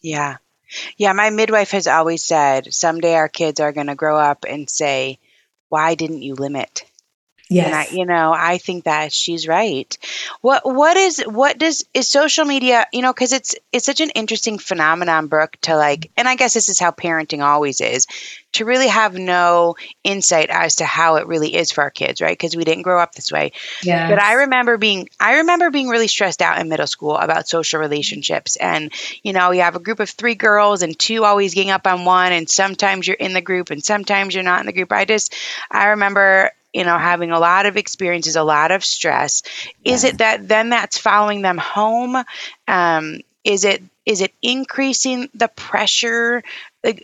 Yeah. 0.00 0.36
Yeah. 0.96 1.12
My 1.12 1.30
midwife 1.30 1.72
has 1.72 1.86
always 1.86 2.22
said 2.22 2.72
someday 2.72 3.14
our 3.14 3.28
kids 3.28 3.60
are 3.60 3.72
going 3.72 3.88
to 3.88 3.94
grow 3.94 4.16
up 4.16 4.44
and 4.48 4.70
say, 4.70 5.18
Why 5.70 5.96
didn't 5.96 6.22
you 6.22 6.36
limit? 6.36 6.89
Yes. 7.50 7.66
And 7.66 7.74
I, 7.74 7.88
you 7.90 8.06
know, 8.06 8.32
I 8.32 8.58
think 8.58 8.84
that 8.84 9.12
she's 9.12 9.48
right. 9.48 9.98
What 10.40 10.64
what 10.64 10.96
is 10.96 11.20
what 11.26 11.58
does 11.58 11.84
is 11.92 12.08
social 12.08 12.44
media, 12.44 12.86
you 12.92 13.02
know, 13.02 13.12
cuz 13.12 13.32
it's 13.32 13.56
it's 13.72 13.84
such 13.84 14.00
an 14.00 14.10
interesting 14.10 14.58
phenomenon, 14.58 15.26
Brooke, 15.26 15.56
to 15.62 15.76
like 15.76 16.10
and 16.16 16.28
I 16.28 16.36
guess 16.36 16.54
this 16.54 16.68
is 16.68 16.78
how 16.78 16.92
parenting 16.92 17.42
always 17.44 17.80
is, 17.80 18.06
to 18.52 18.64
really 18.64 18.88
have 18.88 19.14
no 19.14 19.76
insight 20.02 20.50
as 20.50 20.76
to 20.76 20.84
how 20.84 21.16
it 21.16 21.26
really 21.26 21.54
is 21.54 21.72
for 21.72 21.82
our 21.82 21.90
kids, 21.90 22.20
right? 22.20 22.36
Because 22.36 22.56
we 22.56 22.64
didn't 22.64 22.82
grow 22.82 23.00
up 23.00 23.14
this 23.14 23.30
way. 23.32 23.52
Yeah. 23.82 24.08
But 24.08 24.22
I 24.22 24.34
remember 24.34 24.76
being 24.76 25.08
I 25.18 25.38
remember 25.38 25.70
being 25.70 25.88
really 25.88 26.08
stressed 26.08 26.42
out 26.42 26.58
in 26.58 26.68
middle 26.68 26.86
school 26.86 27.16
about 27.16 27.48
social 27.48 27.80
relationships. 27.80 28.56
And, 28.56 28.92
you 29.22 29.32
know, 29.32 29.50
you 29.50 29.62
have 29.62 29.76
a 29.76 29.80
group 29.80 30.00
of 30.00 30.10
three 30.10 30.34
girls 30.34 30.82
and 30.82 30.98
two 30.98 31.24
always 31.24 31.54
gang 31.54 31.70
up 31.70 31.86
on 31.86 32.04
one 32.04 32.32
and 32.32 32.48
sometimes 32.48 33.06
you're 33.06 33.16
in 33.16 33.32
the 33.32 33.40
group 33.40 33.70
and 33.70 33.84
sometimes 33.84 34.34
you're 34.34 34.44
not 34.44 34.60
in 34.60 34.66
the 34.66 34.72
group. 34.72 34.92
I 34.92 35.04
just 35.04 35.34
I 35.70 35.88
remember 35.88 36.52
you 36.72 36.84
know 36.84 36.98
having 36.98 37.30
a 37.32 37.38
lot 37.38 37.66
of 37.66 37.76
experiences 37.76 38.36
a 38.36 38.42
lot 38.42 38.70
of 38.70 38.84
stress 38.84 39.42
is 39.84 40.04
it 40.04 40.18
that 40.18 40.46
then 40.46 40.70
that's 40.70 40.98
following 40.98 41.42
them 41.42 41.58
home? 41.58 42.16
Um, 42.68 43.20
is 43.44 43.64
it 43.64 43.82
is 44.04 44.20
it 44.20 44.32
increasing 44.42 45.28
the 45.34 45.48
pressure? 45.48 46.42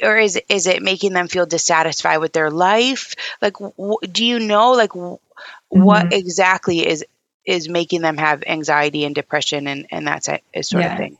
Or 0.03 0.17
is 0.17 0.37
it, 0.37 0.47
is 0.49 0.67
it 0.67 0.83
making 0.83 1.13
them 1.13 1.29
feel 1.29 1.47
dissatisfied 1.47 2.21
with 2.21 2.33
their 2.33 2.51
life? 2.51 3.15
Like 3.43 3.55
w- 3.55 3.99
do 4.11 4.25
you 4.25 4.39
know 4.39 4.73
like 4.73 4.91
w- 4.91 5.19
mm-hmm. 5.19 5.83
what 5.83 6.13
exactly 6.13 6.87
is 6.87 7.05
is 7.45 7.69
making 7.69 8.01
them 8.03 8.17
have 8.17 8.43
anxiety 8.47 9.05
and 9.05 9.15
depression 9.15 9.67
and 9.67 9.87
and 9.91 10.07
that 10.07 10.25
sort 10.25 10.41
yeah. 10.55 10.93
of 10.93 10.99
thing 10.99 11.19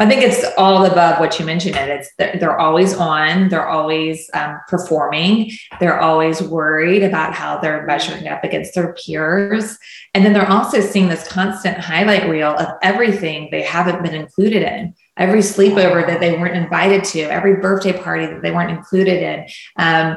I 0.00 0.08
think 0.08 0.22
it's 0.22 0.42
all 0.56 0.86
above 0.86 1.20
what 1.20 1.38
you 1.38 1.44
mentioned. 1.44 1.76
It 1.76 1.90
it's 1.90 2.10
they're 2.16 2.58
always 2.58 2.94
on. 2.94 3.50
They're 3.50 3.68
always 3.68 4.30
um, 4.32 4.58
performing. 4.66 5.50
They're 5.78 6.00
always 6.00 6.40
worried 6.40 7.02
about 7.02 7.34
how 7.34 7.58
they're 7.58 7.84
measuring 7.84 8.26
up 8.26 8.42
against 8.42 8.74
their 8.74 8.94
peers, 8.94 9.76
and 10.14 10.24
then 10.24 10.32
they're 10.32 10.50
also 10.50 10.80
seeing 10.80 11.08
this 11.08 11.28
constant 11.28 11.76
highlight 11.76 12.30
reel 12.30 12.56
of 12.56 12.78
everything 12.82 13.48
they 13.50 13.60
haven't 13.60 14.02
been 14.02 14.14
included 14.14 14.62
in. 14.62 14.94
Every 15.18 15.40
sleepover 15.40 16.06
that 16.06 16.18
they 16.18 16.32
weren't 16.32 16.56
invited 16.56 17.04
to, 17.04 17.20
every 17.20 17.56
birthday 17.56 17.92
party 17.92 18.24
that 18.24 18.40
they 18.40 18.52
weren't 18.52 18.70
included 18.70 19.22
in. 19.22 19.46
Um, 19.76 20.16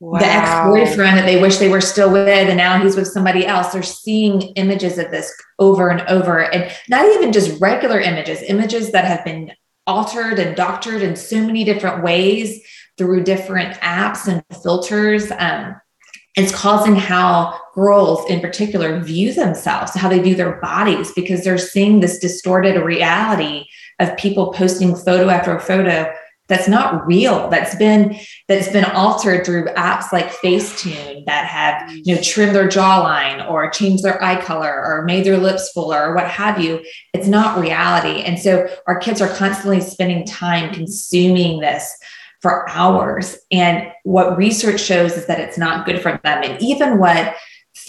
wow. 0.00 0.18
the 0.18 0.26
ex-boyfriend 0.26 1.18
that 1.18 1.26
they 1.26 1.40
wish 1.40 1.58
they 1.58 1.68
were 1.68 1.80
still 1.80 2.12
with 2.12 2.28
and 2.28 2.56
now 2.56 2.82
he's 2.82 2.96
with 2.96 3.06
somebody 3.06 3.46
else 3.46 3.72
they're 3.72 3.82
seeing 3.82 4.40
images 4.56 4.98
of 4.98 5.10
this 5.10 5.32
over 5.58 5.88
and 5.88 6.00
over 6.08 6.50
and 6.52 6.70
not 6.88 7.04
even 7.06 7.32
just 7.32 7.60
regular 7.60 8.00
images 8.00 8.42
images 8.42 8.92
that 8.92 9.04
have 9.04 9.24
been 9.24 9.52
altered 9.86 10.38
and 10.38 10.56
doctored 10.56 11.02
in 11.02 11.14
so 11.14 11.44
many 11.44 11.64
different 11.64 12.02
ways 12.02 12.62
through 12.96 13.22
different 13.22 13.74
apps 13.80 14.26
and 14.28 14.42
filters 14.62 15.30
um, 15.38 15.74
it's 16.36 16.54
causing 16.54 16.96
how 16.96 17.56
girls 17.74 18.28
in 18.28 18.40
particular 18.40 19.00
view 19.00 19.32
themselves 19.32 19.94
how 19.94 20.08
they 20.08 20.20
view 20.20 20.34
their 20.34 20.60
bodies 20.60 21.12
because 21.12 21.44
they're 21.44 21.58
seeing 21.58 22.00
this 22.00 22.18
distorted 22.18 22.80
reality 22.80 23.64
of 24.00 24.16
people 24.16 24.52
posting 24.52 24.96
photo 24.96 25.28
after 25.28 25.58
photo 25.60 26.12
that's 26.46 26.68
not 26.68 27.06
real 27.06 27.48
that's 27.48 27.74
been 27.76 28.18
that's 28.48 28.68
been 28.68 28.84
altered 28.84 29.46
through 29.46 29.64
apps 29.76 30.12
like 30.12 30.26
facetune 30.26 31.24
that 31.24 31.46
have 31.46 31.90
you 32.04 32.14
know 32.14 32.20
trimmed 32.20 32.54
their 32.54 32.68
jawline 32.68 33.48
or 33.50 33.70
changed 33.70 34.02
their 34.02 34.22
eye 34.22 34.40
color 34.40 34.84
or 34.84 35.04
made 35.04 35.24
their 35.24 35.38
lips 35.38 35.70
fuller 35.72 36.10
or 36.10 36.14
what 36.14 36.28
have 36.28 36.60
you. 36.60 36.84
It's 37.12 37.26
not 37.26 37.58
reality. 37.58 38.22
And 38.22 38.38
so 38.38 38.68
our 38.86 38.98
kids 38.98 39.20
are 39.20 39.34
constantly 39.34 39.80
spending 39.80 40.26
time 40.26 40.74
consuming 40.74 41.60
this 41.60 41.96
for 42.40 42.68
hours. 42.68 43.38
And 43.50 43.90
what 44.02 44.36
research 44.36 44.80
shows 44.80 45.16
is 45.16 45.26
that 45.26 45.40
it's 45.40 45.56
not 45.56 45.86
good 45.86 46.02
for 46.02 46.20
them. 46.22 46.42
And 46.42 46.60
even 46.62 46.98
what 46.98 47.34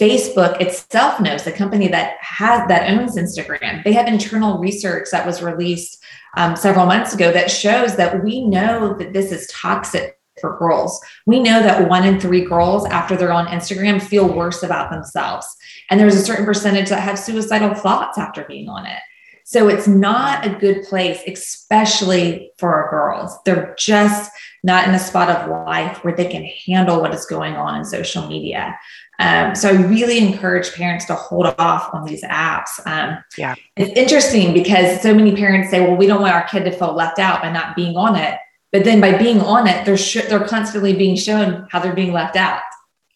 Facebook 0.00 0.60
itself 0.60 1.20
knows, 1.20 1.44
the 1.44 1.52
company 1.52 1.88
that 1.88 2.16
has 2.20 2.66
that 2.68 2.90
owns 2.90 3.16
Instagram, 3.16 3.84
they 3.84 3.92
have 3.92 4.06
internal 4.06 4.58
research 4.58 5.08
that 5.12 5.26
was 5.26 5.42
released 5.42 6.02
um, 6.36 6.56
several 6.56 6.86
months 6.86 7.14
ago 7.14 7.32
that 7.32 7.50
shows 7.50 7.96
that 7.96 8.22
we 8.22 8.46
know 8.46 8.94
that 8.98 9.12
this 9.12 9.32
is 9.32 9.46
toxic 9.48 10.18
for 10.40 10.58
girls. 10.58 11.00
We 11.26 11.40
know 11.40 11.62
that 11.62 11.88
one 11.88 12.04
in 12.04 12.20
three 12.20 12.44
girls, 12.44 12.86
after 12.86 13.16
they're 13.16 13.32
on 13.32 13.46
Instagram, 13.46 14.02
feel 14.02 14.28
worse 14.28 14.62
about 14.62 14.90
themselves. 14.90 15.46
And 15.90 15.98
there's 15.98 16.14
a 16.14 16.22
certain 16.22 16.44
percentage 16.44 16.90
that 16.90 17.00
have 17.00 17.18
suicidal 17.18 17.74
thoughts 17.74 18.18
after 18.18 18.44
being 18.44 18.68
on 18.68 18.86
it. 18.86 18.98
So 19.44 19.68
it's 19.68 19.86
not 19.86 20.44
a 20.44 20.50
good 20.50 20.82
place, 20.88 21.20
especially 21.26 22.50
for 22.58 22.74
our 22.74 22.90
girls. 22.90 23.38
They're 23.44 23.76
just 23.78 24.32
not 24.64 24.88
in 24.88 24.94
a 24.94 24.98
spot 24.98 25.30
of 25.30 25.48
life 25.48 26.02
where 26.02 26.14
they 26.14 26.26
can 26.26 26.44
handle 26.66 27.00
what 27.00 27.14
is 27.14 27.24
going 27.26 27.54
on 27.54 27.76
in 27.78 27.84
social 27.84 28.26
media. 28.26 28.76
Um, 29.18 29.54
so 29.54 29.70
I 29.70 29.72
really 29.72 30.18
encourage 30.18 30.74
parents 30.74 31.06
to 31.06 31.14
hold 31.14 31.46
off 31.58 31.94
on 31.94 32.04
these 32.04 32.22
apps. 32.22 32.84
Um, 32.86 33.22
yeah, 33.38 33.54
it's 33.76 33.98
interesting 33.98 34.52
because 34.52 35.00
so 35.00 35.14
many 35.14 35.34
parents 35.34 35.70
say, 35.70 35.80
"Well, 35.80 35.96
we 35.96 36.06
don't 36.06 36.20
want 36.20 36.34
our 36.34 36.46
kid 36.46 36.64
to 36.64 36.70
feel 36.70 36.92
left 36.92 37.18
out 37.18 37.42
by 37.42 37.50
not 37.50 37.74
being 37.76 37.96
on 37.96 38.16
it," 38.16 38.38
but 38.72 38.84
then 38.84 39.00
by 39.00 39.16
being 39.16 39.40
on 39.40 39.66
it, 39.66 39.86
they're 39.86 39.96
sh- 39.96 40.26
they're 40.28 40.46
constantly 40.46 40.94
being 40.94 41.16
shown 41.16 41.66
how 41.70 41.80
they're 41.80 41.94
being 41.94 42.12
left 42.12 42.36
out. 42.36 42.60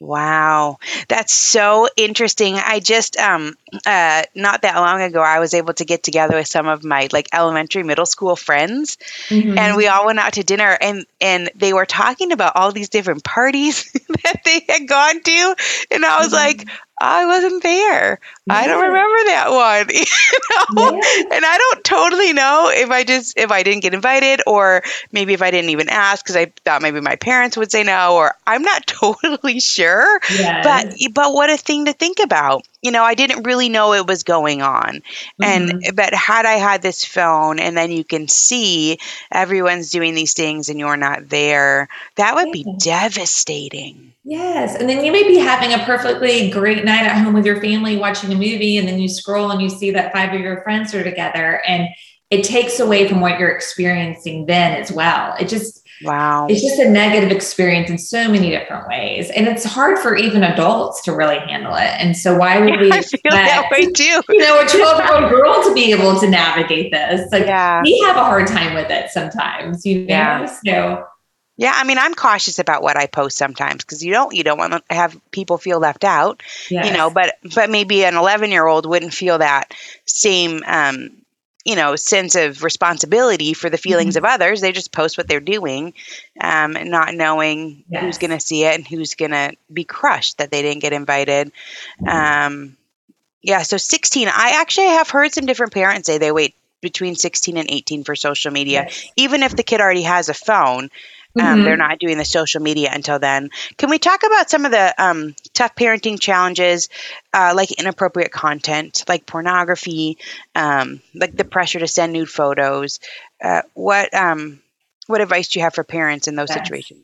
Wow, 0.01 0.79
that's 1.09 1.35
so 1.35 1.87
interesting. 1.95 2.55
I 2.55 2.81
just 2.81 3.19
um 3.19 3.55
uh 3.85 4.23
not 4.35 4.63
that 4.63 4.77
long 4.77 5.03
ago 5.03 5.21
I 5.21 5.41
was 5.41 5.53
able 5.53 5.75
to 5.75 5.85
get 5.85 6.03
together 6.03 6.37
with 6.37 6.47
some 6.47 6.67
of 6.67 6.83
my 6.83 7.09
like 7.13 7.29
elementary 7.35 7.83
middle 7.83 8.07
school 8.07 8.35
friends 8.35 8.97
mm-hmm. 9.29 9.59
and 9.59 9.77
we 9.77 9.89
all 9.89 10.07
went 10.07 10.19
out 10.19 10.33
to 10.33 10.43
dinner 10.43 10.77
and 10.81 11.05
and 11.21 11.51
they 11.55 11.75
were 11.75 11.85
talking 11.85 12.33
about 12.33 12.57
all 12.57 12.73
these 12.73 12.89
different 12.89 13.25
parties 13.25 13.93
that 14.25 14.41
they 14.43 14.65
had 14.67 14.89
gone 14.89 15.23
to 15.23 15.57
and 15.91 16.07
I 16.07 16.19
was 16.19 16.33
mm-hmm. 16.33 16.35
like 16.35 16.67
I 17.01 17.25
wasn't 17.27 17.63
there. 17.63 18.21
Yeah. 18.47 18.55
I 18.55 18.67
don't 18.67 18.83
remember 18.83 19.25
that 19.27 19.51
one. 19.51 19.89
You 20.71 20.77
know? 20.77 20.93
Yeah. 20.93 21.37
And 21.37 21.45
I 21.45 21.59
don't 21.59 21.85
totally 21.85 22.33
know 22.33 22.71
if 22.73 22.91
I 22.91 23.05
just 23.05 23.39
if 23.39 23.51
I 23.51 23.63
didn't 23.63 23.81
get 23.81 23.95
invited 23.95 24.43
or 24.47 24.83
maybe 25.11 25.33
if 25.33 25.43
I 25.43 25.51
didn't 25.51 25.71
even 25.71 25.89
ask 25.89 26.25
because 26.25 26.37
I 26.37 26.53
thought 26.65 26.83
maybe 26.83 27.01
my 27.01 27.17
parents 27.17 27.57
would 27.57 27.71
say 27.71 27.83
no 27.83 28.17
or 28.17 28.35
I'm 28.47 28.63
not 28.63 28.87
totally 28.87 29.61
sure. 29.61 30.21
Yes. 30.31 30.65
But 30.65 31.15
but 31.15 31.33
what 31.33 31.51
a 31.51 31.57
thing 31.57 31.87
to 31.87 31.93
think 31.93 32.19
about 32.23 32.67
you 32.83 32.91
know, 32.91 33.03
I 33.03 33.15
didn't 33.15 33.43
really 33.43 33.69
know 33.69 33.93
it 33.93 34.07
was 34.07 34.23
going 34.23 34.63
on. 34.63 35.03
Mm-hmm. 35.41 35.45
And 35.45 35.97
but 35.97 36.15
had 36.15 36.47
I 36.47 36.55
had 36.55 36.83
this 36.83 37.05
phone 37.05 37.59
and 37.59 37.77
then 37.77 37.91
you 37.91 38.05
can 38.05 38.29
see 38.29 38.99
everyone's 39.31 39.91
doing 39.91 40.15
these 40.15 40.35
things 40.35 40.69
and 40.69 40.79
you're 40.79 40.97
not 40.97 41.29
there, 41.29 41.89
that 42.17 42.35
would 42.35 42.53
be 42.53 42.65
devastating. 42.79 44.15
Yes. 44.25 44.77
And 44.77 44.89
then 44.89 45.05
you 45.05 45.13
may 45.13 45.27
be 45.27 45.39
having 45.39 45.73
a 45.73 45.85
perfectly 45.85 46.51
great 46.51 46.85
night 46.85 47.05
at 47.05 47.17
home 47.17 47.35
with 47.35 47.47
your 47.47 47.61
family 47.61 47.97
watching 47.97 48.33
a 48.33 48.37
movie 48.37 48.77
and 48.77 48.87
then 48.87 48.99
you 48.99 49.09
scroll 49.09 49.51
and 49.51 49.63
you 49.63 49.69
see 49.69 49.91
that 49.93 50.13
five 50.13 50.33
of 50.33 50.41
your 50.41 50.63
friends 50.63 50.95
are 50.95 51.03
together 51.03 51.63
and 51.67 51.89
it 52.31 52.45
takes 52.45 52.79
away 52.79 53.09
from 53.09 53.21
what 53.21 53.39
you're 53.39 53.51
experiencing 53.51 54.47
then 54.47 54.81
as 54.81 54.93
well. 54.93 55.35
It 55.41 55.49
just 55.49 55.80
Wow. 56.01 56.47
It's 56.49 56.63
just 56.63 56.79
a 56.79 56.89
negative 56.89 57.31
experience 57.31 57.91
in 57.91 57.99
so 57.99 58.29
many 58.31 58.51
different 58.51 58.89
ways. 58.89 59.31
And 59.31 59.47
it's 59.47 59.65
hard 59.65 59.99
for 59.99 60.17
even 60.17 60.43
adults 60.43 61.03
to 61.03 61.13
really 61.15 61.39
handle 61.39 61.75
it. 61.75 61.83
And 62.01 62.17
so 62.17 62.37
why 62.37 62.59
would 62.59 62.75
Yeah, 62.75 62.81
we 62.81 62.91
I 62.93 63.03
feel 63.03 63.21
that 63.33 63.65
way 63.71 63.87
too. 63.93 64.23
you 64.29 64.39
know, 64.39 64.61
a 64.61 64.67
12 64.67 64.99
year 64.99 65.15
old 65.15 65.31
girl 65.31 65.63
to 65.65 65.75
be 65.75 65.93
able 65.93 66.19
to 66.21 66.29
navigate 66.29 66.91
this? 66.91 67.31
Like 67.33 67.47
Yeah. 67.47 67.83
we 67.83 67.99
have 68.07 68.17
a 68.17 68.25
hard 68.25 68.47
time 68.47 68.75
with 68.75 68.91
it 68.91 69.11
sometimes, 69.11 69.85
you 69.85 70.07
know. 70.07 70.07
Yeah. 70.07 70.47
So 70.47 71.05
Yeah, 71.57 71.73
I 71.77 71.85
mean, 71.85 71.99
I'm 71.99 72.15
cautious 72.15 72.59
about 72.59 72.83
what 72.83 72.97
I 72.97 73.07
post 73.07 73.37
sometimes 73.37 73.85
because 73.85 74.03
you 74.03 74.13
don't 74.13 74.35
you 74.35 74.43
don't 74.43 74.59
want 74.59 74.73
to 74.73 74.83
have 74.95 75.19
people 75.31 75.59
feel 75.59 75.79
left 75.79 76.05
out, 76.05 76.43
yes. 76.71 76.87
you 76.87 76.93
know. 76.93 77.11
But 77.11 77.37
but 77.55 77.69
maybe 77.71 78.05
an 78.05 78.17
11 78.17 78.51
year 78.51 78.67
old 78.67 78.87
wouldn't 78.87 79.13
feel 79.15 79.39
that 79.39 79.75
same 80.07 80.63
um, 80.67 81.11
you 81.65 81.77
know 81.77 81.95
sense 81.97 82.35
of 82.37 82.63
responsibility 82.65 83.53
for 83.55 83.69
the 83.71 83.79
feelings 83.79 84.17
Mm-hmm. 84.17 84.25
of 84.25 84.31
others. 84.31 84.61
They 84.61 84.73
just 84.73 84.93
post 84.93 85.19
what 85.19 85.29
they're 85.29 85.41
doing, 85.41 85.95
um, 86.41 86.77
and 86.77 86.91
not 86.91 87.15
knowing 87.15 87.85
Yes. 87.89 88.03
who's 88.03 88.19
going 88.19 88.31
to 88.31 88.41
see 88.41 88.65
it 88.65 88.75
and 88.75 88.87
who's 88.87 89.15
going 89.15 89.33
to 89.33 89.53
be 89.73 89.85
crushed 89.85 90.39
that 90.39 90.51
they 90.51 90.63
didn't 90.63 90.81
get 90.83 90.93
invited. 90.93 91.53
Um, 92.07 92.77
yeah, 93.43 93.63
so 93.63 93.77
16. 93.77 94.29
I 94.29 94.53
actually 94.61 94.89
have 94.89 95.09
heard 95.11 95.33
some 95.33 95.47
different 95.47 95.73
parents 95.73 96.07
say 96.07 96.19
they 96.19 96.33
wait 96.33 96.55
between 96.81 97.15
16 97.15 97.57
and 97.59 97.71
18 97.71 98.05
for 98.05 98.17
social 98.17 98.51
media, 98.51 98.85
Yes. 98.85 99.11
even 99.17 99.43
if 99.43 99.55
the 99.55 99.63
kid 99.63 99.81
already 99.81 100.03
has 100.03 100.29
a 100.29 100.35
phone. 100.35 100.91
Um, 101.39 101.63
Mhm. 101.63 101.65
They're 101.65 101.77
not 101.77 101.99
doing 101.99 102.19
the 102.19 102.25
social 102.25 102.61
media 102.61 102.91
until 102.93 103.19
then. 103.19 103.51
Can 103.77 103.91
we 103.91 103.99
talk 103.99 104.21
about 104.27 104.51
some 104.51 104.65
of 104.65 104.71
the 104.73 104.95
um, 105.03 105.35
tough 105.55 105.75
parenting 105.75 106.21
challenges, 106.21 106.89
uh, 107.33 107.53
like 107.55 107.73
inappropriate 107.73 108.31
content, 108.33 109.05
like 109.09 109.27
pornography, 109.27 110.19
um, 110.55 111.01
like 111.15 111.37
the 111.37 111.45
pressure 111.45 111.79
to 111.79 111.87
send 111.89 112.13
nude 112.13 112.29
photos? 112.29 113.01
Uh, 113.43 113.63
what 113.75 114.13
um, 114.15 114.61
what 115.07 115.21
advice 115.21 115.49
do 115.49 115.59
you 115.59 115.65
have 115.65 115.75
for 115.75 115.85
parents 115.85 116.29
in 116.29 116.37
those 116.37 116.53
Yes. 116.53 116.53
situations? 116.53 117.03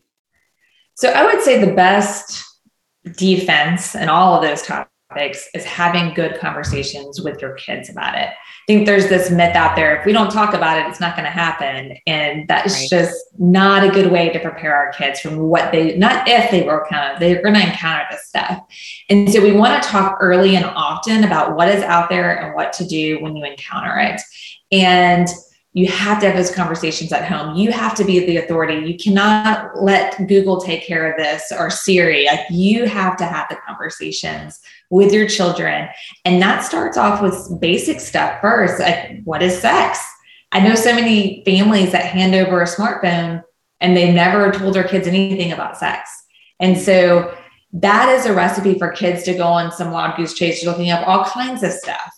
So 0.95 1.11
I 1.11 1.24
would 1.24 1.43
say 1.43 1.64
the 1.64 1.72
best 1.72 2.45
defense 3.16 3.95
in 3.95 4.09
all 4.09 4.35
of 4.35 4.43
those 4.43 4.62
topics 4.62 4.95
is 5.19 5.65
having 5.65 6.13
good 6.15 6.39
conversations 6.41 7.21
with 7.21 7.41
your 7.41 7.55
kids 7.55 7.89
about 7.89 8.17
it. 8.17 8.29
I 8.29 8.67
think 8.67 8.87
there's 8.87 9.09
this 9.09 9.31
myth 9.31 9.55
out 9.55 9.77
there 9.77 9.97
if 9.97 10.05
we 10.05 10.13
don't 10.13 10.31
talk 10.33 10.53
about 10.53 10.79
it, 10.79 10.89
it's 10.89 10.99
not 11.01 11.15
going 11.15 11.25
to 11.25 11.31
happen. 11.31 11.97
And 12.07 12.49
that 12.49 12.67
is 12.67 12.75
Right. 12.75 12.91
just 12.91 13.15
not 13.39 13.85
a 13.85 13.91
good 13.91 14.11
way 14.11 14.31
to 14.31 14.41
prepare 14.41 14.75
our 14.75 14.93
kids 14.93 15.21
from 15.21 15.39
what 15.39 15.71
they, 15.71 15.97
not 15.97 16.27
if 16.27 16.51
they 16.51 16.65
will 16.65 16.81
encounter, 16.81 17.19
they're 17.21 17.43
going 17.43 17.55
to 17.55 17.63
encounter 17.63 18.05
this 18.11 18.27
stuff. 18.27 18.61
And 19.09 19.31
so 19.33 19.41
we 19.41 19.53
want 19.53 19.81
to 19.81 19.89
talk 19.89 20.19
early 20.21 20.57
and 20.57 20.65
often 20.65 21.23
about 21.23 21.55
what 21.55 21.69
is 21.69 21.85
out 21.85 22.09
there 22.09 22.43
and 22.43 22.55
what 22.55 22.73
to 22.75 22.87
do 22.87 23.23
when 23.23 23.37
you 23.37 23.45
encounter 23.45 23.97
it. 24.01 24.21
And 24.73 25.29
you 25.77 25.87
have 25.89 26.18
to 26.18 26.27
have 26.27 26.35
those 26.35 26.51
conversations 26.51 27.12
at 27.12 27.27
home. 27.27 27.55
You 27.55 27.70
have 27.70 27.95
to 27.97 28.05
be 28.05 28.20
the 28.20 28.39
authority. 28.39 28.91
You 28.91 28.97
cannot 28.97 29.79
let 29.79 30.27
Google 30.27 30.59
take 30.59 30.87
care 30.87 31.12
of 31.12 31.18
this 31.18 31.53
or 31.53 31.68
Siri. 31.68 32.24
Like 32.24 32.41
you 32.49 32.87
have 32.87 33.14
to 33.18 33.27
have 33.27 33.47
the 33.51 33.57
conversations 33.57 34.59
with 34.89 35.12
your 35.12 35.29
children. 35.29 35.87
And 36.24 36.41
that 36.41 36.64
starts 36.64 36.97
off 36.97 37.20
with 37.20 37.61
basic 37.61 38.01
stuff 38.01 38.41
first. 38.41 38.81
Like 38.81 39.22
what 39.24 39.43
is 39.43 39.61
sex? 39.61 40.03
I 40.51 40.61
know 40.61 40.74
so 40.74 40.95
many 40.95 41.43
families 41.45 41.93
that 41.93 42.07
hand 42.07 42.35
over 42.35 42.62
a 42.62 42.64
smartphone 42.64 43.43
and 43.83 43.95
they've 43.95 44.14
never 44.14 44.51
told 44.53 44.72
their 44.72 44.89
kids 44.89 45.07
anything 45.07 45.53
about 45.53 45.77
sex. 45.77 46.09
And 46.59 46.79
so 46.79 47.37
that 47.74 48.09
is 48.18 48.24
a 48.24 48.33
recipe 48.33 48.79
for 48.79 48.93
kids 48.93 49.24
to 49.24 49.35
go 49.35 49.45
on 49.45 49.70
some 49.70 49.91
wild 49.91 50.16
goose 50.16 50.33
chase, 50.33 50.64
looking 50.64 50.91
up 50.91 51.07
all 51.07 51.27
kinds 51.27 51.62
of 51.62 51.72
stuff. 51.72 52.11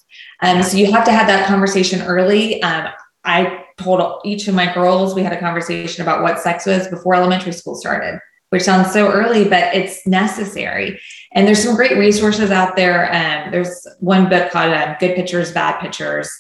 Um, 0.43 0.63
so 0.63 0.77
you 0.77 0.93
have 0.93 1.05
to 1.07 1.11
have 1.11 1.27
that 1.27 1.49
conversation 1.49 2.03
early. 2.03 2.63
Um, 2.63 2.93
I 3.29 3.67
told 3.77 4.23
each 4.25 4.49
of 4.49 4.55
my 4.55 4.73
girls 4.73 5.15
we 5.15 5.23
had 5.23 5.35
a 5.35 5.39
conversation 5.39 6.03
about 6.03 6.23
what 6.23 6.41
sex 6.41 6.65
was 6.65 6.89
before 6.89 7.15
elementary 7.15 7.53
school 7.53 7.75
started, 7.75 8.19
which 8.49 8.63
sounds 8.63 8.91
so 8.91 9.13
early, 9.13 9.45
but 9.45 9.75
it's 9.75 10.07
necessary. 10.07 10.99
And 11.33 11.47
there's 11.47 11.63
some 11.63 11.77
great 11.77 11.99
resources 11.99 12.51
out 12.51 12.75
there. 12.75 13.15
Um, 13.15 13.53
there's 13.53 13.87
one 14.01 14.31
book 14.31 14.51
called 14.51 14.73
um, 14.73 14.97
Good 14.99 15.15
Pictures, 15.15 15.53
Bad 15.53 15.79
Pictures, 15.79 16.31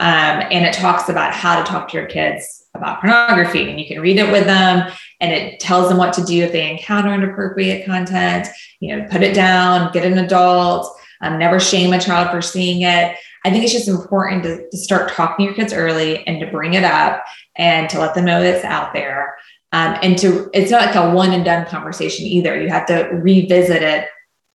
um, 0.00 0.42
and 0.50 0.66
it 0.66 0.74
talks 0.74 1.08
about 1.08 1.32
how 1.32 1.58
to 1.58 1.64
talk 1.64 1.88
to 1.88 1.96
your 1.96 2.06
kids 2.06 2.66
about 2.74 3.00
pornography. 3.00 3.70
And 3.70 3.80
you 3.80 3.86
can 3.86 4.00
read 4.00 4.18
it 4.18 4.30
with 4.30 4.44
them, 4.44 4.92
and 5.20 5.32
it 5.32 5.60
tells 5.60 5.88
them 5.88 5.96
what 5.96 6.12
to 6.14 6.24
do 6.24 6.44
if 6.44 6.52
they 6.52 6.70
encounter 6.70 7.14
inappropriate 7.14 7.86
content. 7.86 8.48
You 8.80 8.96
know, 8.96 9.08
put 9.08 9.22
it 9.22 9.34
down, 9.34 9.92
get 9.92 10.04
an 10.04 10.18
adult, 10.18 10.94
um, 11.24 11.38
never 11.38 11.58
shame 11.58 11.92
a 11.92 12.00
child 12.00 12.30
for 12.30 12.42
seeing 12.42 12.82
it. 12.82 13.16
I 13.44 13.50
think 13.50 13.64
it's 13.64 13.72
just 13.72 13.88
important 13.88 14.42
to, 14.44 14.68
to 14.70 14.76
start 14.76 15.10
talking 15.10 15.46
to 15.46 15.50
your 15.50 15.54
kids 15.54 15.72
early 15.72 16.26
and 16.26 16.40
to 16.40 16.50
bring 16.50 16.74
it 16.74 16.84
up 16.84 17.24
and 17.56 17.88
to 17.90 17.98
let 17.98 18.14
them 18.14 18.24
know 18.24 18.42
that 18.42 18.56
it's 18.56 18.64
out 18.64 18.92
there. 18.92 19.36
Um, 19.72 19.98
and 20.02 20.18
to, 20.18 20.50
it's 20.54 20.70
not 20.70 20.86
like 20.86 20.94
a 20.94 21.14
one 21.14 21.32
and 21.32 21.44
done 21.44 21.66
conversation 21.66 22.26
either. 22.26 22.60
You 22.60 22.68
have 22.68 22.86
to 22.86 23.10
revisit 23.12 23.82
it 23.82 24.08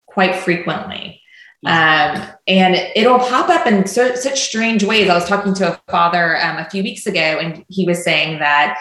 quite 0.08 0.36
frequently. 0.36 1.22
Um, 1.66 2.26
and 2.48 2.76
it'll 2.96 3.20
pop 3.20 3.50
up 3.50 3.68
in 3.68 3.86
so, 3.86 4.16
such 4.16 4.40
strange 4.40 4.84
ways. 4.84 5.10
I 5.10 5.16
was 5.16 5.28
talking 5.28 5.54
to 5.56 5.74
a 5.74 5.82
father 5.92 6.42
um, 6.42 6.58
a 6.58 6.70
few 6.70 6.84
weeks 6.84 7.06
ago, 7.06 7.20
and 7.20 7.66
he 7.68 7.86
was 7.86 8.04
saying 8.04 8.40
that 8.40 8.80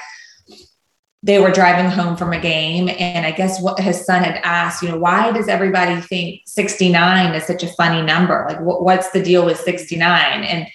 they 1.24 1.40
were 1.40 1.50
driving 1.50 1.90
home 1.90 2.16
from 2.16 2.32
a 2.32 2.40
game. 2.40 2.88
And 2.88 3.26
i 3.26 3.32
guess 3.32 3.60
what 3.60 3.80
his 3.80 4.04
son 4.06 4.22
had 4.22 4.40
asked 4.44 4.82
you 4.82 4.88
know 4.88 4.98
why 4.98 5.32
does 5.32 5.48
everybody 5.48 6.00
think 6.00 6.42
69 6.46 7.34
is 7.34 7.44
such 7.44 7.62
a 7.62 7.68
funny 7.74 8.02
number? 8.02 8.46
Like 8.48 8.60
what, 8.60 8.84
what's 8.84 9.10
the 9.10 9.22
deal 9.22 9.44
with 9.44 9.58
69 9.58 10.44
and 10.44 10.66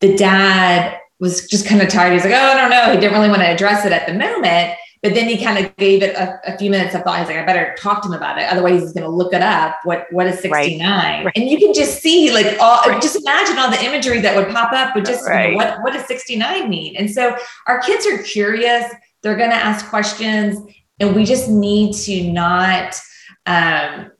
the 0.00 0.16
dad 0.16 0.98
was 1.20 1.46
just 1.46 1.66
kind 1.68 1.80
of 1.80 1.88
tired. 1.88 2.12
He's 2.14 2.24
like 2.24 2.32
oh 2.32 2.36
i 2.36 2.54
don't 2.54 2.70
know. 2.70 2.92
He 2.92 2.98
didn't 3.00 3.12
really 3.14 3.28
want 3.28 3.42
to 3.42 3.48
address 3.48 3.84
it 3.84 3.92
at 3.92 4.06
the 4.06 4.14
moment 4.14 4.76
but 5.02 5.14
then 5.14 5.28
he 5.28 5.36
kind 5.44 5.58
of 5.66 5.76
gave 5.78 6.00
it 6.00 6.14
a, 6.14 6.38
a 6.46 6.56
few 6.58 6.70
minutes 6.70 6.94
of 6.94 7.02
thought. 7.02 7.18
He's 7.18 7.26
like 7.26 7.36
i 7.36 7.44
better 7.44 7.74
talk 7.76 8.02
to 8.02 8.08
him 8.08 8.14
about 8.14 8.38
it. 8.38 8.44
Otherwise 8.44 8.80
he's 8.82 8.92
going 8.92 9.02
to 9.02 9.10
look 9.10 9.34
it 9.34 9.42
up. 9.42 9.76
What 9.84 10.06
what 10.10 10.26
is 10.28 10.38
69 10.40 11.24
Right. 11.24 11.32
and 11.36 11.48
you 11.50 11.58
can 11.58 11.74
just 11.74 12.00
see 12.00 12.32
like 12.32 12.56
all 12.60 12.80
Right. 12.86 13.02
just 13.02 13.16
imagine 13.16 13.58
all 13.58 13.70
the 13.70 13.84
imagery 13.84 14.20
that 14.20 14.36
would 14.36 14.48
pop 14.54 14.72
up 14.72 14.94
but 14.94 15.04
just 15.04 15.24
you 15.26 15.50
know, 15.50 15.56
what 15.56 15.82
what 15.82 15.92
does 15.92 16.06
69 16.06 16.68
mean? 16.70 16.96
And 16.96 17.10
so 17.10 17.36
our 17.66 17.80
kids 17.82 18.06
are 18.06 18.22
curious 18.22 18.84
they're 19.22 19.36
going 19.36 19.50
to 19.50 19.56
ask 19.56 19.88
questions 19.88 20.58
and 21.00 21.14
we 21.14 21.24
just 21.24 21.48
need 21.48 21.94
to 21.94 22.30
not 22.32 23.00
um, 23.46 24.10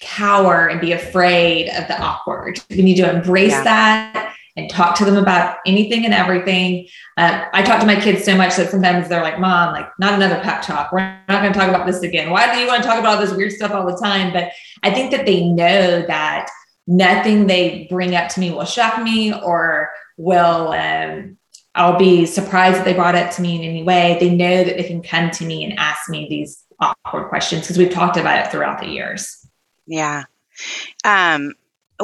cower 0.00 0.68
and 0.68 0.80
be 0.80 0.92
afraid 0.92 1.68
of 1.70 1.88
the 1.88 1.98
awkward. 2.00 2.60
We 2.70 2.82
need 2.82 2.96
to 2.96 3.10
embrace 3.10 3.52
Yeah. 3.52 3.64
that 3.64 4.34
and 4.56 4.68
talk 4.68 4.94
to 4.96 5.04
them 5.04 5.16
about 5.16 5.56
anything 5.66 6.04
and 6.04 6.12
everything. 6.12 6.86
Uh, 7.16 7.44
i 7.54 7.62
talk 7.62 7.80
to 7.80 7.86
my 7.86 7.98
kids 7.98 8.22
so 8.22 8.36
much 8.36 8.54
that 8.56 8.70
sometimes 8.70 9.08
they're 9.08 9.22
like 9.22 9.38
mom 9.40 9.72
like 9.72 9.88
not 9.98 10.14
another 10.14 10.40
pep 10.42 10.62
talk. 10.62 10.92
We're 10.92 11.16
not 11.28 11.40
going 11.40 11.52
to 11.52 11.58
talk 11.58 11.68
about 11.68 11.86
this 11.86 12.02
again. 12.02 12.30
Why 12.30 12.52
do 12.52 12.60
you 12.60 12.66
want 12.66 12.82
to 12.82 12.88
talk 12.88 12.98
about 12.98 13.16
all 13.16 13.20
this 13.20 13.34
weird 13.34 13.52
stuff 13.52 13.72
all 13.72 13.86
the 13.86 13.96
time? 13.96 14.32
But 14.32 14.52
i 14.82 14.90
think 14.90 15.10
that 15.12 15.24
they 15.24 15.44
know 15.44 16.04
that 16.06 16.48
nothing 16.86 17.46
they 17.46 17.86
bring 17.88 18.14
up 18.14 18.28
to 18.30 18.40
me 18.40 18.50
will 18.50 18.64
shock 18.64 19.02
me 19.02 19.32
or 19.32 19.90
will 20.16 20.68
um, 20.72 21.38
I'll 21.74 21.98
be 21.98 22.26
surprised 22.26 22.78
that 22.78 22.84
they 22.84 22.92
brought 22.92 23.14
it 23.14 23.32
to 23.32 23.42
me 23.42 23.56
in 23.56 23.62
any 23.62 23.82
way. 23.82 24.18
They 24.20 24.30
know 24.30 24.64
that 24.64 24.76
they 24.76 24.84
can 24.84 25.02
come 25.02 25.30
to 25.30 25.44
me 25.44 25.64
and 25.64 25.78
ask 25.78 26.08
me 26.08 26.28
these 26.28 26.62
awkward 26.80 27.28
questions 27.28 27.62
because 27.62 27.78
we've 27.78 27.90
talked 27.90 28.16
about 28.16 28.44
it 28.44 28.50
throughout 28.50 28.80
the 28.80 28.88
years. 28.88 29.46
Yeah. 29.86 30.24
Um, 31.04 31.54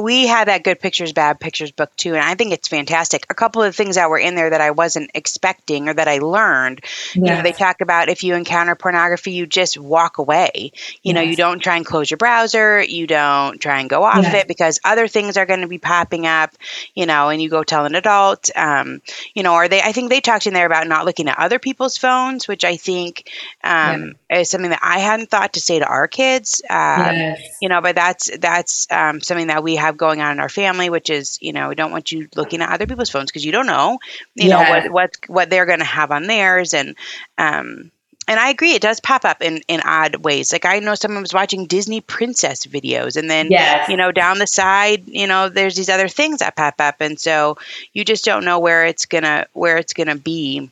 we 0.00 0.26
had 0.26 0.48
that 0.48 0.64
good 0.64 0.80
pictures, 0.80 1.12
bad 1.12 1.40
pictures 1.40 1.70
book 1.70 1.94
too, 1.96 2.14
and 2.14 2.22
I 2.22 2.34
think 2.34 2.52
it's 2.52 2.68
fantastic. 2.68 3.26
A 3.30 3.34
couple 3.34 3.62
of 3.62 3.74
things 3.74 3.96
that 3.96 4.10
were 4.10 4.18
in 4.18 4.34
there 4.34 4.50
that 4.50 4.60
I 4.60 4.70
wasn't 4.70 5.10
expecting 5.14 5.88
or 5.88 5.94
that 5.94 6.08
I 6.08 6.18
learned. 6.18 6.84
You 7.22 7.32
know, 7.32 7.42
they 7.42 7.52
talk 7.52 7.80
about 7.80 8.08
if 8.08 8.24
you 8.24 8.34
encounter 8.34 8.74
pornography, 8.74 9.32
you 9.32 9.46
just 9.46 9.78
walk 9.78 10.18
away. 10.18 10.72
You 11.02 11.12
know, 11.14 11.20
you 11.20 11.36
don't 11.36 11.60
try 11.60 11.76
and 11.76 11.86
close 11.86 12.10
your 12.10 12.18
browser, 12.18 12.82
you 12.82 13.06
don't 13.06 13.60
try 13.60 13.80
and 13.80 13.88
go 13.90 14.02
off 14.04 14.24
Yes. 14.24 14.34
it 14.34 14.48
because 14.48 14.80
other 14.84 15.08
things 15.08 15.36
are 15.36 15.46
going 15.46 15.60
to 15.60 15.68
be 15.68 15.78
popping 15.78 16.26
up. 16.26 16.50
You 16.94 17.06
know, 17.06 17.28
and 17.28 17.40
you 17.40 17.48
go 17.50 17.62
tell 17.64 17.84
an 17.84 17.94
adult. 17.94 18.50
Um, 18.56 19.00
you 19.34 19.42
know, 19.42 19.54
or 19.54 19.68
they. 19.68 19.80
I 19.80 19.92
think 19.92 20.10
they 20.10 20.20
talked 20.20 20.46
in 20.46 20.54
there 20.54 20.66
about 20.66 20.86
not 20.86 21.04
looking 21.04 21.28
at 21.28 21.38
other 21.38 21.58
people's 21.58 21.96
phones, 21.96 22.46
which 22.48 22.64
I 22.64 22.76
think 22.76 23.28
um, 23.64 24.14
is 24.30 24.50
something 24.50 24.70
that 24.70 24.80
I 24.82 24.98
hadn't 24.98 25.30
thought 25.30 25.54
to 25.54 25.60
say 25.60 25.78
to 25.78 25.86
our 25.86 26.06
kids. 26.08 26.62
Um, 26.68 26.76
yes. 27.16 27.56
you 27.60 27.68
know 27.68 27.80
but 27.80 27.94
that's 27.94 28.30
that's 28.38 28.86
um, 28.90 29.20
something 29.20 29.46
that 29.48 29.62
we 29.62 29.76
have 29.76 29.96
going 29.96 30.20
on 30.20 30.32
in 30.32 30.40
our 30.40 30.48
family 30.48 30.90
which 30.90 31.10
is 31.10 31.38
you 31.40 31.52
know 31.52 31.68
we 31.68 31.74
don't 31.74 31.90
want 31.92 32.12
you 32.12 32.28
looking 32.36 32.60
at 32.60 32.70
other 32.70 32.86
people's 32.86 33.10
phones 33.10 33.30
because 33.30 33.44
you 33.44 33.52
don't 33.52 33.66
know 33.66 33.98
you 34.34 34.48
know 34.48 34.60
what 34.60 34.90
what 34.90 35.16
what 35.28 35.50
they're 35.50 35.66
going 35.66 35.78
to 35.78 35.84
have 35.84 36.10
on 36.10 36.26
theirs 36.26 36.74
and 36.74 36.96
um 37.38 37.90
and 38.28 38.38
I 38.38 38.50
agree, 38.50 38.72
it 38.72 38.82
does 38.82 39.00
pop 39.00 39.24
up 39.24 39.40
in, 39.40 39.62
in 39.68 39.80
odd 39.80 40.16
ways. 40.16 40.52
Like 40.52 40.66
I 40.66 40.80
know 40.80 40.94
someone 40.94 41.22
was 41.22 41.32
watching 41.32 41.64
Disney 41.64 42.02
princess 42.02 42.66
videos, 42.66 43.16
and 43.16 43.28
then 43.30 43.46
Yes. 43.50 43.88
you 43.88 43.96
know 43.96 44.12
down 44.12 44.38
the 44.38 44.46
side, 44.46 45.04
you 45.06 45.26
know, 45.26 45.48
there's 45.48 45.74
these 45.74 45.88
other 45.88 46.08
things 46.08 46.40
that 46.40 46.54
pop 46.54 46.74
up, 46.78 46.96
and 47.00 47.18
so 47.18 47.56
you 47.94 48.04
just 48.04 48.26
don't 48.26 48.44
know 48.44 48.58
where 48.58 48.84
it's 48.84 49.06
gonna 49.06 49.46
where 49.54 49.78
it's 49.78 49.94
gonna 49.94 50.14
be. 50.14 50.70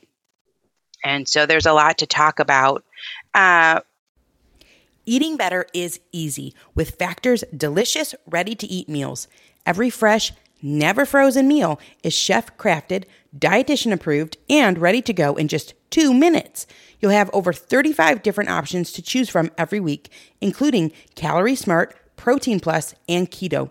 And 1.03 1.27
so 1.27 1.47
there's 1.47 1.67
a 1.67 1.73
lot 1.73 1.99
to 1.99 2.07
talk 2.07 2.41
about. 2.41 2.85
Uh, 3.37 3.81
Eating 5.09 5.37
better 5.37 5.67
is 5.73 6.01
easy 6.11 6.53
with 6.75 6.97
Factor's 6.97 7.45
delicious, 7.57 8.13
ready 8.27 8.57
to 8.57 8.67
eat 8.67 8.89
meals. 8.89 9.29
Every 9.65 9.89
fresh, 9.89 10.33
never 10.61 11.07
frozen 11.07 11.47
meal 11.47 11.79
is 12.03 12.13
chef 12.13 12.57
crafted, 12.57 13.05
dietitian 13.39 13.93
approved, 13.93 14.37
and 14.51 14.79
ready 14.79 15.01
to 15.03 15.13
go 15.13 15.37
in 15.37 15.47
just 15.47 15.75
two 15.91 16.13
minutes. 16.13 16.67
You'll 16.99 17.13
have 17.13 17.31
over 17.33 17.53
35 17.53 18.25
different 18.25 18.51
options 18.51 18.91
to 18.93 19.03
choose 19.03 19.29
from 19.29 19.53
every 19.57 19.79
week, 19.79 20.11
including 20.41 20.91
Calorie 21.15 21.55
Smart, 21.55 21.95
Protein 22.17 22.59
Plus, 22.59 22.97
and 23.09 23.31
Keto. 23.31 23.71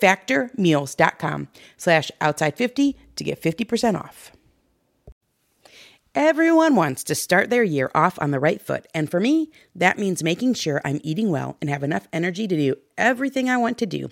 factormeals.com 0.00 1.48
slash 1.76 2.10
outside50 2.20 2.94
to 3.16 3.24
get 3.24 3.40
50% 3.42 3.98
off. 3.98 4.32
Everyone 6.14 6.74
wants 6.74 7.04
to 7.04 7.14
start 7.14 7.50
their 7.50 7.62
year 7.62 7.90
off 7.94 8.18
on 8.22 8.30
the 8.30 8.40
right 8.40 8.62
foot, 8.62 8.86
and 8.94 9.10
for 9.10 9.20
me, 9.20 9.50
that 9.74 9.98
means 9.98 10.22
making 10.22 10.54
sure 10.54 10.80
I'm 10.82 10.98
eating 11.04 11.30
well 11.30 11.58
and 11.60 11.68
have 11.68 11.82
enough 11.82 12.08
energy 12.10 12.48
to 12.48 12.56
do 12.56 12.76
everything 12.96 13.50
I 13.50 13.58
want 13.58 13.76
to 13.78 13.86
do. 13.86 14.08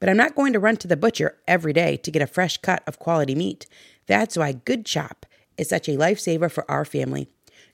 But 0.00 0.08
I'm 0.08 0.16
not 0.16 0.34
going 0.34 0.54
to 0.54 0.58
run 0.58 0.78
to 0.78 0.88
the 0.88 0.96
butcher 0.96 1.36
every 1.46 1.74
day 1.74 1.98
to 1.98 2.10
get 2.10 2.22
a 2.22 2.26
fresh 2.26 2.56
cut 2.56 2.82
of 2.86 2.98
quality 2.98 3.34
meat. 3.34 3.66
That's 4.06 4.38
why 4.38 4.52
Good 4.52 4.86
Chop 4.86 5.26
is 5.58 5.68
such 5.68 5.90
a 5.90 5.96
lifesaver 5.98 6.50
for 6.50 6.68
our 6.70 6.86
family. 6.86 7.28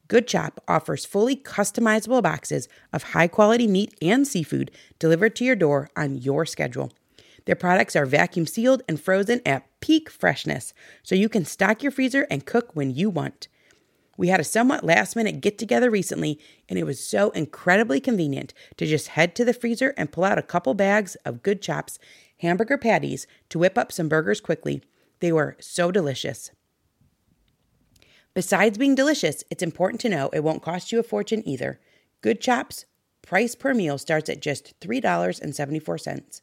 Good 0.09 0.27
Chop 0.27 0.61
offers 0.67 1.05
fully 1.05 1.37
customizable 1.37 2.23
boxes 2.23 2.67
of 2.93 3.13
high 3.13 3.29
quality 3.29 3.69
meat 3.69 3.95
and 4.03 4.27
seafood 4.27 4.73
delivered 4.99 5.37
to 5.37 5.45
your 5.45 5.55
door 5.55 5.89
on 5.97 6.17
your 6.17 6.45
schedule. 6.47 6.91
Their 7.49 7.57
products 7.57 7.97
are 7.97 8.05
vacuum 8.05 8.47
sealed 8.47 8.83
and 8.87 9.01
frozen 9.01 9.41
at 9.47 9.65
peak 9.81 10.11
freshness, 10.11 10.75
so 11.03 11.15
you 11.15 11.31
can 11.31 11.47
stock 11.47 11.83
your 11.83 11.91
freezer 11.91 12.27
and 12.31 12.45
cook 12.45 12.77
when 12.77 12.91
you 12.91 13.09
want. 13.09 13.49
We 14.19 14.29
had 14.29 14.39
a 14.39 14.45
somewhat 14.45 14.85
last 14.85 15.17
minute 15.17 15.41
get 15.41 15.57
together 15.57 15.91
recently, 15.91 16.39
and 16.69 16.79
it 16.79 16.85
was 16.85 17.03
so 17.03 17.31
incredibly 17.31 18.01
convenient 18.01 18.53
to 18.77 18.85
just 18.85 19.09
head 19.09 19.35
to 19.35 19.47
the 19.47 19.55
freezer 19.55 19.95
and 19.97 20.13
pull 20.13 20.25
out 20.25 20.37
a 20.37 20.43
couple 20.43 20.75
bags 20.75 21.15
of 21.25 21.43
Good 21.43 21.63
Chops 21.63 21.99
hamburger 22.41 22.77
patties 22.77 23.27
to 23.49 23.59
whip 23.59 23.79
up 23.79 23.93
some 23.93 24.11
burgers 24.11 24.43
quickly. 24.43 24.83
They 25.21 25.33
were 25.33 25.57
so 25.59 25.91
delicious. 25.91 26.51
Besides 28.35 28.77
being 28.77 28.95
delicious, 28.95 29.43
it's 29.51 29.63
important 29.63 30.03
to 30.03 30.11
know 30.11 30.29
it 30.35 30.45
won't 30.45 30.63
cost 30.63 30.93
you 30.93 30.99
a 30.99 31.03
fortune 31.03 31.43
either. 31.49 31.81
Good 32.21 32.43
Chops 32.43 32.85
price 33.23 33.55
per 33.55 33.73
meal 33.73 33.97
starts 33.97 34.29
at 34.29 34.43
just 34.43 34.79
$3.74. 34.81 36.43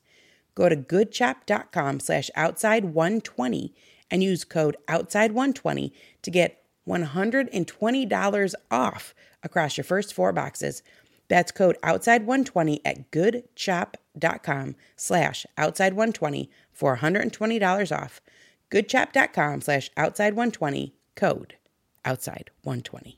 Go 0.56 0.70
to 0.70 0.76
goodchop.com 0.76 1.99
slash 1.99 2.32
outside120 2.36 3.74
and 4.10 4.24
use 4.24 4.43
code 4.43 4.78
outside120 4.88 5.91
to 6.22 6.32
get 6.32 6.64
$120 6.88 8.53
off 8.72 9.14
across 9.43 9.78
your 9.78 9.84
first 9.84 10.14
four 10.14 10.32
boxes. 10.32 10.82
That's 11.28 11.51
code 11.51 11.78
outside120 11.84 12.82
at 12.86 13.12
goodchop.com 13.12 14.76
slash 14.95 15.45
outside120 15.58 16.49
for 16.72 16.97
$120 16.97 17.97
off. 17.97 18.22
goodchop.com 18.72 19.62
slash 19.62 19.89
outside120 19.97 20.91
code 21.16 21.56
outside120. 22.03 23.18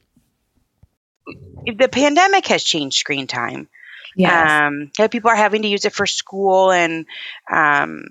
If 1.65 1.77
The 1.77 1.89
pandemic 1.89 2.47
has 2.47 2.63
changed 2.63 2.97
screen 2.97 3.27
time. 3.27 3.67
Yes. 4.17 4.49
Um, 4.49 4.91
people 5.09 5.29
are 5.29 5.35
having 5.35 5.61
to 5.61 5.67
use 5.67 5.85
it 5.85 5.93
for 5.93 6.05
school, 6.05 6.71
and 6.71 7.05
um, 7.51 8.05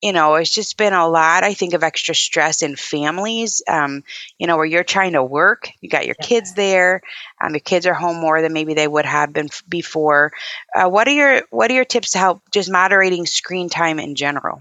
you 0.00 0.12
know, 0.12 0.34
it's 0.34 0.54
just 0.54 0.76
been 0.76 0.92
a 0.92 1.08
lot. 1.08 1.44
I 1.44 1.54
think 1.54 1.74
of 1.74 1.82
extra 1.84 2.14
stress 2.14 2.62
in 2.62 2.76
families. 2.76 3.62
Um, 3.68 4.02
you 4.38 4.46
know, 4.46 4.56
where 4.56 4.66
you're 4.66 4.84
trying 4.84 5.12
to 5.12 5.22
work, 5.22 5.70
you 5.80 5.88
got 5.88 6.06
your 6.06 6.16
Yeah. 6.18 6.26
kids 6.26 6.54
there. 6.54 7.02
Um, 7.40 7.54
your 7.54 7.60
kids 7.60 7.86
are 7.86 7.94
home 7.94 8.16
more 8.20 8.42
than 8.42 8.52
maybe 8.52 8.74
they 8.74 8.88
would 8.88 9.04
have 9.04 9.32
been 9.32 9.46
f- 9.46 9.62
before. 9.68 10.32
Uh, 10.74 10.88
what 10.88 11.06
are 11.08 11.12
your 11.12 11.42
What 11.50 11.70
are 11.70 11.74
your 11.74 11.84
tips 11.84 12.10
to 12.12 12.18
help 12.18 12.42
just 12.52 12.70
moderating 12.70 13.26
screen 13.26 13.68
time 13.68 13.98
in 14.00 14.14
general? 14.14 14.60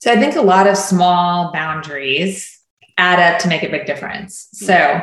So 0.00 0.12
I 0.12 0.16
think 0.20 0.36
a 0.36 0.42
lot 0.42 0.66
of 0.66 0.76
small 0.76 1.50
boundaries 1.52 2.60
add 2.98 3.18
up 3.20 3.40
to 3.40 3.48
make 3.48 3.62
a 3.62 3.68
big 3.70 3.86
difference. 3.86 4.48
So, 4.52 5.00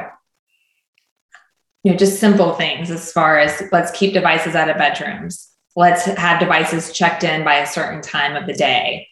you 1.83 1.91
know, 1.91 1.97
just 1.97 2.19
simple 2.19 2.53
things 2.53 2.91
as 2.91 3.11
far 3.11 3.39
as 3.39 3.63
let's 3.71 3.91
keep 3.91 4.13
devices 4.13 4.55
out 4.55 4.69
of 4.69 4.77
bedrooms. 4.77 5.49
Let's 5.75 6.05
have 6.05 6.39
devices 6.39 6.91
checked 6.91 7.23
in 7.23 7.43
by 7.43 7.55
a 7.55 7.67
certain 7.67 8.01
time 8.01 8.35
of 8.35 8.45
the 8.45 8.53
day. 8.53 9.07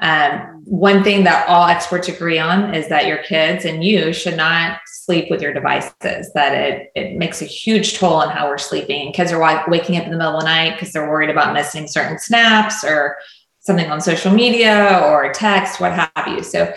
Um, 0.00 0.62
one 0.64 1.04
thing 1.04 1.24
that 1.24 1.48
all 1.48 1.66
experts 1.66 2.08
agree 2.08 2.38
on 2.38 2.74
is 2.74 2.88
that 2.88 3.06
your 3.06 3.18
kids 3.18 3.64
and 3.64 3.84
you 3.84 4.12
should 4.12 4.36
not 4.36 4.80
sleep 4.86 5.30
with 5.30 5.40
your 5.40 5.52
devices, 5.52 6.32
that 6.34 6.54
it, 6.54 6.90
it 6.94 7.16
makes 7.16 7.42
a 7.42 7.46
huge 7.46 7.98
toll 7.98 8.14
on 8.14 8.30
how 8.30 8.48
we're 8.48 8.58
sleeping. 8.58 9.12
Kids 9.12 9.30
are 9.30 9.38
wa- 9.38 9.64
waking 9.68 9.96
up 9.96 10.04
in 10.04 10.10
the 10.10 10.16
middle 10.16 10.34
of 10.34 10.40
the 10.40 10.46
night 10.46 10.74
because 10.74 10.92
they're 10.92 11.08
worried 11.08 11.30
about 11.30 11.54
missing 11.54 11.86
certain 11.86 12.18
snaps 12.18 12.82
or 12.82 13.16
something 13.60 13.90
on 13.90 14.00
social 14.00 14.32
media 14.32 15.00
or 15.04 15.32
text, 15.32 15.80
what 15.80 15.92
have 15.92 16.26
you. 16.26 16.42
So 16.42 16.72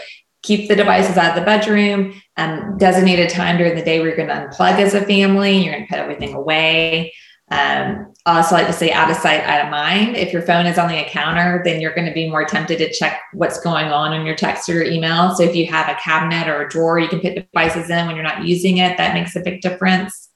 keep 0.47 0.69
the 0.69 0.75
devices 0.75 1.17
out 1.17 1.31
of 1.31 1.35
the 1.35 1.45
bedroom, 1.45 2.13
um, 2.37 2.77
designate 2.77 3.19
a 3.19 3.27
time 3.27 3.57
during 3.57 3.75
the 3.75 3.83
day 3.83 3.99
where 3.99 4.07
you're 4.07 4.17
going 4.17 4.29
to 4.29 4.47
unplug 4.47 4.79
as 4.79 4.93
a 4.93 5.05
family, 5.05 5.57
you're 5.57 5.73
going 5.73 5.85
to 5.85 5.89
put 5.89 5.99
everything 5.99 6.33
away. 6.33 7.13
Um, 7.49 8.13
I 8.25 8.37
also 8.37 8.55
like 8.55 8.67
to 8.67 8.73
say 8.73 8.91
out 8.91 9.09
of 9.09 9.17
sight, 9.17 9.41
out 9.41 9.65
of 9.65 9.71
mind. 9.71 10.17
If 10.17 10.33
your 10.33 10.41
phone 10.41 10.65
is 10.65 10.77
on 10.77 10.89
the 10.89 11.01
counter, 11.07 11.61
then 11.63 11.79
you're 11.79 11.93
going 11.93 12.07
to 12.07 12.13
be 12.13 12.29
more 12.29 12.45
tempted 12.45 12.77
to 12.79 12.91
check 12.91 13.21
what's 13.33 13.59
going 13.61 13.87
on 13.87 14.13
in 14.13 14.25
your 14.25 14.35
text 14.35 14.67
or 14.67 14.73
your 14.73 14.83
email. 14.83 15.35
So 15.35 15.43
if 15.43 15.55
you 15.55 15.65
have 15.67 15.87
a 15.89 15.95
cabinet 15.95 16.47
or 16.49 16.65
a 16.65 16.69
drawer, 16.69 16.99
you 16.99 17.07
can 17.07 17.21
put 17.21 17.35
devices 17.35 17.89
in 17.89 18.05
when 18.05 18.15
you're 18.15 18.23
not 18.23 18.45
using 18.45 18.77
it. 18.77 18.97
That 18.97 19.13
makes 19.13 19.35
a 19.35 19.41
big 19.41 19.61
difference. 19.61 20.29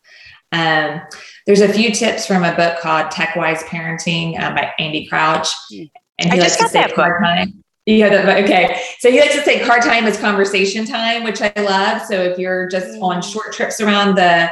Um, 0.53 1.01
there's 1.45 1.61
a 1.61 1.71
few 1.71 1.91
tips 1.91 2.25
from 2.25 2.43
a 2.43 2.55
book 2.55 2.79
called 2.79 3.11
Tech 3.11 3.35
Wise 3.35 3.63
Parenting 3.63 4.39
uh, 4.39 4.53
by 4.53 4.71
Andy 4.79 5.07
Crouch. 5.07 5.49
And 6.19 6.31
I 6.31 6.35
he 6.35 6.41
just 6.41 6.59
likes 6.59 6.71
to 6.71 6.77
say 6.77 6.87
that 6.87 6.95
book. 6.95 7.53
Yeah, 7.97 8.09
that, 8.09 8.43
okay. 8.43 8.81
So 8.99 9.11
he 9.11 9.19
likes 9.19 9.35
to 9.35 9.43
say 9.43 9.65
car 9.65 9.79
time 9.79 10.05
is 10.05 10.17
conversation 10.17 10.85
time, 10.85 11.23
which 11.23 11.41
I 11.41 11.51
love. 11.57 12.01
So 12.03 12.15
if 12.15 12.37
you're 12.37 12.67
just 12.69 12.97
on 13.01 13.21
short 13.21 13.53
trips 13.53 13.81
around 13.81 14.15
the 14.15 14.49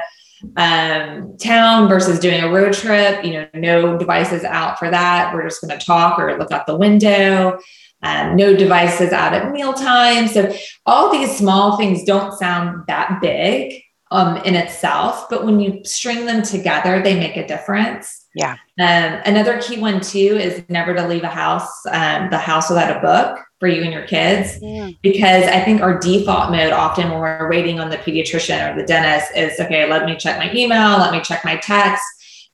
um, 0.55 1.37
town 1.37 1.89
versus 1.89 2.19
doing 2.19 2.41
a 2.41 2.49
road 2.49 2.73
trip, 2.73 3.23
you 3.23 3.33
know, 3.33 3.47
no 3.53 3.97
devices 3.97 4.43
out 4.43 4.79
for 4.79 4.89
that. 4.89 5.33
We're 5.33 5.47
just 5.47 5.61
going 5.61 5.77
to 5.77 5.85
talk 5.85 6.19
or 6.19 6.37
look 6.37 6.51
out 6.51 6.67
the 6.67 6.77
window. 6.77 7.59
Um, 8.01 8.37
no 8.37 8.55
devices 8.55 9.11
out 9.11 9.33
at 9.33 9.51
mealtime. 9.51 10.29
So 10.29 10.55
all 10.85 11.11
these 11.11 11.35
small 11.37 11.75
things 11.75 12.03
don't 12.03 12.37
sound 12.37 12.85
that 12.87 13.19
big 13.21 13.81
um, 14.11 14.37
in 14.37 14.55
itself, 14.55 15.29
but 15.29 15.45
when 15.45 15.59
you 15.59 15.81
string 15.83 16.25
them 16.25 16.41
together, 16.41 17.01
they 17.01 17.19
make 17.19 17.35
a 17.35 17.45
difference. 17.45 18.25
Yeah. 18.35 18.57
Um, 18.79 19.21
another 19.25 19.59
key 19.61 19.79
one 19.79 20.01
too 20.01 20.37
is 20.39 20.63
never 20.69 20.93
to 20.93 21.07
leave 21.07 21.23
a 21.23 21.27
house, 21.27 21.85
um, 21.87 22.29
the 22.29 22.37
house 22.37 22.69
without 22.69 22.95
a 22.95 22.99
book 22.99 23.39
for 23.59 23.67
you 23.67 23.81
and 23.83 23.91
your 23.91 24.05
kids, 24.05 24.59
because 25.01 25.45
I 25.45 25.59
think 25.61 25.81
our 25.81 25.97
default 25.99 26.51
mode 26.51 26.71
often 26.71 27.09
when 27.09 27.19
we're 27.19 27.49
waiting 27.49 27.79
on 27.79 27.89
the 27.89 27.97
pediatrician 27.97 28.71
or 28.71 28.79
the 28.79 28.85
dentist 28.85 29.35
is 29.35 29.59
okay, 29.59 29.89
let 29.89 30.05
me 30.05 30.15
check 30.15 30.37
my 30.37 30.53
email, 30.53 30.97
let 30.97 31.11
me 31.11 31.21
check 31.21 31.43
my 31.43 31.57
text. 31.57 32.03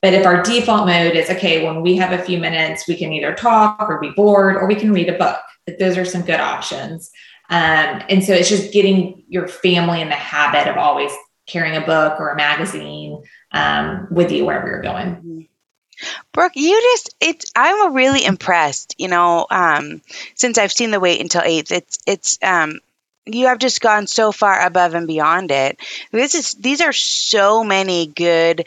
But 0.02 0.14
if 0.14 0.26
our 0.26 0.42
default 0.42 0.88
mode 0.88 1.16
is 1.16 1.30
okay, 1.30 1.66
when 1.66 1.82
we 1.82 1.96
have 1.98 2.12
a 2.12 2.24
few 2.24 2.40
minutes, 2.40 2.88
we 2.88 2.96
can 2.96 3.12
either 3.12 3.34
talk 3.34 3.90
or 3.90 4.00
be 4.00 4.12
bored 4.12 4.56
or 4.56 4.68
we 4.68 4.76
can 4.76 4.94
read 4.94 5.10
a 5.10 5.18
book. 5.18 5.40
Those 5.80 5.98
are 5.98 6.06
some 6.06 6.22
good 6.22 6.40
options. 6.40 7.12
Um, 7.50 8.02
and 8.10 8.24
so 8.24 8.34
it's 8.34 8.50
just 8.50 8.74
getting 8.74 9.24
your 9.28 9.48
family 9.48 10.02
in 10.02 10.10
the 10.10 10.16
habit 10.16 10.70
of 10.70 10.78
always 10.78 11.12
carrying 11.48 11.76
a 11.76 11.86
book 11.86 12.20
or 12.20 12.30
a 12.30 12.36
magazine 12.36 13.22
um, 13.52 14.08
with 14.10 14.32
you 14.32 14.46
wherever 14.46 14.68
you're 14.68 14.82
going. 14.82 15.48
Brooke, 16.34 16.54
you 16.56 16.80
just 16.94 17.16
it's 17.20 17.52
I'm 17.56 17.94
really 17.94 18.26
impressed, 18.26 18.96
you 18.98 19.08
know, 19.08 19.48
um, 19.50 20.02
since 20.36 20.58
I've 20.58 20.72
seen 20.72 20.92
the 20.92 21.00
wait 21.00 21.22
until 21.22 21.42
eighth. 21.44 21.72
It's 21.72 22.00
it's 22.06 22.38
um 22.44 22.80
you 23.26 23.48
have 23.48 23.60
just 23.60 23.82
gone 23.82 24.08
so 24.08 24.32
far 24.32 24.66
above 24.66 24.94
and 24.94 25.08
beyond 25.08 25.52
it. 25.52 25.80
This 26.12 26.36
is 26.36 26.54
these 26.54 26.82
are 26.82 26.94
so 26.94 27.64
many 27.64 28.08
good 28.08 28.66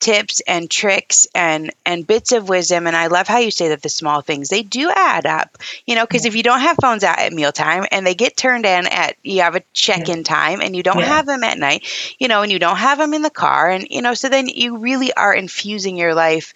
tips 0.00 0.40
and 0.46 0.70
tricks 0.70 1.26
and 1.34 1.70
and 1.84 2.06
bits 2.06 2.32
of 2.32 2.48
wisdom 2.48 2.86
and 2.86 2.96
I 2.96 3.08
love 3.08 3.28
how 3.28 3.36
you 3.38 3.50
say 3.50 3.68
that 3.68 3.82
the 3.82 3.90
small 3.90 4.22
things 4.22 4.48
they 4.48 4.62
do 4.62 4.90
add 4.90 5.26
up. 5.26 5.58
You 5.86 5.94
know, 5.94 6.06
because 6.06 6.24
if 6.24 6.34
you 6.34 6.42
don't 6.42 6.60
have 6.60 6.76
phones 6.80 7.04
out 7.04 7.18
at 7.18 7.32
mealtime 7.34 7.84
and 7.90 8.06
they 8.06 8.14
get 8.14 8.36
turned 8.36 8.64
in 8.64 8.86
at 8.86 9.16
you 9.22 9.42
have 9.42 9.56
a 9.56 9.62
check-in 9.74 10.24
time 10.24 10.60
and 10.62 10.74
you 10.74 10.82
don't 10.82 11.00
Yeah. 11.00 11.06
have 11.08 11.26
them 11.26 11.44
at 11.44 11.58
night, 11.58 11.84
you 12.18 12.28
know, 12.28 12.42
and 12.42 12.50
you 12.50 12.58
don't 12.58 12.78
have 12.78 12.96
them 12.98 13.12
in 13.12 13.22
the 13.22 13.30
car 13.30 13.70
and 13.70 13.86
you 13.90 14.00
know, 14.00 14.14
so 14.14 14.28
then 14.30 14.48
you 14.48 14.78
really 14.78 15.12
are 15.12 15.34
infusing 15.34 15.96
your 15.98 16.14
life 16.14 16.54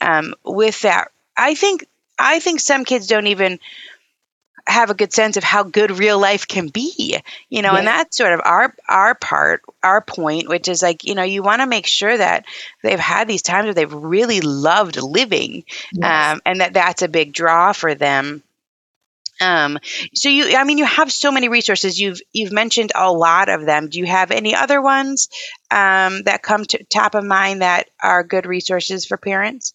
um, 0.00 0.34
with 0.44 0.80
that. 0.82 1.10
I 1.36 1.54
think 1.54 1.86
I 2.18 2.40
think 2.40 2.60
some 2.60 2.84
kids 2.84 3.06
don't 3.08 3.26
even 3.26 3.58
have 4.66 4.90
a 4.90 4.94
good 4.94 5.12
sense 5.12 5.36
of 5.36 5.44
how 5.44 5.62
good 5.62 5.92
real 5.98 6.18
life 6.18 6.48
can 6.48 6.68
be 6.68 7.18
you 7.48 7.62
know 7.62 7.74
and 7.74 7.86
that's 7.86 8.16
sort 8.16 8.32
of 8.32 8.40
our 8.44 8.74
our 8.88 9.14
part 9.14 9.62
our 9.82 10.00
point 10.00 10.48
which 10.48 10.68
is 10.68 10.82
like 10.82 11.04
you 11.04 11.14
know 11.14 11.22
you 11.22 11.42
want 11.42 11.60
to 11.60 11.66
make 11.66 11.86
sure 11.86 12.16
that 12.16 12.44
they've 12.82 12.98
had 12.98 13.28
these 13.28 13.42
times 13.42 13.64
where 13.66 13.74
they've 13.74 13.92
really 13.92 14.40
loved 14.40 15.00
living 15.00 15.64
Yes. 15.92 16.34
um, 16.34 16.40
and 16.44 16.60
that 16.60 16.72
that's 16.72 17.02
a 17.02 17.08
big 17.08 17.32
draw 17.32 17.72
for 17.72 17.94
them. 17.94 18.42
Um, 19.40 19.78
so 20.14 20.28
you 20.30 20.56
i 20.56 20.64
mean 20.64 20.78
you 20.78 20.86
have 20.86 21.12
so 21.12 21.30
many 21.30 21.48
resources. 21.48 22.00
You've 22.00 22.20
you've 22.32 22.52
mentioned 22.52 22.92
a 22.94 23.12
lot 23.12 23.48
of 23.50 23.66
them. 23.66 23.88
Do 23.88 23.98
you 23.98 24.06
have 24.06 24.30
any 24.30 24.54
other 24.54 24.80
ones 24.80 25.28
um, 25.70 26.22
that 26.22 26.42
come 26.42 26.64
to 26.64 26.82
top 26.84 27.14
of 27.14 27.24
mind 27.24 27.60
that 27.60 27.90
are 28.02 28.24
good 28.24 28.46
resources 28.46 29.04
for 29.04 29.16
parents 29.18 29.74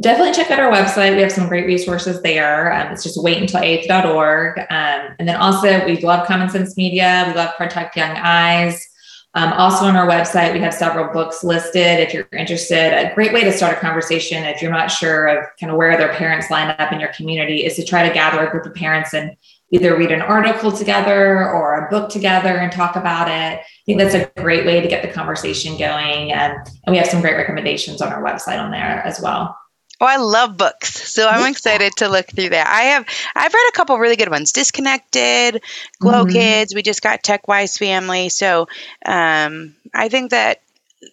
definitely 0.00 0.32
check 0.32 0.50
out 0.50 0.60
our 0.60 0.72
website. 0.72 1.14
We 1.14 1.22
have 1.22 1.32
some 1.32 1.48
great 1.48 1.66
resources 1.66 2.22
there. 2.22 2.72
Um, 2.72 2.92
it's 2.92 3.02
just 3.02 3.18
waituntil8th.org. 3.18 4.58
Um, 4.58 5.16
and 5.18 5.28
then 5.28 5.36
also, 5.36 5.84
we 5.84 6.00
love 6.00 6.26
Common 6.26 6.48
Sense 6.48 6.76
Media. 6.76 7.24
We 7.28 7.34
love 7.34 7.54
Protect 7.56 7.96
Young 7.96 8.16
Eyes. 8.16 8.86
Um, 9.34 9.52
also, 9.52 9.84
on 9.84 9.94
our 9.94 10.08
website, 10.08 10.52
we 10.52 10.60
have 10.60 10.72
several 10.72 11.12
books 11.12 11.44
listed 11.44 12.00
if 12.00 12.14
you're 12.14 12.28
interested. 12.32 12.94
A 12.94 13.14
great 13.14 13.32
way 13.32 13.44
to 13.44 13.52
start 13.52 13.76
a 13.76 13.80
conversation 13.80 14.44
if 14.44 14.62
you're 14.62 14.72
not 14.72 14.90
sure 14.90 15.26
of 15.26 15.44
kind 15.60 15.70
of 15.70 15.76
where 15.76 15.96
their 15.96 16.14
parents 16.14 16.50
line 16.50 16.74
up 16.78 16.92
in 16.92 16.98
your 16.98 17.12
community 17.12 17.64
is 17.64 17.76
to 17.76 17.84
try 17.84 18.08
to 18.08 18.14
gather 18.14 18.44
a 18.44 18.50
group 18.50 18.64
of 18.64 18.74
parents 18.74 19.12
and 19.12 19.36
either 19.70 19.96
read 19.98 20.10
an 20.10 20.22
article 20.22 20.72
together 20.72 21.50
or 21.50 21.86
a 21.86 21.90
book 21.90 22.08
together 22.08 22.56
and 22.56 22.72
talk 22.72 22.96
about 22.96 23.28
it. 23.28 23.60
I 23.60 23.64
think 23.84 23.98
that's 23.98 24.14
a 24.14 24.30
great 24.40 24.64
way 24.64 24.80
to 24.80 24.88
get 24.88 25.02
the 25.02 25.12
conversation 25.12 25.76
going. 25.76 26.32
Um, 26.32 26.56
and 26.86 26.92
we 26.92 26.96
have 26.96 27.06
some 27.06 27.20
great 27.20 27.36
recommendations 27.36 28.00
on 28.00 28.10
our 28.10 28.22
website 28.22 28.58
on 28.58 28.70
there 28.70 29.02
as 29.04 29.20
well. 29.20 29.54
Oh, 30.00 30.06
I 30.06 30.16
love 30.16 30.56
books, 30.56 31.12
so 31.12 31.26
I'm 31.28 31.50
excited 31.50 31.92
to 31.96 32.08
look 32.08 32.26
through 32.26 32.50
that. 32.50 32.68
I 32.68 32.82
have 32.94 33.06
I've 33.34 33.52
read 33.52 33.68
a 33.68 33.76
couple 33.76 33.98
really 33.98 34.16
good 34.16 34.30
ones. 34.30 34.52
Disconnected, 34.52 35.62
Glow 35.98 36.24
Mhm. 36.24 36.32
Kids. 36.32 36.74
We 36.74 36.82
just 36.82 37.02
got 37.02 37.22
Tech 37.22 37.48
Wise 37.48 37.76
Family, 37.78 38.28
so 38.28 38.68
um, 39.04 39.74
I 39.92 40.08
think 40.08 40.30
that 40.30 40.60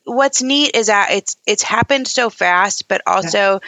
what's 0.04 0.42
neat 0.44 0.76
is 0.76 0.88
that 0.88 1.10
it's 1.12 1.38
it's 1.48 1.64
happened 1.64 2.08
so 2.08 2.30
fast, 2.30 2.88
but 2.88 3.02
also 3.08 3.60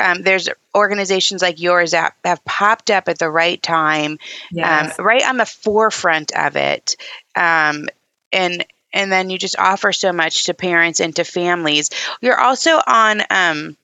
um, 0.00 0.22
there's 0.22 0.48
organizations 0.74 1.42
like 1.42 1.60
yours 1.60 1.90
that 1.90 2.14
have 2.24 2.44
popped 2.44 2.90
up 2.90 3.08
at 3.08 3.18
the 3.18 3.30
right 3.30 3.62
time 3.62 4.18
Yes. 4.50 4.98
um, 4.98 5.04
right 5.04 5.28
on 5.28 5.36
the 5.36 5.46
forefront 5.46 6.32
of 6.32 6.56
it 6.56 6.96
um, 7.36 7.88
and 8.32 8.64
and 8.92 9.12
then 9.12 9.30
you 9.30 9.38
just 9.38 9.58
offer 9.58 9.92
so 9.92 10.12
much 10.12 10.44
to 10.44 10.54
parents 10.54 11.00
and 11.00 11.14
to 11.16 11.24
families 11.24 11.90
you're 12.20 12.38
also 12.40 12.80
on 12.86 13.22
um, 13.30 13.76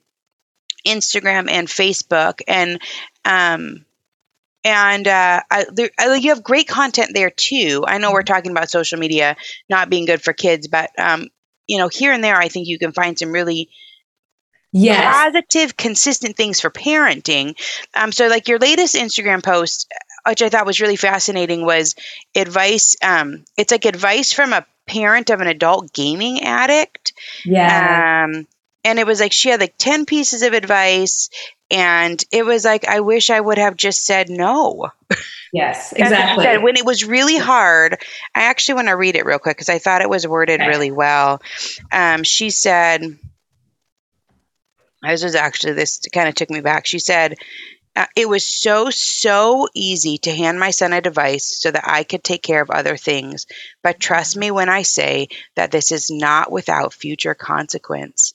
instagram 0.86 1.50
and 1.50 1.68
facebook 1.68 2.40
and 2.48 2.80
um, 3.24 3.84
and 4.64 5.06
uh, 5.06 5.42
I, 5.50 5.66
there, 5.72 5.90
I, 5.98 6.14
you 6.14 6.30
have 6.30 6.42
great 6.42 6.68
content 6.68 7.10
there 7.14 7.30
too 7.30 7.84
i 7.86 7.98
know 7.98 8.12
we're 8.12 8.22
talking 8.22 8.50
about 8.50 8.70
social 8.70 8.98
media 8.98 9.36
not 9.68 9.90
being 9.90 10.06
good 10.06 10.22
for 10.22 10.32
kids 10.32 10.68
but 10.68 10.90
um, 10.98 11.28
you 11.66 11.78
know 11.78 11.88
here 11.88 12.12
and 12.12 12.22
there 12.22 12.36
i 12.36 12.48
think 12.48 12.68
you 12.68 12.78
can 12.78 12.92
find 12.92 13.18
some 13.18 13.32
really 13.32 13.68
yes. 14.72 15.14
positive, 15.14 15.76
consistent 15.76 16.36
things 16.36 16.60
for 16.60 16.70
parenting. 16.70 17.56
Um, 17.94 18.12
so, 18.12 18.28
like 18.28 18.48
your 18.48 18.58
latest 18.58 18.94
Instagram 18.94 19.42
post, 19.42 19.92
which 20.26 20.42
I 20.42 20.48
thought 20.48 20.66
was 20.66 20.80
really 20.80 20.96
fascinating, 20.96 21.64
was 21.64 21.94
advice. 22.34 22.96
Um, 23.02 23.44
it's 23.56 23.72
like 23.72 23.84
advice 23.84 24.32
from 24.32 24.52
a 24.52 24.66
parent 24.86 25.30
of 25.30 25.40
an 25.40 25.48
adult 25.48 25.92
gaming 25.92 26.42
addict. 26.42 27.12
Yeah. 27.44 28.26
Um, 28.28 28.46
and 28.86 29.00
it 29.00 29.06
was 29.06 29.18
like 29.18 29.32
she 29.32 29.48
had 29.48 29.60
like 29.60 29.74
10 29.78 30.06
pieces 30.06 30.42
of 30.42 30.52
advice. 30.52 31.28
And 31.72 32.22
it 32.30 32.46
was 32.46 32.64
like, 32.64 32.86
I 32.86 33.00
wish 33.00 33.30
I 33.30 33.40
would 33.40 33.58
have 33.58 33.76
just 33.76 34.06
said 34.06 34.30
no. 34.30 34.92
yes. 35.52 35.90
That's 35.90 36.16
what 36.16 36.28
she 36.28 36.38
Exactly. 36.38 36.44
said. 36.44 36.62
When 36.62 36.76
it 36.76 36.86
was 36.86 37.04
really 37.04 37.36
hard, 37.36 37.98
I 38.32 38.42
actually 38.44 38.76
want 38.76 38.88
to 38.88 38.96
read 38.96 39.16
it 39.16 39.26
real 39.26 39.40
quick 39.40 39.56
because 39.56 39.68
I 39.68 39.80
thought 39.80 40.02
it 40.02 40.08
was 40.08 40.24
worded 40.26 40.60
Okay. 40.60 40.68
really 40.68 40.92
well. 40.92 41.42
Um, 41.92 42.22
she 42.22 42.50
said, 42.50 43.18
this 45.02 45.24
was 45.24 45.34
actually, 45.34 45.72
this 45.72 46.00
kind 46.14 46.28
of 46.28 46.36
took 46.36 46.50
me 46.50 46.60
back. 46.60 46.86
She 46.86 47.00
said, 47.00 47.34
uh, 47.96 48.06
it 48.14 48.28
was 48.28 48.44
so, 48.46 48.90
so 48.90 49.66
easy 49.74 50.18
to 50.18 50.34
hand 50.34 50.60
my 50.60 50.70
son 50.70 50.92
a 50.92 51.00
device 51.00 51.44
so 51.44 51.72
that 51.72 51.88
I 51.88 52.04
could 52.04 52.22
take 52.22 52.42
care 52.42 52.60
of 52.60 52.70
other 52.70 52.96
things. 52.96 53.46
But 53.82 53.98
trust 53.98 54.36
me 54.36 54.52
when 54.52 54.68
I 54.68 54.82
say 54.82 55.28
that 55.56 55.72
this 55.72 55.90
is 55.90 56.08
not 56.08 56.52
without 56.52 56.94
future 56.94 57.34
consequence. 57.34 58.32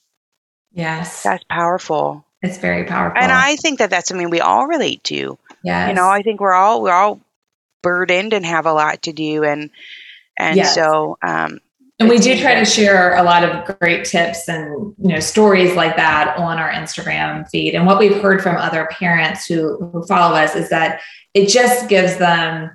Yes. 0.73 1.23
That's 1.23 1.43
powerful. 1.45 2.25
It's 2.41 2.57
very 2.57 2.85
powerful. 2.85 3.21
And 3.21 3.31
I 3.31 3.55
think 3.55 3.79
that 3.79 3.89
that's 3.91 4.07
something 4.07 4.29
we 4.29 4.39
all 4.41 4.65
relate 4.67 5.03
to. 5.05 5.37
yes. 5.63 5.89
you 5.89 5.93
know 5.93 6.07
i 6.09 6.21
think 6.23 6.39
we're 6.39 6.53
all 6.53 6.81
we're 6.81 6.91
all 6.93 7.19
burdened 7.83 8.33
and 8.33 8.45
have 8.45 8.65
a 8.65 8.73
lot 8.73 9.01
to 9.03 9.13
do 9.13 9.43
and 9.43 9.69
and 10.37 10.55
Yes. 10.57 10.73
so 10.75 11.17
um 11.21 11.59
and 11.99 12.09
we 12.09 12.17
do 12.17 12.35
try 12.39 12.55
to 12.55 12.65
share 12.65 13.15
a 13.15 13.21
lot 13.21 13.43
of 13.43 13.77
great 13.79 14.05
tips 14.05 14.49
and 14.49 14.95
you 14.97 15.09
know 15.09 15.19
stories 15.19 15.75
like 15.75 15.95
that 15.97 16.35
on 16.35 16.57
our 16.57 16.71
Instagram 16.71 17.47
feed. 17.47 17.75
And 17.75 17.85
what 17.85 17.99
we've 17.99 18.19
heard 18.19 18.41
from 18.41 18.55
other 18.57 18.87
parents 18.91 19.45
who, 19.45 19.77
who 19.93 20.03
follow 20.07 20.35
us 20.35 20.55
is 20.55 20.69
that 20.69 20.99
it 21.35 21.47
just 21.47 21.87
gives 21.89 22.17
them 22.17 22.71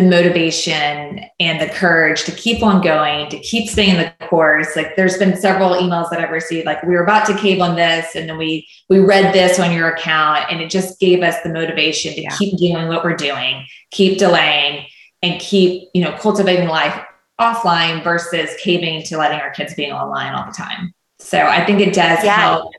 the 0.00 0.08
motivation 0.08 1.20
and 1.40 1.60
the 1.60 1.66
courage 1.68 2.24
to 2.24 2.32
keep 2.32 2.62
on 2.62 2.80
going, 2.82 3.28
to 3.28 3.38
keep 3.40 3.68
staying 3.68 3.96
the 3.98 4.26
course. 4.26 4.74
Like 4.74 4.96
there's 4.96 5.18
been 5.18 5.36
several 5.36 5.74
emails 5.74 6.08
that 6.10 6.20
I've 6.20 6.30
received, 6.30 6.64
like 6.64 6.82
we 6.82 6.94
were 6.94 7.02
about 7.02 7.26
to 7.26 7.36
cave 7.36 7.60
on 7.60 7.76
this, 7.76 8.14
and 8.16 8.28
then 8.28 8.38
we 8.38 8.66
we 8.88 8.98
read 9.00 9.34
this 9.34 9.58
on 9.58 9.72
your 9.72 9.88
account, 9.88 10.46
and 10.50 10.60
it 10.60 10.70
just 10.70 10.98
gave 11.00 11.22
us 11.22 11.36
the 11.42 11.50
motivation 11.50 12.14
to 12.14 12.22
Yeah. 12.22 12.36
keep 12.38 12.56
doing 12.58 12.88
what 12.88 13.04
we're 13.04 13.16
doing, 13.16 13.66
keep 13.90 14.18
delaying, 14.18 14.86
and 15.22 15.38
keep 15.40 15.88
you 15.92 16.02
know 16.02 16.12
cultivating 16.12 16.68
life 16.68 16.98
offline 17.38 18.02
versus 18.02 18.50
caving 18.62 19.02
to 19.04 19.18
letting 19.18 19.40
our 19.40 19.50
kids 19.50 19.74
be 19.74 19.90
online 19.90 20.34
all 20.34 20.46
the 20.46 20.52
time. 20.52 20.94
So 21.18 21.38
I 21.40 21.64
think 21.66 21.80
it 21.80 21.92
does 21.92 22.24
Yeah. 22.24 22.36
help. 22.38 22.72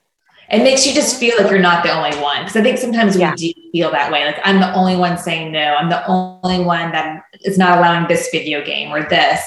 It 0.52 0.64
makes 0.64 0.86
you 0.86 0.94
just 0.94 1.18
feel 1.18 1.36
like 1.38 1.50
you're 1.50 1.60
not 1.60 1.84
the 1.84 1.92
only 1.92 2.16
one. 2.22 2.42
Because 2.42 2.58
I 2.58 2.62
think 2.62 2.78
sometimes 2.78 3.16
Yeah. 3.16 3.32
we 3.32 3.54
do 3.54 3.62
feel 3.72 3.92
that 3.92 4.12
way. 4.12 4.26
Like 4.26 4.40
I'm 4.44 4.60
the 4.60 4.74
only 4.74 4.98
one 4.98 5.18
saying 5.18 5.52
no. 5.52 5.76
I'm 5.76 5.90
the 5.90 6.06
only 6.08 6.64
one 6.64 6.92
that 6.92 7.24
is 7.46 7.58
not 7.58 7.78
allowing 7.78 8.08
this 8.08 8.30
video 8.32 8.64
game 8.64 8.92
or 8.92 9.04
this. 9.08 9.42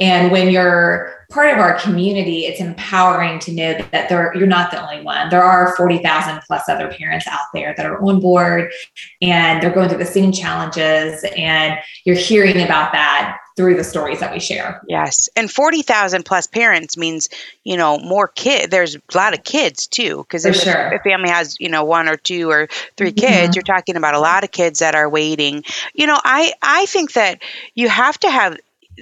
And 0.00 0.30
when 0.30 0.48
you're 0.48 1.26
part 1.30 1.52
of 1.52 1.58
our 1.58 1.74
community, 1.74 2.46
it's 2.46 2.60
empowering 2.60 3.40
to 3.40 3.52
know 3.52 3.76
that 3.90 4.08
there, 4.08 4.32
you're 4.36 4.46
not 4.46 4.70
the 4.70 4.80
only 4.80 5.02
one. 5.02 5.28
There 5.28 5.42
are 5.42 5.74
40,000 5.76 6.40
plus 6.46 6.68
other 6.68 6.88
parents 6.88 7.26
out 7.26 7.40
there 7.52 7.74
that 7.76 7.84
are 7.84 8.00
on 8.02 8.20
board 8.20 8.70
and 9.20 9.60
they're 9.60 9.72
going 9.72 9.88
through 9.88 9.98
the 9.98 10.06
same 10.06 10.30
challenges. 10.30 11.24
And 11.36 11.78
you're 12.04 12.16
hearing 12.16 12.62
about 12.62 12.92
that 12.92 13.38
through 13.58 13.74
the 13.74 13.82
stories 13.84 14.20
that 14.20 14.32
we 14.32 14.38
share. 14.38 14.80
yes 14.86 15.28
and 15.34 15.50
40,000 15.50 16.24
plus 16.24 16.46
parents 16.46 16.96
means 16.96 17.28
you 17.64 17.76
know 17.76 17.98
more 17.98 18.28
kid 18.28 18.70
there's 18.70 18.94
a 18.94 19.00
lot 19.16 19.34
of 19.34 19.42
kids 19.42 19.88
too 19.88 20.18
because 20.22 20.44
if 20.46 20.54
sure. 20.54 20.92
a 20.94 21.00
family 21.00 21.28
has 21.28 21.56
you 21.58 21.68
know 21.68 21.82
one 21.82 22.08
or 22.08 22.16
two 22.16 22.48
or 22.48 22.68
3 22.96 23.10
kids 23.12 23.50
Mhm. 23.50 23.56
you're 23.56 23.62
talking 23.76 23.96
about 23.96 24.14
a 24.14 24.20
lot 24.20 24.44
of 24.44 24.52
kids 24.52 24.78
that 24.78 24.94
are 24.94 25.08
waiting 25.08 25.64
you 25.92 26.06
know 26.06 26.18
i 26.24 26.52
i 26.62 26.86
think 26.86 27.12
that 27.14 27.42
you 27.74 27.88
have 27.88 28.16
to 28.20 28.30
have 28.30 28.56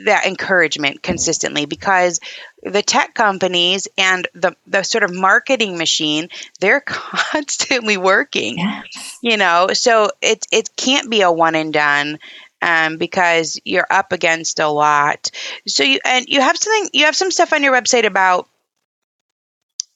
that 0.07 0.27
encouragement 0.27 1.03
consistently 1.03 1.67
because 1.67 2.19
the 2.63 2.83
tech 2.83 3.15
companies 3.15 3.89
and 3.97 4.27
the 4.35 4.55
the 4.67 4.83
sort 4.83 5.05
of 5.05 5.13
marketing 5.15 5.77
machine 5.79 6.29
they're 6.61 6.81
constantly 6.87 7.97
working 7.99 8.57
yes. 8.59 9.19
you 9.23 9.37
know 9.37 9.69
so 9.73 10.11
it 10.23 10.47
it 10.51 10.75
can't 10.77 11.11
be 11.11 11.21
a 11.23 11.31
one 11.31 11.55
and 11.55 11.73
done 11.75 12.19
um, 12.63 12.97
because 12.99 13.61
you're 13.65 13.87
up 13.91 14.13
against 14.13 14.59
a 14.61 14.69
lot. 14.69 15.31
So 15.67 15.83
you 15.83 16.01
and 16.05 16.27
you 16.29 16.41
have 16.41 16.57
something 16.57 16.91
you 16.93 17.05
have 17.05 17.17
some 17.17 17.31
stuff 17.31 17.53
on 17.53 17.63
your 17.63 17.75
website 17.75 18.07
about 18.07 18.49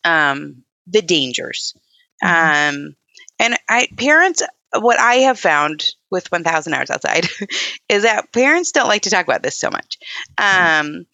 um, 0.04 0.62
the 0.86 1.02
dangers. 1.02 1.74
Um, 2.22 2.96
and 3.38 3.56
i 3.68 3.88
parents 3.96 4.42
what 4.78 5.00
i 5.00 5.14
have 5.16 5.38
found 5.38 5.86
with 6.10 6.30
1000 6.30 6.74
hours 6.74 6.90
outside 6.90 7.26
is 7.88 8.02
that 8.02 8.32
parents 8.32 8.72
don't 8.72 8.88
like 8.88 9.02
to 9.02 9.10
talk 9.10 9.24
about 9.24 9.42
this 9.42 9.58
so 9.58 9.70
much. 9.70 9.98
Um, 10.38 11.06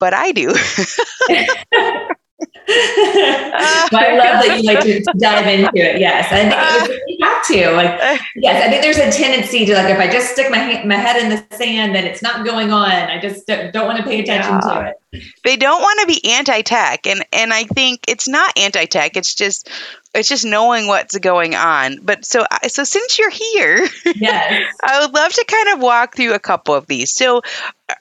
but 0.00 0.12
i 0.12 0.32
do 0.32 0.52
I 2.68 4.16
love 4.16 4.44
that 4.44 4.58
you 4.60 4.64
like 4.64 4.80
to 4.80 5.02
dive 5.18 5.46
into 5.46 5.70
it. 5.76 6.00
Yes, 6.00 6.32
I 6.32 6.86
think 6.88 7.02
you 7.06 7.26
have 7.26 7.46
to. 7.46 7.70
Like, 7.72 8.00
uh, 8.00 8.18
yes, 8.36 8.64
I 8.64 8.70
think 8.70 8.82
there's 8.82 8.98
a 8.98 9.16
tendency 9.16 9.64
to 9.66 9.74
like 9.74 9.90
if 9.90 9.98
I 9.98 10.10
just 10.10 10.32
stick 10.32 10.50
my 10.50 10.82
my 10.84 10.96
head 10.96 11.22
in 11.22 11.28
the 11.28 11.56
sand, 11.56 11.94
then 11.94 12.04
it's 12.04 12.22
not 12.22 12.44
going 12.44 12.72
on. 12.72 12.90
I 12.90 13.20
just 13.20 13.46
don't, 13.46 13.72
don't 13.72 13.86
want 13.86 13.98
to 13.98 14.04
pay 14.04 14.20
attention 14.20 14.54
yeah. 14.54 14.60
to 14.60 14.94
it. 15.12 15.24
They 15.44 15.56
don't 15.56 15.80
want 15.80 16.00
to 16.00 16.06
be 16.06 16.24
anti-tech, 16.32 17.06
and 17.06 17.24
and 17.32 17.52
I 17.52 17.64
think 17.64 18.00
it's 18.08 18.26
not 18.26 18.56
anti-tech. 18.58 19.16
It's 19.16 19.34
just 19.34 19.70
it's 20.14 20.28
just 20.28 20.44
knowing 20.44 20.86
what's 20.86 21.16
going 21.18 21.54
on. 21.54 21.98
But 22.02 22.24
so 22.24 22.46
so 22.66 22.82
since 22.82 23.18
you're 23.18 23.30
here, 23.30 23.86
yes, 24.16 24.74
I 24.82 25.00
would 25.00 25.14
love 25.14 25.32
to 25.32 25.44
kind 25.46 25.76
of 25.76 25.82
walk 25.82 26.16
through 26.16 26.34
a 26.34 26.40
couple 26.40 26.74
of 26.74 26.86
these. 26.86 27.12
So, 27.12 27.42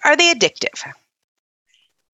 are 0.03 0.15
they 0.15 0.33
addictive? 0.33 0.83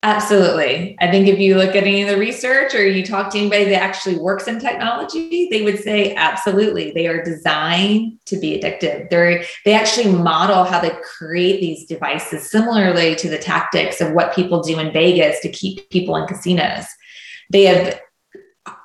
Absolutely. 0.01 0.95
I 1.01 1.11
think 1.11 1.27
if 1.27 1.39
you 1.39 1.57
look 1.57 1.75
at 1.75 1.83
any 1.83 2.03
of 2.03 2.07
the 2.07 2.17
research 2.17 2.73
or 2.73 2.87
you 2.87 3.05
talk 3.05 3.31
to 3.31 3.37
anybody 3.37 3.65
that 3.65 3.81
actually 3.81 4.17
works 4.17 4.47
in 4.47 4.57
technology, 4.57 5.49
they 5.51 5.61
would 5.61 5.79
say 5.79 6.15
absolutely. 6.15 6.91
They 6.91 7.07
are 7.07 7.21
designed 7.21 8.17
to 8.27 8.37
be 8.37 8.57
addictive. 8.57 9.09
They're 9.09 9.43
they 9.65 9.73
actually 9.73 10.13
model 10.13 10.63
how 10.63 10.79
they 10.79 10.95
create 11.03 11.59
these 11.59 11.85
devices 11.85 12.49
similarly 12.49 13.13
to 13.15 13.29
the 13.29 13.37
tactics 13.37 13.99
of 13.99 14.13
what 14.13 14.33
people 14.33 14.63
do 14.63 14.79
in 14.79 14.93
Vegas 14.93 15.41
to 15.41 15.49
keep 15.49 15.89
people 15.89 16.15
in 16.15 16.27
casinos. 16.27 16.85
They 17.49 17.63
have 17.65 17.99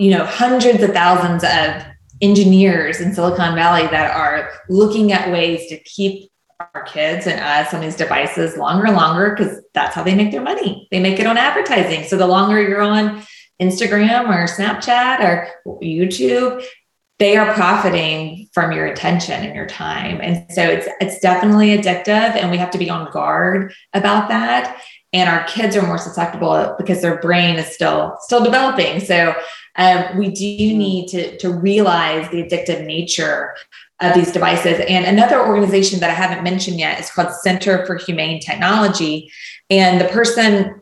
you 0.01 0.11
know 0.11 0.25
hundreds 0.25 0.83
of 0.83 0.91
thousands 0.91 1.45
of 1.45 1.95
engineers 2.23 3.01
in 3.01 3.15
Silicon 3.15 3.55
Valley 3.55 3.87
that 3.87 4.17
are 4.17 4.51
looking 4.69 5.13
at 5.13 5.31
ways 5.31 5.69
to 5.69 5.79
keep 5.85 6.33
our 6.61 6.83
kids 6.83 7.27
and 7.27 7.41
us 7.41 7.75
on 7.75 7.81
these 7.81 7.97
devices 7.97 8.57
longer 8.57 8.87
and 8.87 8.97
longer 8.97 9.35
because 9.35 9.61
that's 9.75 9.95
how 9.95 10.03
they 10.03 10.15
make 10.15 10.31
their 10.31 10.43
money. 10.43 10.89
They 10.91 11.01
make 11.01 11.19
it 11.19 11.27
on 11.27 11.37
advertising. 11.37 12.05
So 12.05 12.17
the 12.17 12.27
longer 12.27 12.61
you're 12.61 12.83
on 12.83 13.23
Instagram 13.61 14.29
or 14.29 14.47
Snapchat 14.47 15.21
or 15.21 15.49
YouTube, 15.83 16.65
they 17.19 17.37
are 17.37 17.55
profiting 17.55 18.49
from 18.53 18.73
your 18.73 18.87
attention 18.87 19.45
and 19.45 19.55
your 19.55 19.67
time. 19.67 20.21
And 20.21 20.51
so 20.53 20.63
it's 20.63 20.89
it's 21.01 21.21
definitely 21.21 21.77
addictive 21.77 22.09
and 22.09 22.51
we 22.51 22.57
have 22.57 22.71
to 22.73 22.79
be 22.79 22.91
on 22.91 23.11
guard 23.13 23.73
about 23.93 24.29
that. 24.29 24.81
And 25.13 25.31
our 25.31 25.45
kids 25.45 25.77
are 25.77 25.87
more 25.87 25.99
susceptible 25.99 26.75
because 26.77 27.01
their 27.01 27.21
brain 27.21 27.57
is 27.57 27.73
still 27.73 28.17
still 28.21 28.43
developing. 28.43 29.01
So 29.01 29.35
um, 29.77 30.19
we 30.19 30.31
do 30.31 30.77
need 30.77 31.09
to, 31.09 31.37
to 31.39 31.51
realize 31.51 32.29
the 32.31 32.43
addictive 32.43 32.85
nature 32.85 33.55
of 34.05 34.15
these 34.15 34.33
devices. 34.33 34.81
And 34.89 35.05
another 35.05 35.47
organization 35.47 36.01
that 36.01 36.11
I 36.11 36.15
haven't 36.15 36.45
mentioned 36.45 36.79
yet 36.79 37.01
is 37.01 37.11
called 37.11 37.33
Center 37.33 37.85
for 37.87 37.97
Humane 37.97 38.41
Technology. 38.41 39.31
And 39.71 40.01
the 40.01 40.07
person 40.07 40.81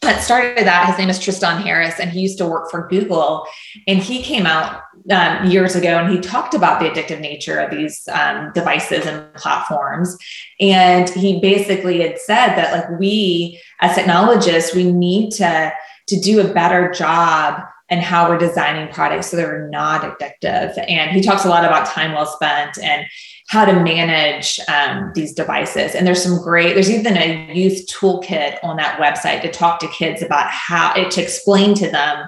that 0.00 0.20
started 0.20 0.66
that, 0.66 0.88
his 0.88 0.98
name 0.98 1.08
is 1.08 1.18
Tristan 1.20 1.62
Harris, 1.62 2.00
and 2.00 2.10
he 2.10 2.20
used 2.20 2.38
to 2.38 2.46
work 2.46 2.70
for 2.70 2.88
Google. 2.88 3.46
And 3.86 4.00
he 4.00 4.20
came 4.20 4.46
out 4.46 4.82
um, 5.10 5.48
years 5.48 5.76
ago 5.76 5.98
and 5.98 6.12
he 6.12 6.20
talked 6.20 6.54
about 6.54 6.80
the 6.80 6.88
addictive 6.88 7.20
nature 7.20 7.58
of 7.60 7.70
these 7.70 8.08
um, 8.12 8.50
devices 8.52 9.06
and 9.06 9.32
platforms. 9.34 10.16
And 10.60 11.08
he 11.08 11.40
basically 11.40 12.00
had 12.00 12.18
said 12.18 12.56
that, 12.56 12.72
like, 12.72 12.98
we 12.98 13.60
as 13.80 13.94
technologists, 13.94 14.74
we 14.74 14.90
need 14.90 15.30
to, 15.32 15.72
to 16.08 16.20
do 16.20 16.40
a 16.40 16.52
better 16.52 16.90
job 16.90 17.62
and 17.92 18.00
how 18.00 18.26
we're 18.26 18.38
designing 18.38 18.90
products 18.90 19.30
so 19.30 19.36
they're 19.36 19.68
not 19.68 20.00
addictive. 20.00 20.82
And 20.88 21.10
he 21.10 21.20
talks 21.20 21.44
a 21.44 21.48
lot 21.50 21.62
about 21.62 21.86
time 21.86 22.12
well 22.12 22.24
spent 22.24 22.78
and 22.82 23.06
how 23.48 23.66
to 23.66 23.74
manage 23.74 24.58
um, 24.66 25.12
these 25.14 25.34
devices. 25.34 25.94
And 25.94 26.06
there's 26.06 26.22
some 26.22 26.42
great, 26.42 26.72
there's 26.72 26.90
even 26.90 27.18
a 27.18 27.52
youth 27.52 27.86
toolkit 27.86 28.56
on 28.62 28.78
that 28.78 28.98
website 28.98 29.42
to 29.42 29.50
talk 29.50 29.78
to 29.80 29.88
kids 29.88 30.22
about 30.22 30.48
how 30.48 30.94
it 30.94 31.10
to 31.10 31.22
explain 31.22 31.74
to 31.74 31.90
them 31.90 32.26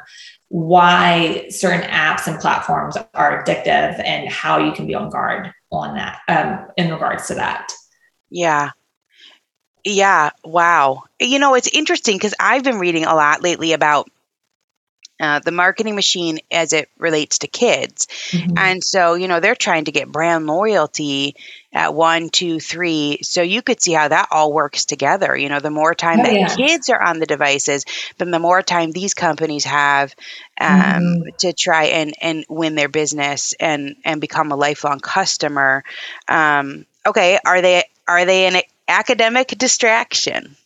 why 0.48 1.48
certain 1.48 1.88
apps 1.88 2.26
and 2.26 2.38
platforms 2.38 2.98
are 3.14 3.42
addictive 3.42 3.98
and 4.04 4.28
how 4.28 4.58
you 4.58 4.70
can 4.72 4.86
be 4.86 4.94
on 4.94 5.08
guard 5.08 5.50
on 5.72 5.94
that 5.94 6.20
um, 6.28 6.68
in 6.76 6.92
regards 6.92 7.26
to 7.28 7.34
that. 7.36 7.72
Yeah. 8.28 8.72
Yeah. 9.82 10.30
Wow. 10.44 11.04
You 11.18 11.38
know, 11.38 11.54
it's 11.54 11.68
interesting 11.68 12.16
because 12.16 12.34
I've 12.38 12.64
been 12.64 12.78
reading 12.78 13.06
a 13.06 13.14
lot 13.14 13.42
lately 13.42 13.72
about 13.72 14.10
uh, 15.20 15.38
the 15.38 15.52
marketing 15.52 15.94
machine 15.94 16.38
as 16.50 16.72
it 16.72 16.88
relates 16.98 17.38
to 17.38 17.46
kids. 17.46 18.06
Mm-hmm. 18.30 18.58
And 18.58 18.82
so, 18.82 19.14
you 19.14 19.28
know, 19.28 19.40
they're 19.40 19.54
trying 19.54 19.84
to 19.84 19.92
get 19.92 20.10
brand 20.10 20.46
loyalty 20.46 21.36
at 21.72 21.94
one, 21.94 22.30
two, 22.30 22.60
three. 22.60 23.18
So 23.22 23.42
you 23.42 23.62
could 23.62 23.80
see 23.80 23.92
how 23.92 24.08
that 24.08 24.28
all 24.30 24.52
works 24.52 24.84
together. 24.84 25.36
You 25.36 25.48
know, 25.48 25.60
the 25.60 25.70
more 25.70 25.94
time 25.94 26.20
oh, 26.20 26.22
that 26.24 26.34
yeah. 26.34 26.54
kids 26.54 26.88
are 26.88 27.00
on 27.00 27.20
the 27.20 27.26
devices, 27.26 27.84
then 28.18 28.30
the 28.30 28.38
more 28.38 28.62
time 28.62 28.90
these 28.90 29.14
companies 29.14 29.64
have 29.64 30.14
um, 30.60 30.80
mm-hmm. 30.80 31.28
to 31.38 31.52
try 31.52 31.84
and, 31.84 32.14
and 32.20 32.44
win 32.48 32.74
their 32.74 32.88
business 32.88 33.54
and, 33.60 33.96
and 34.04 34.20
become 34.20 34.52
a 34.52 34.56
lifelong 34.56 35.00
customer. 35.00 35.84
Um, 36.28 36.86
okay, 37.06 37.38
are 37.44 37.60
they 37.62 37.84
are 38.06 38.24
they 38.24 38.46
an 38.46 38.60
academic 38.88 39.48
distraction? 39.48 40.56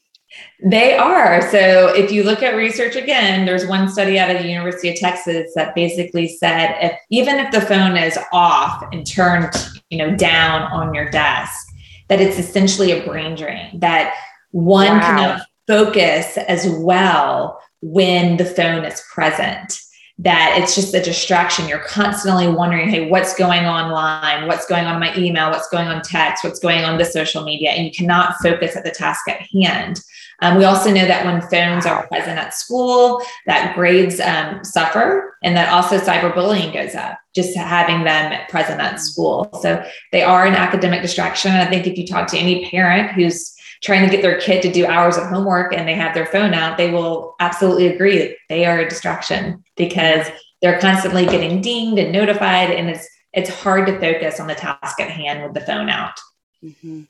They 0.63 0.97
are. 0.97 1.41
So 1.51 1.89
if 1.95 2.11
you 2.11 2.25
look 2.25 2.43
at 2.43 2.57
research 2.57 2.97
again, 2.97 3.47
there's 3.47 3.67
one 3.67 3.89
study 3.89 4.19
out 4.19 4.31
of 4.31 4.43
the 4.43 4.49
University 4.49 4.89
of 4.89 4.97
Texas 4.97 5.53
that 5.55 5.75
basically 5.75 6.29
said 6.29 6.77
if 6.81 6.99
even 7.11 7.37
if 7.37 7.53
the 7.53 7.61
phone 7.61 7.97
is 7.97 8.19
off 8.33 8.85
and 8.93 9.07
turned, 9.07 9.53
you 9.91 9.99
know, 9.99 10.17
down 10.17 10.63
on 10.63 10.95
your 10.95 11.09
desk, 11.11 11.69
that 12.09 12.21
it's 12.21 12.39
essentially 12.39 12.91
a 12.93 13.05
brain 13.07 13.37
drain, 13.37 13.79
that 13.79 14.15
one 14.51 14.89
wow. 14.89 15.01
cannot 15.01 15.47
focus 15.67 16.37
as 16.39 16.67
well 16.81 17.61
when 17.81 18.37
the 18.37 18.45
phone 18.45 18.85
is 18.85 19.03
present 19.13 19.81
that 20.19 20.59
it's 20.61 20.75
just 20.75 20.95
a 20.95 21.03
distraction. 21.03 21.69
You're 21.69 21.79
constantly 21.79 22.49
wondering, 22.49 22.89
hey, 22.89 23.09
what's 23.09 23.37
going 23.37 23.67
online? 23.67 24.49
What's 24.49 24.67
going 24.67 24.85
on 24.85 24.95
in 24.95 25.01
my 25.01 25.17
email? 25.17 25.51
What's 25.51 25.69
going 25.69 25.87
on 25.87 26.03
text? 26.03 26.43
What's 26.43 26.59
going 26.59 26.85
on 26.85 26.99
the 26.99 27.05
social 27.05 27.45
media? 27.45 27.71
And 27.71 27.87
you 27.87 27.93
cannot 27.93 28.35
focus 28.43 28.75
at 28.75 28.83
the 28.83 28.91
task 28.91 29.29
at 29.29 29.43
hand. 29.43 30.01
Um, 30.41 30.57
we 30.57 30.65
also 30.65 30.91
know 30.91 31.07
that 31.07 31.25
when 31.25 31.41
phones 31.51 31.85
are 31.85 32.07
present 32.07 32.39
at 32.39 32.55
school, 32.55 33.23
that 33.47 33.75
grades 33.75 34.21
um, 34.21 34.65
suffer, 34.65 35.37
and 35.43 35.57
that 35.57 35.73
also 35.73 35.99
cyberbullying 35.99 36.73
goes 36.73 36.95
up. 36.95 37.19
Just 37.35 37.57
having 37.57 38.05
them 38.05 38.41
present 38.49 38.81
at 38.81 39.01
school, 39.01 39.49
so 39.63 39.85
they 40.13 40.23
are 40.23 40.47
an 40.47 40.55
academic 40.55 41.03
distraction. 41.03 41.53
And 41.53 41.63
I 41.63 41.71
think 41.71 41.87
if 41.87 41.97
you 41.99 42.07
talk 42.07 42.29
to 42.29 42.39
any 42.39 42.69
parent 42.71 43.13
who's 43.13 43.55
trying 43.83 44.05
to 44.05 44.11
get 44.11 44.23
their 44.23 44.41
kid 44.41 44.61
to 44.63 44.73
do 44.73 44.87
hours 44.87 45.17
of 45.17 45.25
homework 45.27 45.73
and 45.73 45.87
they 45.87 45.95
have 45.95 46.15
their 46.15 46.27
phone 46.27 46.53
out, 46.53 46.77
they 46.77 46.91
will 46.91 47.37
absolutely 47.39 47.87
agree 47.87 48.19
that 48.19 48.37
they 48.49 48.65
are 48.65 48.81
a 48.81 48.89
distraction 48.89 49.63
because 49.77 50.27
they're 50.61 50.81
constantly 50.81 51.25
getting 51.27 51.61
dinged 51.61 51.99
and 51.99 52.13
notified, 52.13 52.71
and 52.71 52.91
it's 52.91 53.09
it's 53.33 53.51
hard 53.51 53.87
to 53.87 53.99
focus 54.01 54.41
on 54.41 54.47
the 54.47 54.55
task 54.55 55.01
at 55.01 55.11
hand 55.11 55.43
with 55.43 55.55
the 55.55 55.61
phone 55.61 55.89
out. 55.89 56.19
Mm-hmm. 56.65 57.03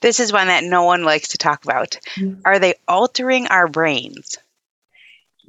This 0.00 0.20
is 0.20 0.32
one 0.32 0.48
that 0.48 0.64
no 0.64 0.84
one 0.84 1.04
likes 1.04 1.28
to 1.28 1.38
talk 1.38 1.64
about. 1.64 1.98
Mm-hmm. 2.16 2.40
Are 2.44 2.58
they 2.58 2.74
altering 2.88 3.46
our 3.48 3.68
brains? 3.68 4.38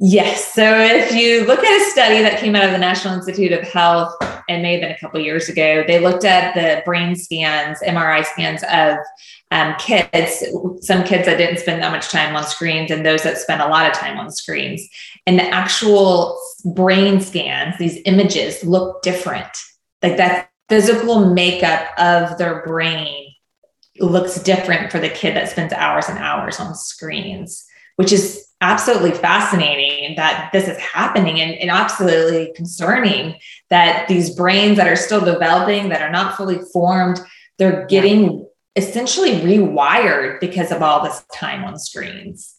Yes. 0.03 0.53
So 0.53 0.63
if 0.63 1.13
you 1.13 1.45
look 1.45 1.63
at 1.63 1.81
a 1.81 1.91
study 1.91 2.23
that 2.23 2.39
came 2.39 2.55
out 2.55 2.65
of 2.65 2.71
the 2.71 2.79
National 2.79 3.13
Institute 3.13 3.51
of 3.51 3.61
Health, 3.67 4.15
and 4.49 4.63
may 4.63 4.73
have 4.73 4.81
been 4.81 4.91
a 4.91 4.97
couple 4.97 5.19
years 5.19 5.47
ago, 5.47 5.83
they 5.85 5.99
looked 5.99 6.25
at 6.25 6.53
the 6.55 6.81
brain 6.83 7.15
scans, 7.15 7.79
MRI 7.81 8.25
scans 8.25 8.63
of 8.63 8.97
um, 9.51 9.75
kids, 9.77 10.43
some 10.85 11.03
kids 11.03 11.25
that 11.25 11.37
didn't 11.37 11.59
spend 11.59 11.81
that 11.81 11.91
much 11.91 12.09
time 12.09 12.35
on 12.35 12.43
screens, 12.43 12.91
and 12.91 13.05
those 13.05 13.23
that 13.23 13.37
spent 13.37 13.61
a 13.61 13.67
lot 13.67 13.85
of 13.85 13.93
time 13.93 14.17
on 14.17 14.31
screens. 14.31 14.87
And 15.25 15.37
the 15.37 15.43
actual 15.43 16.39
brain 16.65 17.21
scans, 17.21 17.77
these 17.77 17.99
images 18.05 18.63
look 18.63 19.01
different. 19.01 19.55
Like 20.01 20.17
that 20.17 20.49
physical 20.67 21.25
makeup 21.33 21.87
of 21.97 22.37
their 22.37 22.63
brain 22.65 23.30
looks 23.99 24.41
different 24.41 24.91
for 24.91 24.99
the 24.99 25.09
kid 25.09 25.35
that 25.35 25.49
spends 25.49 25.73
hours 25.73 26.07
and 26.07 26.17
hours 26.17 26.59
on 26.59 26.73
screens, 26.75 27.65
which 27.97 28.11
is 28.11 28.47
absolutely 28.61 29.11
fascinating 29.11 30.15
that 30.15 30.49
this 30.53 30.67
is 30.67 30.77
happening 30.77 31.41
and, 31.41 31.53
and, 31.55 31.71
absolutely 31.71 32.53
concerning 32.55 33.35
that 33.69 34.07
these 34.07 34.35
brains 34.35 34.77
that 34.77 34.87
are 34.87 34.95
still 34.95 35.19
developing, 35.19 35.89
that 35.89 36.01
are 36.01 36.11
not 36.11 36.37
fully 36.37 36.59
formed, 36.71 37.19
they're 37.57 37.85
getting 37.87 38.47
essentially 38.75 39.31
rewired 39.41 40.39
because 40.39 40.71
of 40.71 40.81
all 40.81 41.03
this 41.03 41.23
time 41.33 41.63
on 41.63 41.77
screens. 41.77 42.55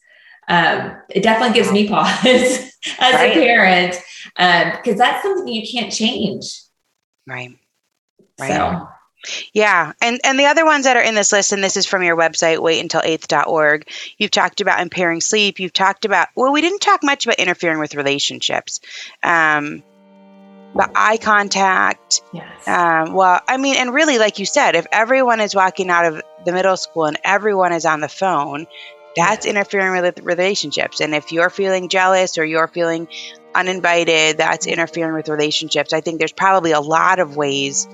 Um, 0.48 0.96
it 1.08 1.22
definitely 1.22 1.54
gives 1.54 1.72
me 1.72 1.88
pause 1.88 2.24
as 2.98 3.14
right. 3.14 3.30
a 3.30 3.34
parent 3.34 3.96
because 4.36 4.92
um, 4.92 4.98
that's 4.98 5.22
something 5.22 5.48
you 5.48 5.66
can't 5.70 5.92
change. 5.92 6.60
Right. 7.26 7.56
Right. 8.38 8.48
So, 8.48 8.88
yeah, 9.52 9.92
and 10.00 10.20
and 10.24 10.38
the 10.38 10.46
other 10.46 10.64
ones 10.64 10.84
that 10.84 10.96
are 10.96 11.02
in 11.02 11.14
this 11.14 11.32
list, 11.32 11.52
and 11.52 11.62
this 11.62 11.76
is 11.76 11.86
from 11.86 12.02
your 12.02 12.16
website, 12.16 12.58
waituntil8th.org. 12.58 13.88
You've 14.18 14.30
talked 14.30 14.60
about 14.60 14.80
impairing 14.80 15.20
sleep. 15.20 15.60
You've 15.60 15.72
talked 15.72 16.04
about 16.04 16.28
well, 16.34 16.52
we 16.52 16.60
didn't 16.60 16.80
talk 16.80 17.02
much 17.02 17.26
about 17.26 17.38
interfering 17.38 17.78
with 17.78 17.94
relationships, 17.94 18.80
um, 19.22 19.82
but 20.74 20.90
eye 20.94 21.18
contact. 21.18 22.22
Yes. 22.32 22.66
Um, 22.66 23.14
well, 23.14 23.40
I 23.46 23.56
mean, 23.56 23.76
and 23.76 23.92
really, 23.92 24.18
like 24.18 24.38
you 24.38 24.46
said, 24.46 24.74
if 24.74 24.86
everyone 24.90 25.40
is 25.40 25.54
walking 25.54 25.90
out 25.90 26.06
of 26.06 26.22
the 26.44 26.52
middle 26.52 26.76
school 26.76 27.06
and 27.06 27.18
everyone 27.24 27.72
is 27.72 27.84
on 27.84 28.00
the 28.00 28.08
phone, 28.08 28.66
that's 29.14 29.46
interfering 29.46 30.00
with 30.02 30.20
relationships. 30.20 31.00
And 31.00 31.14
if 31.14 31.32
you're 31.32 31.50
feeling 31.50 31.88
jealous 31.88 32.38
or 32.38 32.44
you're 32.44 32.68
feeling 32.68 33.08
uninvited, 33.54 34.38
that's 34.38 34.66
interfering 34.66 35.14
with 35.14 35.28
relationships. 35.28 35.92
I 35.92 36.00
think 36.00 36.18
there's 36.18 36.32
probably 36.32 36.72
a 36.72 36.80
lot 36.80 37.18
of 37.18 37.36
ways 37.36 37.86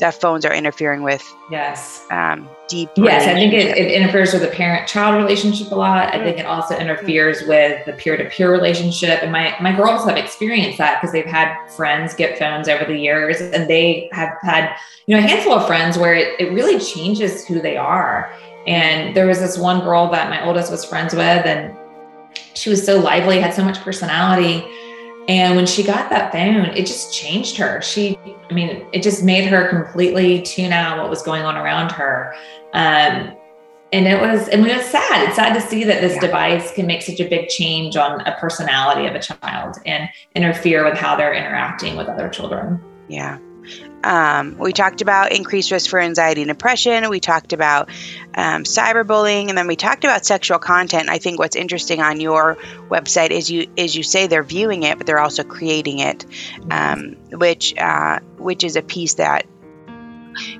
that 0.00 0.14
phones 0.14 0.44
are 0.44 0.52
interfering 0.52 1.02
with 1.02 1.24
yes. 1.50 2.04
um, 2.10 2.48
deep 2.68 2.88
yes 2.96 3.28
i 3.28 3.34
think 3.34 3.52
it, 3.52 3.76
it 3.76 3.90
interferes 3.90 4.32
with 4.32 4.42
the 4.42 4.48
parent 4.48 4.88
child 4.88 5.16
relationship 5.16 5.70
a 5.72 5.74
lot. 5.74 6.14
I 6.14 6.22
think 6.22 6.38
it 6.38 6.46
also 6.46 6.76
interferes 6.76 7.42
with 7.46 7.84
the 7.84 7.92
peer-to-peer 7.92 8.50
relationship. 8.50 9.22
And 9.22 9.32
my 9.32 9.56
my 9.60 9.74
girls 9.74 10.04
have 10.04 10.16
experienced 10.16 10.78
that 10.78 11.00
because 11.00 11.12
they've 11.12 11.24
had 11.24 11.66
friends 11.68 12.14
get 12.14 12.38
phones 12.38 12.68
over 12.68 12.84
the 12.84 12.96
years 12.96 13.40
and 13.40 13.68
they 13.68 14.08
have 14.12 14.36
had 14.42 14.76
you 15.06 15.16
know 15.16 15.24
a 15.24 15.26
handful 15.26 15.52
of 15.52 15.66
friends 15.66 15.98
where 15.98 16.14
it, 16.14 16.40
it 16.40 16.52
really 16.52 16.78
changes 16.78 17.46
who 17.46 17.60
they 17.60 17.76
are. 17.76 18.32
And 18.66 19.14
there 19.14 19.26
was 19.26 19.40
this 19.40 19.58
one 19.58 19.80
girl 19.80 20.10
that 20.10 20.30
my 20.30 20.44
oldest 20.46 20.70
was 20.70 20.84
friends 20.84 21.12
with 21.12 21.44
and 21.44 21.76
she 22.54 22.70
was 22.70 22.84
so 22.84 22.98
lively 22.98 23.40
had 23.40 23.52
so 23.52 23.64
much 23.64 23.78
personality 23.80 24.64
and 25.28 25.56
when 25.56 25.66
she 25.66 25.82
got 25.82 26.10
that 26.10 26.32
phone, 26.32 26.66
it 26.66 26.86
just 26.86 27.14
changed 27.14 27.56
her. 27.56 27.80
She, 27.80 28.18
I 28.50 28.52
mean, 28.52 28.86
it 28.92 29.02
just 29.02 29.22
made 29.22 29.46
her 29.46 29.68
completely 29.68 30.42
tune 30.42 30.72
out 30.72 30.98
what 30.98 31.08
was 31.08 31.22
going 31.22 31.42
on 31.42 31.56
around 31.56 31.92
her. 31.92 32.34
Um, 32.74 33.34
and 33.92 34.06
it 34.08 34.20
was, 34.20 34.48
I 34.52 34.56
mean, 34.56 34.66
it 34.66 34.78
was 34.78 34.86
sad. 34.86 35.28
It's 35.28 35.36
sad 35.36 35.54
to 35.54 35.60
see 35.60 35.84
that 35.84 36.00
this 36.00 36.14
yeah. 36.16 36.20
device 36.20 36.74
can 36.74 36.86
make 36.86 37.00
such 37.00 37.20
a 37.20 37.28
big 37.28 37.48
change 37.48 37.96
on 37.96 38.20
a 38.22 38.36
personality 38.38 39.06
of 39.06 39.14
a 39.14 39.20
child 39.20 39.76
and 39.86 40.08
interfere 40.34 40.84
with 40.84 40.98
how 40.98 41.16
they're 41.16 41.32
interacting 41.32 41.96
with 41.96 42.08
other 42.08 42.28
children. 42.28 42.82
Yeah. 43.08 43.38
Um, 44.02 44.58
we 44.58 44.72
talked 44.72 45.00
about 45.00 45.32
increased 45.32 45.70
risk 45.70 45.88
for 45.88 45.98
anxiety 45.98 46.42
and 46.42 46.48
depression. 46.48 47.08
We 47.08 47.20
talked 47.20 47.52
about 47.52 47.88
um, 48.34 48.64
cyberbullying, 48.64 49.48
and 49.48 49.56
then 49.56 49.66
we 49.66 49.76
talked 49.76 50.04
about 50.04 50.26
sexual 50.26 50.58
content. 50.58 51.08
I 51.08 51.18
think 51.18 51.38
what's 51.38 51.56
interesting 51.56 52.02
on 52.02 52.20
your 52.20 52.56
website 52.88 53.30
is 53.30 53.50
you 53.50 53.66
is 53.76 53.96
you 53.96 54.02
say 54.02 54.26
they're 54.26 54.42
viewing 54.42 54.82
it, 54.82 54.98
but 54.98 55.06
they're 55.06 55.20
also 55.20 55.42
creating 55.42 56.00
it, 56.00 56.26
um, 56.70 57.16
which 57.32 57.76
uh, 57.78 58.20
which 58.36 58.62
is 58.62 58.76
a 58.76 58.82
piece 58.82 59.14
that 59.14 59.46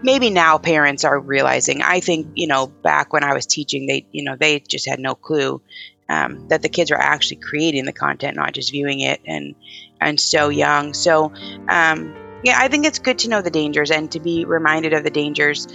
maybe 0.03 0.31
now 0.31 0.59
parents 0.59 1.05
are 1.05 1.19
realizing. 1.19 1.83
I 1.83 2.01
think 2.01 2.29
you 2.35 2.47
know 2.47 2.67
back 2.67 3.13
when 3.13 3.25
I 3.25 3.35
was 3.35 3.47
teaching, 3.47 3.87
they 3.87 4.07
you 4.11 4.25
know 4.25 4.37
they 4.37 4.61
just 4.61 4.89
had 4.89 5.01
no 5.01 5.15
clue 5.15 5.61
um, 6.09 6.49
that 6.49 6.63
the 6.63 6.69
kids 6.69 6.91
are 6.91 6.99
actually 6.99 7.39
creating 7.39 7.85
the 7.85 7.93
content, 7.93 8.37
not 8.37 8.53
just 8.53 8.71
viewing 8.71 9.01
it, 9.01 9.21
and 9.27 9.55
and 10.01 10.21
so 10.21 10.49
young. 10.49 10.95
So 10.95 11.33
um, 11.69 12.15
yeah, 12.45 12.57
I 12.59 12.69
think 12.69 12.87
it's 12.87 12.99
good 12.99 13.19
to 13.21 13.29
know 13.29 13.43
the 13.43 13.51
dangers 13.51 13.91
and 13.91 14.11
to 14.13 14.21
be 14.21 14.45
reminded 14.45 14.93
of 14.93 15.03
the 15.03 15.11
dangers 15.11 15.67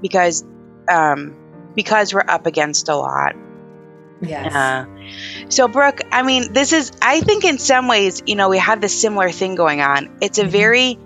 because 0.00 0.44
um, 0.88 1.36
because 1.74 2.14
we're 2.14 2.24
up 2.26 2.46
against 2.46 2.88
a 2.88 2.96
lot. 2.96 3.34
Yes. 4.20 4.54
Uh, 4.54 4.86
so, 5.48 5.66
Brooke, 5.66 6.00
I 6.12 6.22
mean, 6.22 6.52
this 6.52 6.72
is, 6.72 6.92
I 7.02 7.20
think 7.20 7.44
in 7.44 7.58
some 7.58 7.88
ways, 7.88 8.22
you 8.24 8.36
know, 8.36 8.48
we 8.48 8.58
have 8.58 8.80
this 8.80 8.98
similar 9.00 9.30
thing 9.30 9.56
going 9.56 9.80
on. 9.80 10.16
It's 10.20 10.38
a 10.38 10.42
mm-hmm. 10.42 10.50
very 10.50 10.98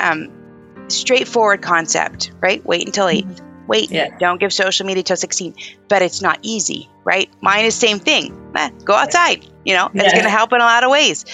um, 0.00 0.84
straightforward 0.88 1.62
concept, 1.62 2.32
right? 2.40 2.64
Wait 2.64 2.86
until 2.86 3.08
8. 3.08 3.24
Mm-hmm. 3.24 3.46
Wait, 3.68 3.90
yeah. 3.92 4.18
don't 4.18 4.40
give 4.40 4.52
social 4.52 4.84
media 4.84 5.04
till 5.04 5.16
16. 5.16 5.54
But 5.86 6.02
it's 6.02 6.20
not 6.20 6.40
easy, 6.42 6.90
right? 7.04 7.30
Mine 7.40 7.66
is 7.66 7.76
same 7.76 8.00
thing. 8.00 8.52
Eh, 8.56 8.70
go 8.84 8.94
outside. 8.94 9.46
You 9.64 9.74
know, 9.74 9.90
it's 9.94 10.12
going 10.12 10.24
to 10.24 10.30
help 10.30 10.52
in 10.52 10.60
a 10.60 10.64
lot 10.64 10.82
of 10.82 10.90
ways 10.90 11.24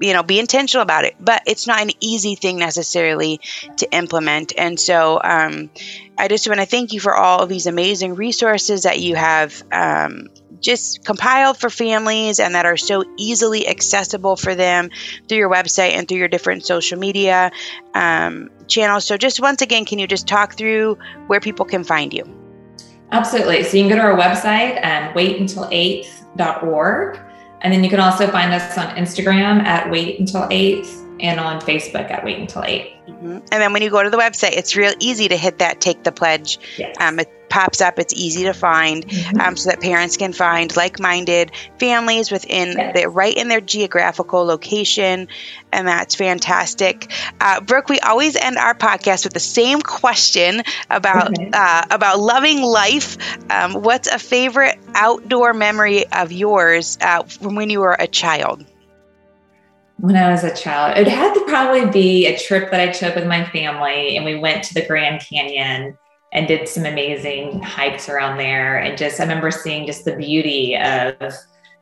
you 0.00 0.12
know 0.12 0.22
be 0.22 0.38
intentional 0.38 0.82
about 0.82 1.04
it. 1.04 1.14
But 1.20 1.42
it's 1.46 1.66
not 1.66 1.82
an 1.82 1.90
easy 2.00 2.34
thing 2.34 2.58
necessarily 2.58 3.40
to 3.78 3.90
implement. 3.92 4.52
And 4.56 4.78
so 4.78 5.20
um, 5.22 5.70
i 6.18 6.28
just 6.28 6.48
want 6.48 6.60
to 6.60 6.66
thank 6.66 6.92
you 6.92 7.00
for 7.00 7.14
all 7.14 7.42
of 7.42 7.48
these 7.48 7.66
amazing 7.66 8.14
resources 8.14 8.84
that 8.84 9.00
you 9.00 9.14
have 9.14 9.62
um, 9.72 10.28
just 10.60 11.04
compiled 11.04 11.58
for 11.58 11.70
families 11.70 12.40
and 12.40 12.54
that 12.54 12.66
are 12.66 12.76
so 12.76 13.04
easily 13.16 13.68
accessible 13.68 14.36
for 14.36 14.54
them 14.54 14.90
through 15.28 15.38
your 15.38 15.50
website 15.50 15.90
and 15.90 16.08
through 16.08 16.18
your 16.18 16.28
different 16.28 16.64
social 16.64 16.98
media 16.98 17.50
um, 17.94 18.50
channels. 18.66 19.04
So 19.04 19.16
just 19.16 19.40
once 19.40 19.62
again 19.62 19.84
can 19.84 19.98
you 19.98 20.06
just 20.06 20.26
talk 20.26 20.56
through 20.56 20.98
where 21.26 21.40
people 21.40 21.66
can 21.66 21.84
find 21.84 22.12
you? 22.12 22.24
Absolutely. 23.12 23.62
So 23.62 23.76
you 23.76 23.84
can 23.84 23.90
go 23.90 23.96
to 23.96 24.02
our 24.02 24.18
website 24.18 24.84
um, 24.84 25.14
waituntil8th.org 25.14 27.20
and 27.62 27.72
then 27.72 27.82
you 27.82 27.90
can 27.90 28.00
also 28.00 28.26
find 28.28 28.52
us 28.52 28.76
on 28.76 28.94
Instagram 28.96 29.62
at 29.62 29.90
Wait 29.90 30.20
Until 30.20 30.46
Eighth 30.50 31.05
and 31.20 31.40
on 31.40 31.60
Facebook 31.60 32.10
at 32.10 32.24
Wait 32.24 32.38
Until 32.38 32.64
8. 32.64 32.92
Mm-hmm. 33.06 33.26
And 33.26 33.44
then 33.50 33.72
when 33.72 33.82
you 33.82 33.90
go 33.90 34.02
to 34.02 34.10
the 34.10 34.16
website, 34.16 34.52
it's 34.52 34.76
real 34.76 34.92
easy 35.00 35.28
to 35.28 35.36
hit 35.36 35.58
that 35.58 35.80
Take 35.80 36.02
the 36.02 36.12
Pledge. 36.12 36.58
Yes. 36.76 36.96
Um, 37.00 37.18
it 37.20 37.48
pops 37.48 37.80
up, 37.80 37.98
it's 37.98 38.12
easy 38.12 38.44
to 38.44 38.52
find 38.52 39.06
mm-hmm. 39.06 39.40
um, 39.40 39.56
so 39.56 39.70
that 39.70 39.80
parents 39.80 40.16
can 40.16 40.32
find 40.32 40.76
like 40.76 40.98
minded 40.98 41.52
families 41.78 42.30
within 42.30 42.72
yes. 42.72 42.96
the, 42.96 43.08
right 43.08 43.36
in 43.36 43.48
their 43.48 43.60
geographical 43.60 44.44
location. 44.44 45.28
And 45.72 45.88
that's 45.88 46.14
fantastic. 46.14 47.12
Uh, 47.40 47.60
Brooke, 47.60 47.88
we 47.88 48.00
always 48.00 48.36
end 48.36 48.58
our 48.58 48.74
podcast 48.74 49.24
with 49.24 49.32
the 49.32 49.40
same 49.40 49.80
question 49.80 50.62
about, 50.90 51.38
okay. 51.38 51.50
uh, 51.52 51.84
about 51.90 52.18
loving 52.18 52.60
life. 52.62 53.16
Um, 53.50 53.74
what's 53.74 54.08
a 54.08 54.18
favorite 54.18 54.78
outdoor 54.94 55.54
memory 55.54 56.10
of 56.12 56.32
yours 56.32 56.98
uh, 57.00 57.22
from 57.22 57.54
when 57.54 57.70
you 57.70 57.80
were 57.80 57.96
a 57.98 58.06
child? 58.08 58.64
When 59.98 60.16
I 60.16 60.30
was 60.30 60.44
a 60.44 60.54
child. 60.54 60.98
It 60.98 61.08
had 61.08 61.32
to 61.34 61.44
probably 61.46 61.86
be 61.90 62.26
a 62.26 62.38
trip 62.38 62.70
that 62.70 62.80
I 62.80 62.92
took 62.92 63.14
with 63.14 63.26
my 63.26 63.44
family, 63.44 64.16
and 64.16 64.24
we 64.24 64.36
went 64.36 64.62
to 64.64 64.74
the 64.74 64.86
Grand 64.86 65.20
Canyon 65.20 65.96
and 66.32 66.48
did 66.48 66.68
some 66.68 66.84
amazing 66.84 67.62
hikes 67.62 68.08
around 68.08 68.36
there. 68.36 68.78
And 68.78 68.98
just, 68.98 69.20
I 69.20 69.22
remember 69.22 69.50
seeing 69.50 69.86
just 69.86 70.04
the 70.04 70.16
beauty 70.16 70.76
of 70.76 71.14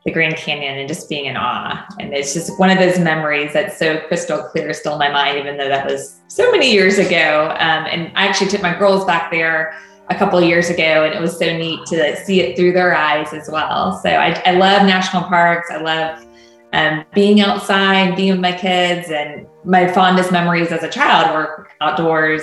the 0.05 0.13
Grand 0.13 0.37
Canyon 0.37 0.79
and 0.79 0.87
just 0.87 1.09
being 1.09 1.25
in 1.25 1.37
awe. 1.37 1.85
And 1.99 2.13
it's 2.13 2.35
just 2.35 2.59
one 2.59 2.71
of 2.71 2.79
those 2.79 2.99
memories 2.99 3.53
that's 3.55 3.79
so 3.79 3.99
crystal 4.07 4.43
clear 4.45 4.73
still 4.75 4.93
in 4.93 4.99
my 4.99 5.11
mind, 5.11 5.39
even 5.39 5.57
though 5.57 5.69
that 5.69 5.87
was 5.87 6.21
so 6.29 6.51
many 6.53 6.71
years 6.71 6.99
ago. 6.99 7.57
Um, 7.59 7.87
and 7.87 8.13
I 8.15 8.27
actually 8.27 8.51
took 8.51 8.63
my 8.63 8.79
girls 8.79 9.05
back 9.07 9.31
there 9.31 9.75
a 10.11 10.15
couple 10.15 10.41
years 10.43 10.69
ago, 10.69 11.05
and 11.05 11.15
it 11.15 11.21
was 11.21 11.39
so 11.39 11.57
neat 11.57 11.81
to 11.87 12.17
see 12.25 12.43
it 12.43 12.55
through 12.55 12.75
their 12.75 12.95
eyes 12.95 13.33
as 13.33 13.49
well. 13.51 13.99
So 14.03 14.11
I, 14.11 14.41
I 14.45 14.53
love 14.53 14.87
national 14.87 15.23
parks. 15.23 15.71
I 15.71 15.79
love 15.79 16.25
um, 16.75 17.05
being 17.15 17.41
outside, 17.41 18.17
being 18.17 18.33
with 18.33 18.41
my 18.41 18.53
kids, 18.53 19.09
and 19.11 19.47
my 19.65 19.91
fondest 19.91 20.33
memories 20.33 20.73
as 20.73 20.83
a 20.83 20.91
child 20.91 21.35
were 21.35 21.69
outdoors, 21.81 22.43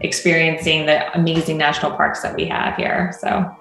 experiencing 0.00 0.86
the 0.86 1.12
amazing 1.18 1.58
national 1.58 1.90
parks 1.92 2.22
that 2.22 2.34
we 2.34 2.46
have 2.46 2.76
here. 2.76 3.14
So 3.20 3.54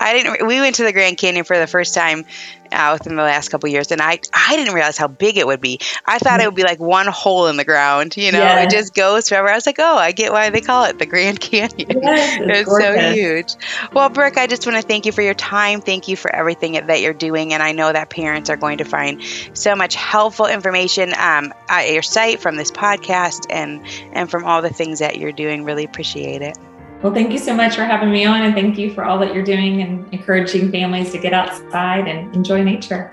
I 0.00 0.12
didn't. 0.12 0.46
We 0.46 0.60
went 0.60 0.76
to 0.76 0.84
the 0.84 0.92
Grand 0.92 1.18
Canyon 1.18 1.44
for 1.44 1.58
the 1.58 1.66
first 1.66 1.94
time 1.94 2.24
uh, 2.72 2.96
within 2.98 3.16
the 3.16 3.22
last 3.22 3.48
couple 3.48 3.68
years, 3.68 3.92
and 3.92 4.00
I 4.00 4.18
I 4.32 4.56
didn't 4.56 4.74
realize 4.74 4.96
how 4.96 5.08
big 5.08 5.36
it 5.36 5.46
would 5.46 5.60
be. 5.60 5.80
I 6.04 6.18
thought 6.18 6.40
it 6.40 6.46
would 6.46 6.54
be 6.54 6.64
like 6.64 6.80
one 6.80 7.06
hole 7.06 7.46
in 7.46 7.56
the 7.56 7.64
ground, 7.64 8.16
you 8.16 8.32
know, 8.32 8.38
yeah. 8.38 8.62
it 8.62 8.70
just 8.70 8.94
goes 8.94 9.28
forever. 9.28 9.48
I 9.48 9.54
was 9.54 9.66
like, 9.66 9.78
oh, 9.78 9.96
I 9.96 10.12
get 10.12 10.32
why 10.32 10.50
they 10.50 10.60
call 10.60 10.84
it 10.84 10.98
the 10.98 11.06
Grand 11.06 11.40
Canyon. 11.40 12.00
Yes, 12.02 12.40
it's, 12.40 12.68
it's 12.68 12.70
so 12.70 13.12
huge. 13.12 13.54
Well, 13.92 14.08
Brooke, 14.08 14.38
I 14.38 14.46
just 14.46 14.66
want 14.66 14.80
to 14.80 14.86
thank 14.86 15.06
you 15.06 15.12
for 15.12 15.22
your 15.22 15.34
time. 15.34 15.80
Thank 15.80 16.08
you 16.08 16.16
for 16.16 16.34
everything 16.34 16.72
that 16.72 17.00
you're 17.00 17.12
doing, 17.12 17.52
and 17.52 17.62
I 17.62 17.72
know 17.72 17.92
that 17.92 18.10
parents 18.10 18.50
are 18.50 18.56
going 18.56 18.78
to 18.78 18.84
find 18.84 19.22
so 19.54 19.74
much 19.76 19.94
helpful 19.94 20.46
information 20.46 21.12
um, 21.14 21.52
at 21.68 21.90
your 21.90 22.02
site 22.02 22.40
from 22.40 22.56
this 22.56 22.70
podcast 22.70 23.46
and 23.50 23.84
and 24.12 24.30
from 24.30 24.44
all 24.44 24.62
the 24.62 24.70
things 24.70 24.98
that 24.98 25.18
you're 25.18 25.32
doing. 25.32 25.64
Really 25.64 25.84
appreciate 25.84 26.42
it. 26.42 26.58
Well, 27.02 27.12
thank 27.12 27.32
you 27.32 27.38
so 27.38 27.54
much 27.54 27.76
for 27.76 27.84
having 27.84 28.10
me 28.10 28.24
on, 28.24 28.42
and 28.42 28.54
thank 28.54 28.78
you 28.78 28.92
for 28.94 29.04
all 29.04 29.18
that 29.18 29.34
you're 29.34 29.44
doing 29.44 29.82
and 29.82 30.12
encouraging 30.12 30.70
families 30.70 31.12
to 31.12 31.18
get 31.18 31.34
outside 31.34 32.08
and 32.08 32.34
enjoy 32.34 32.62
nature. 32.62 33.12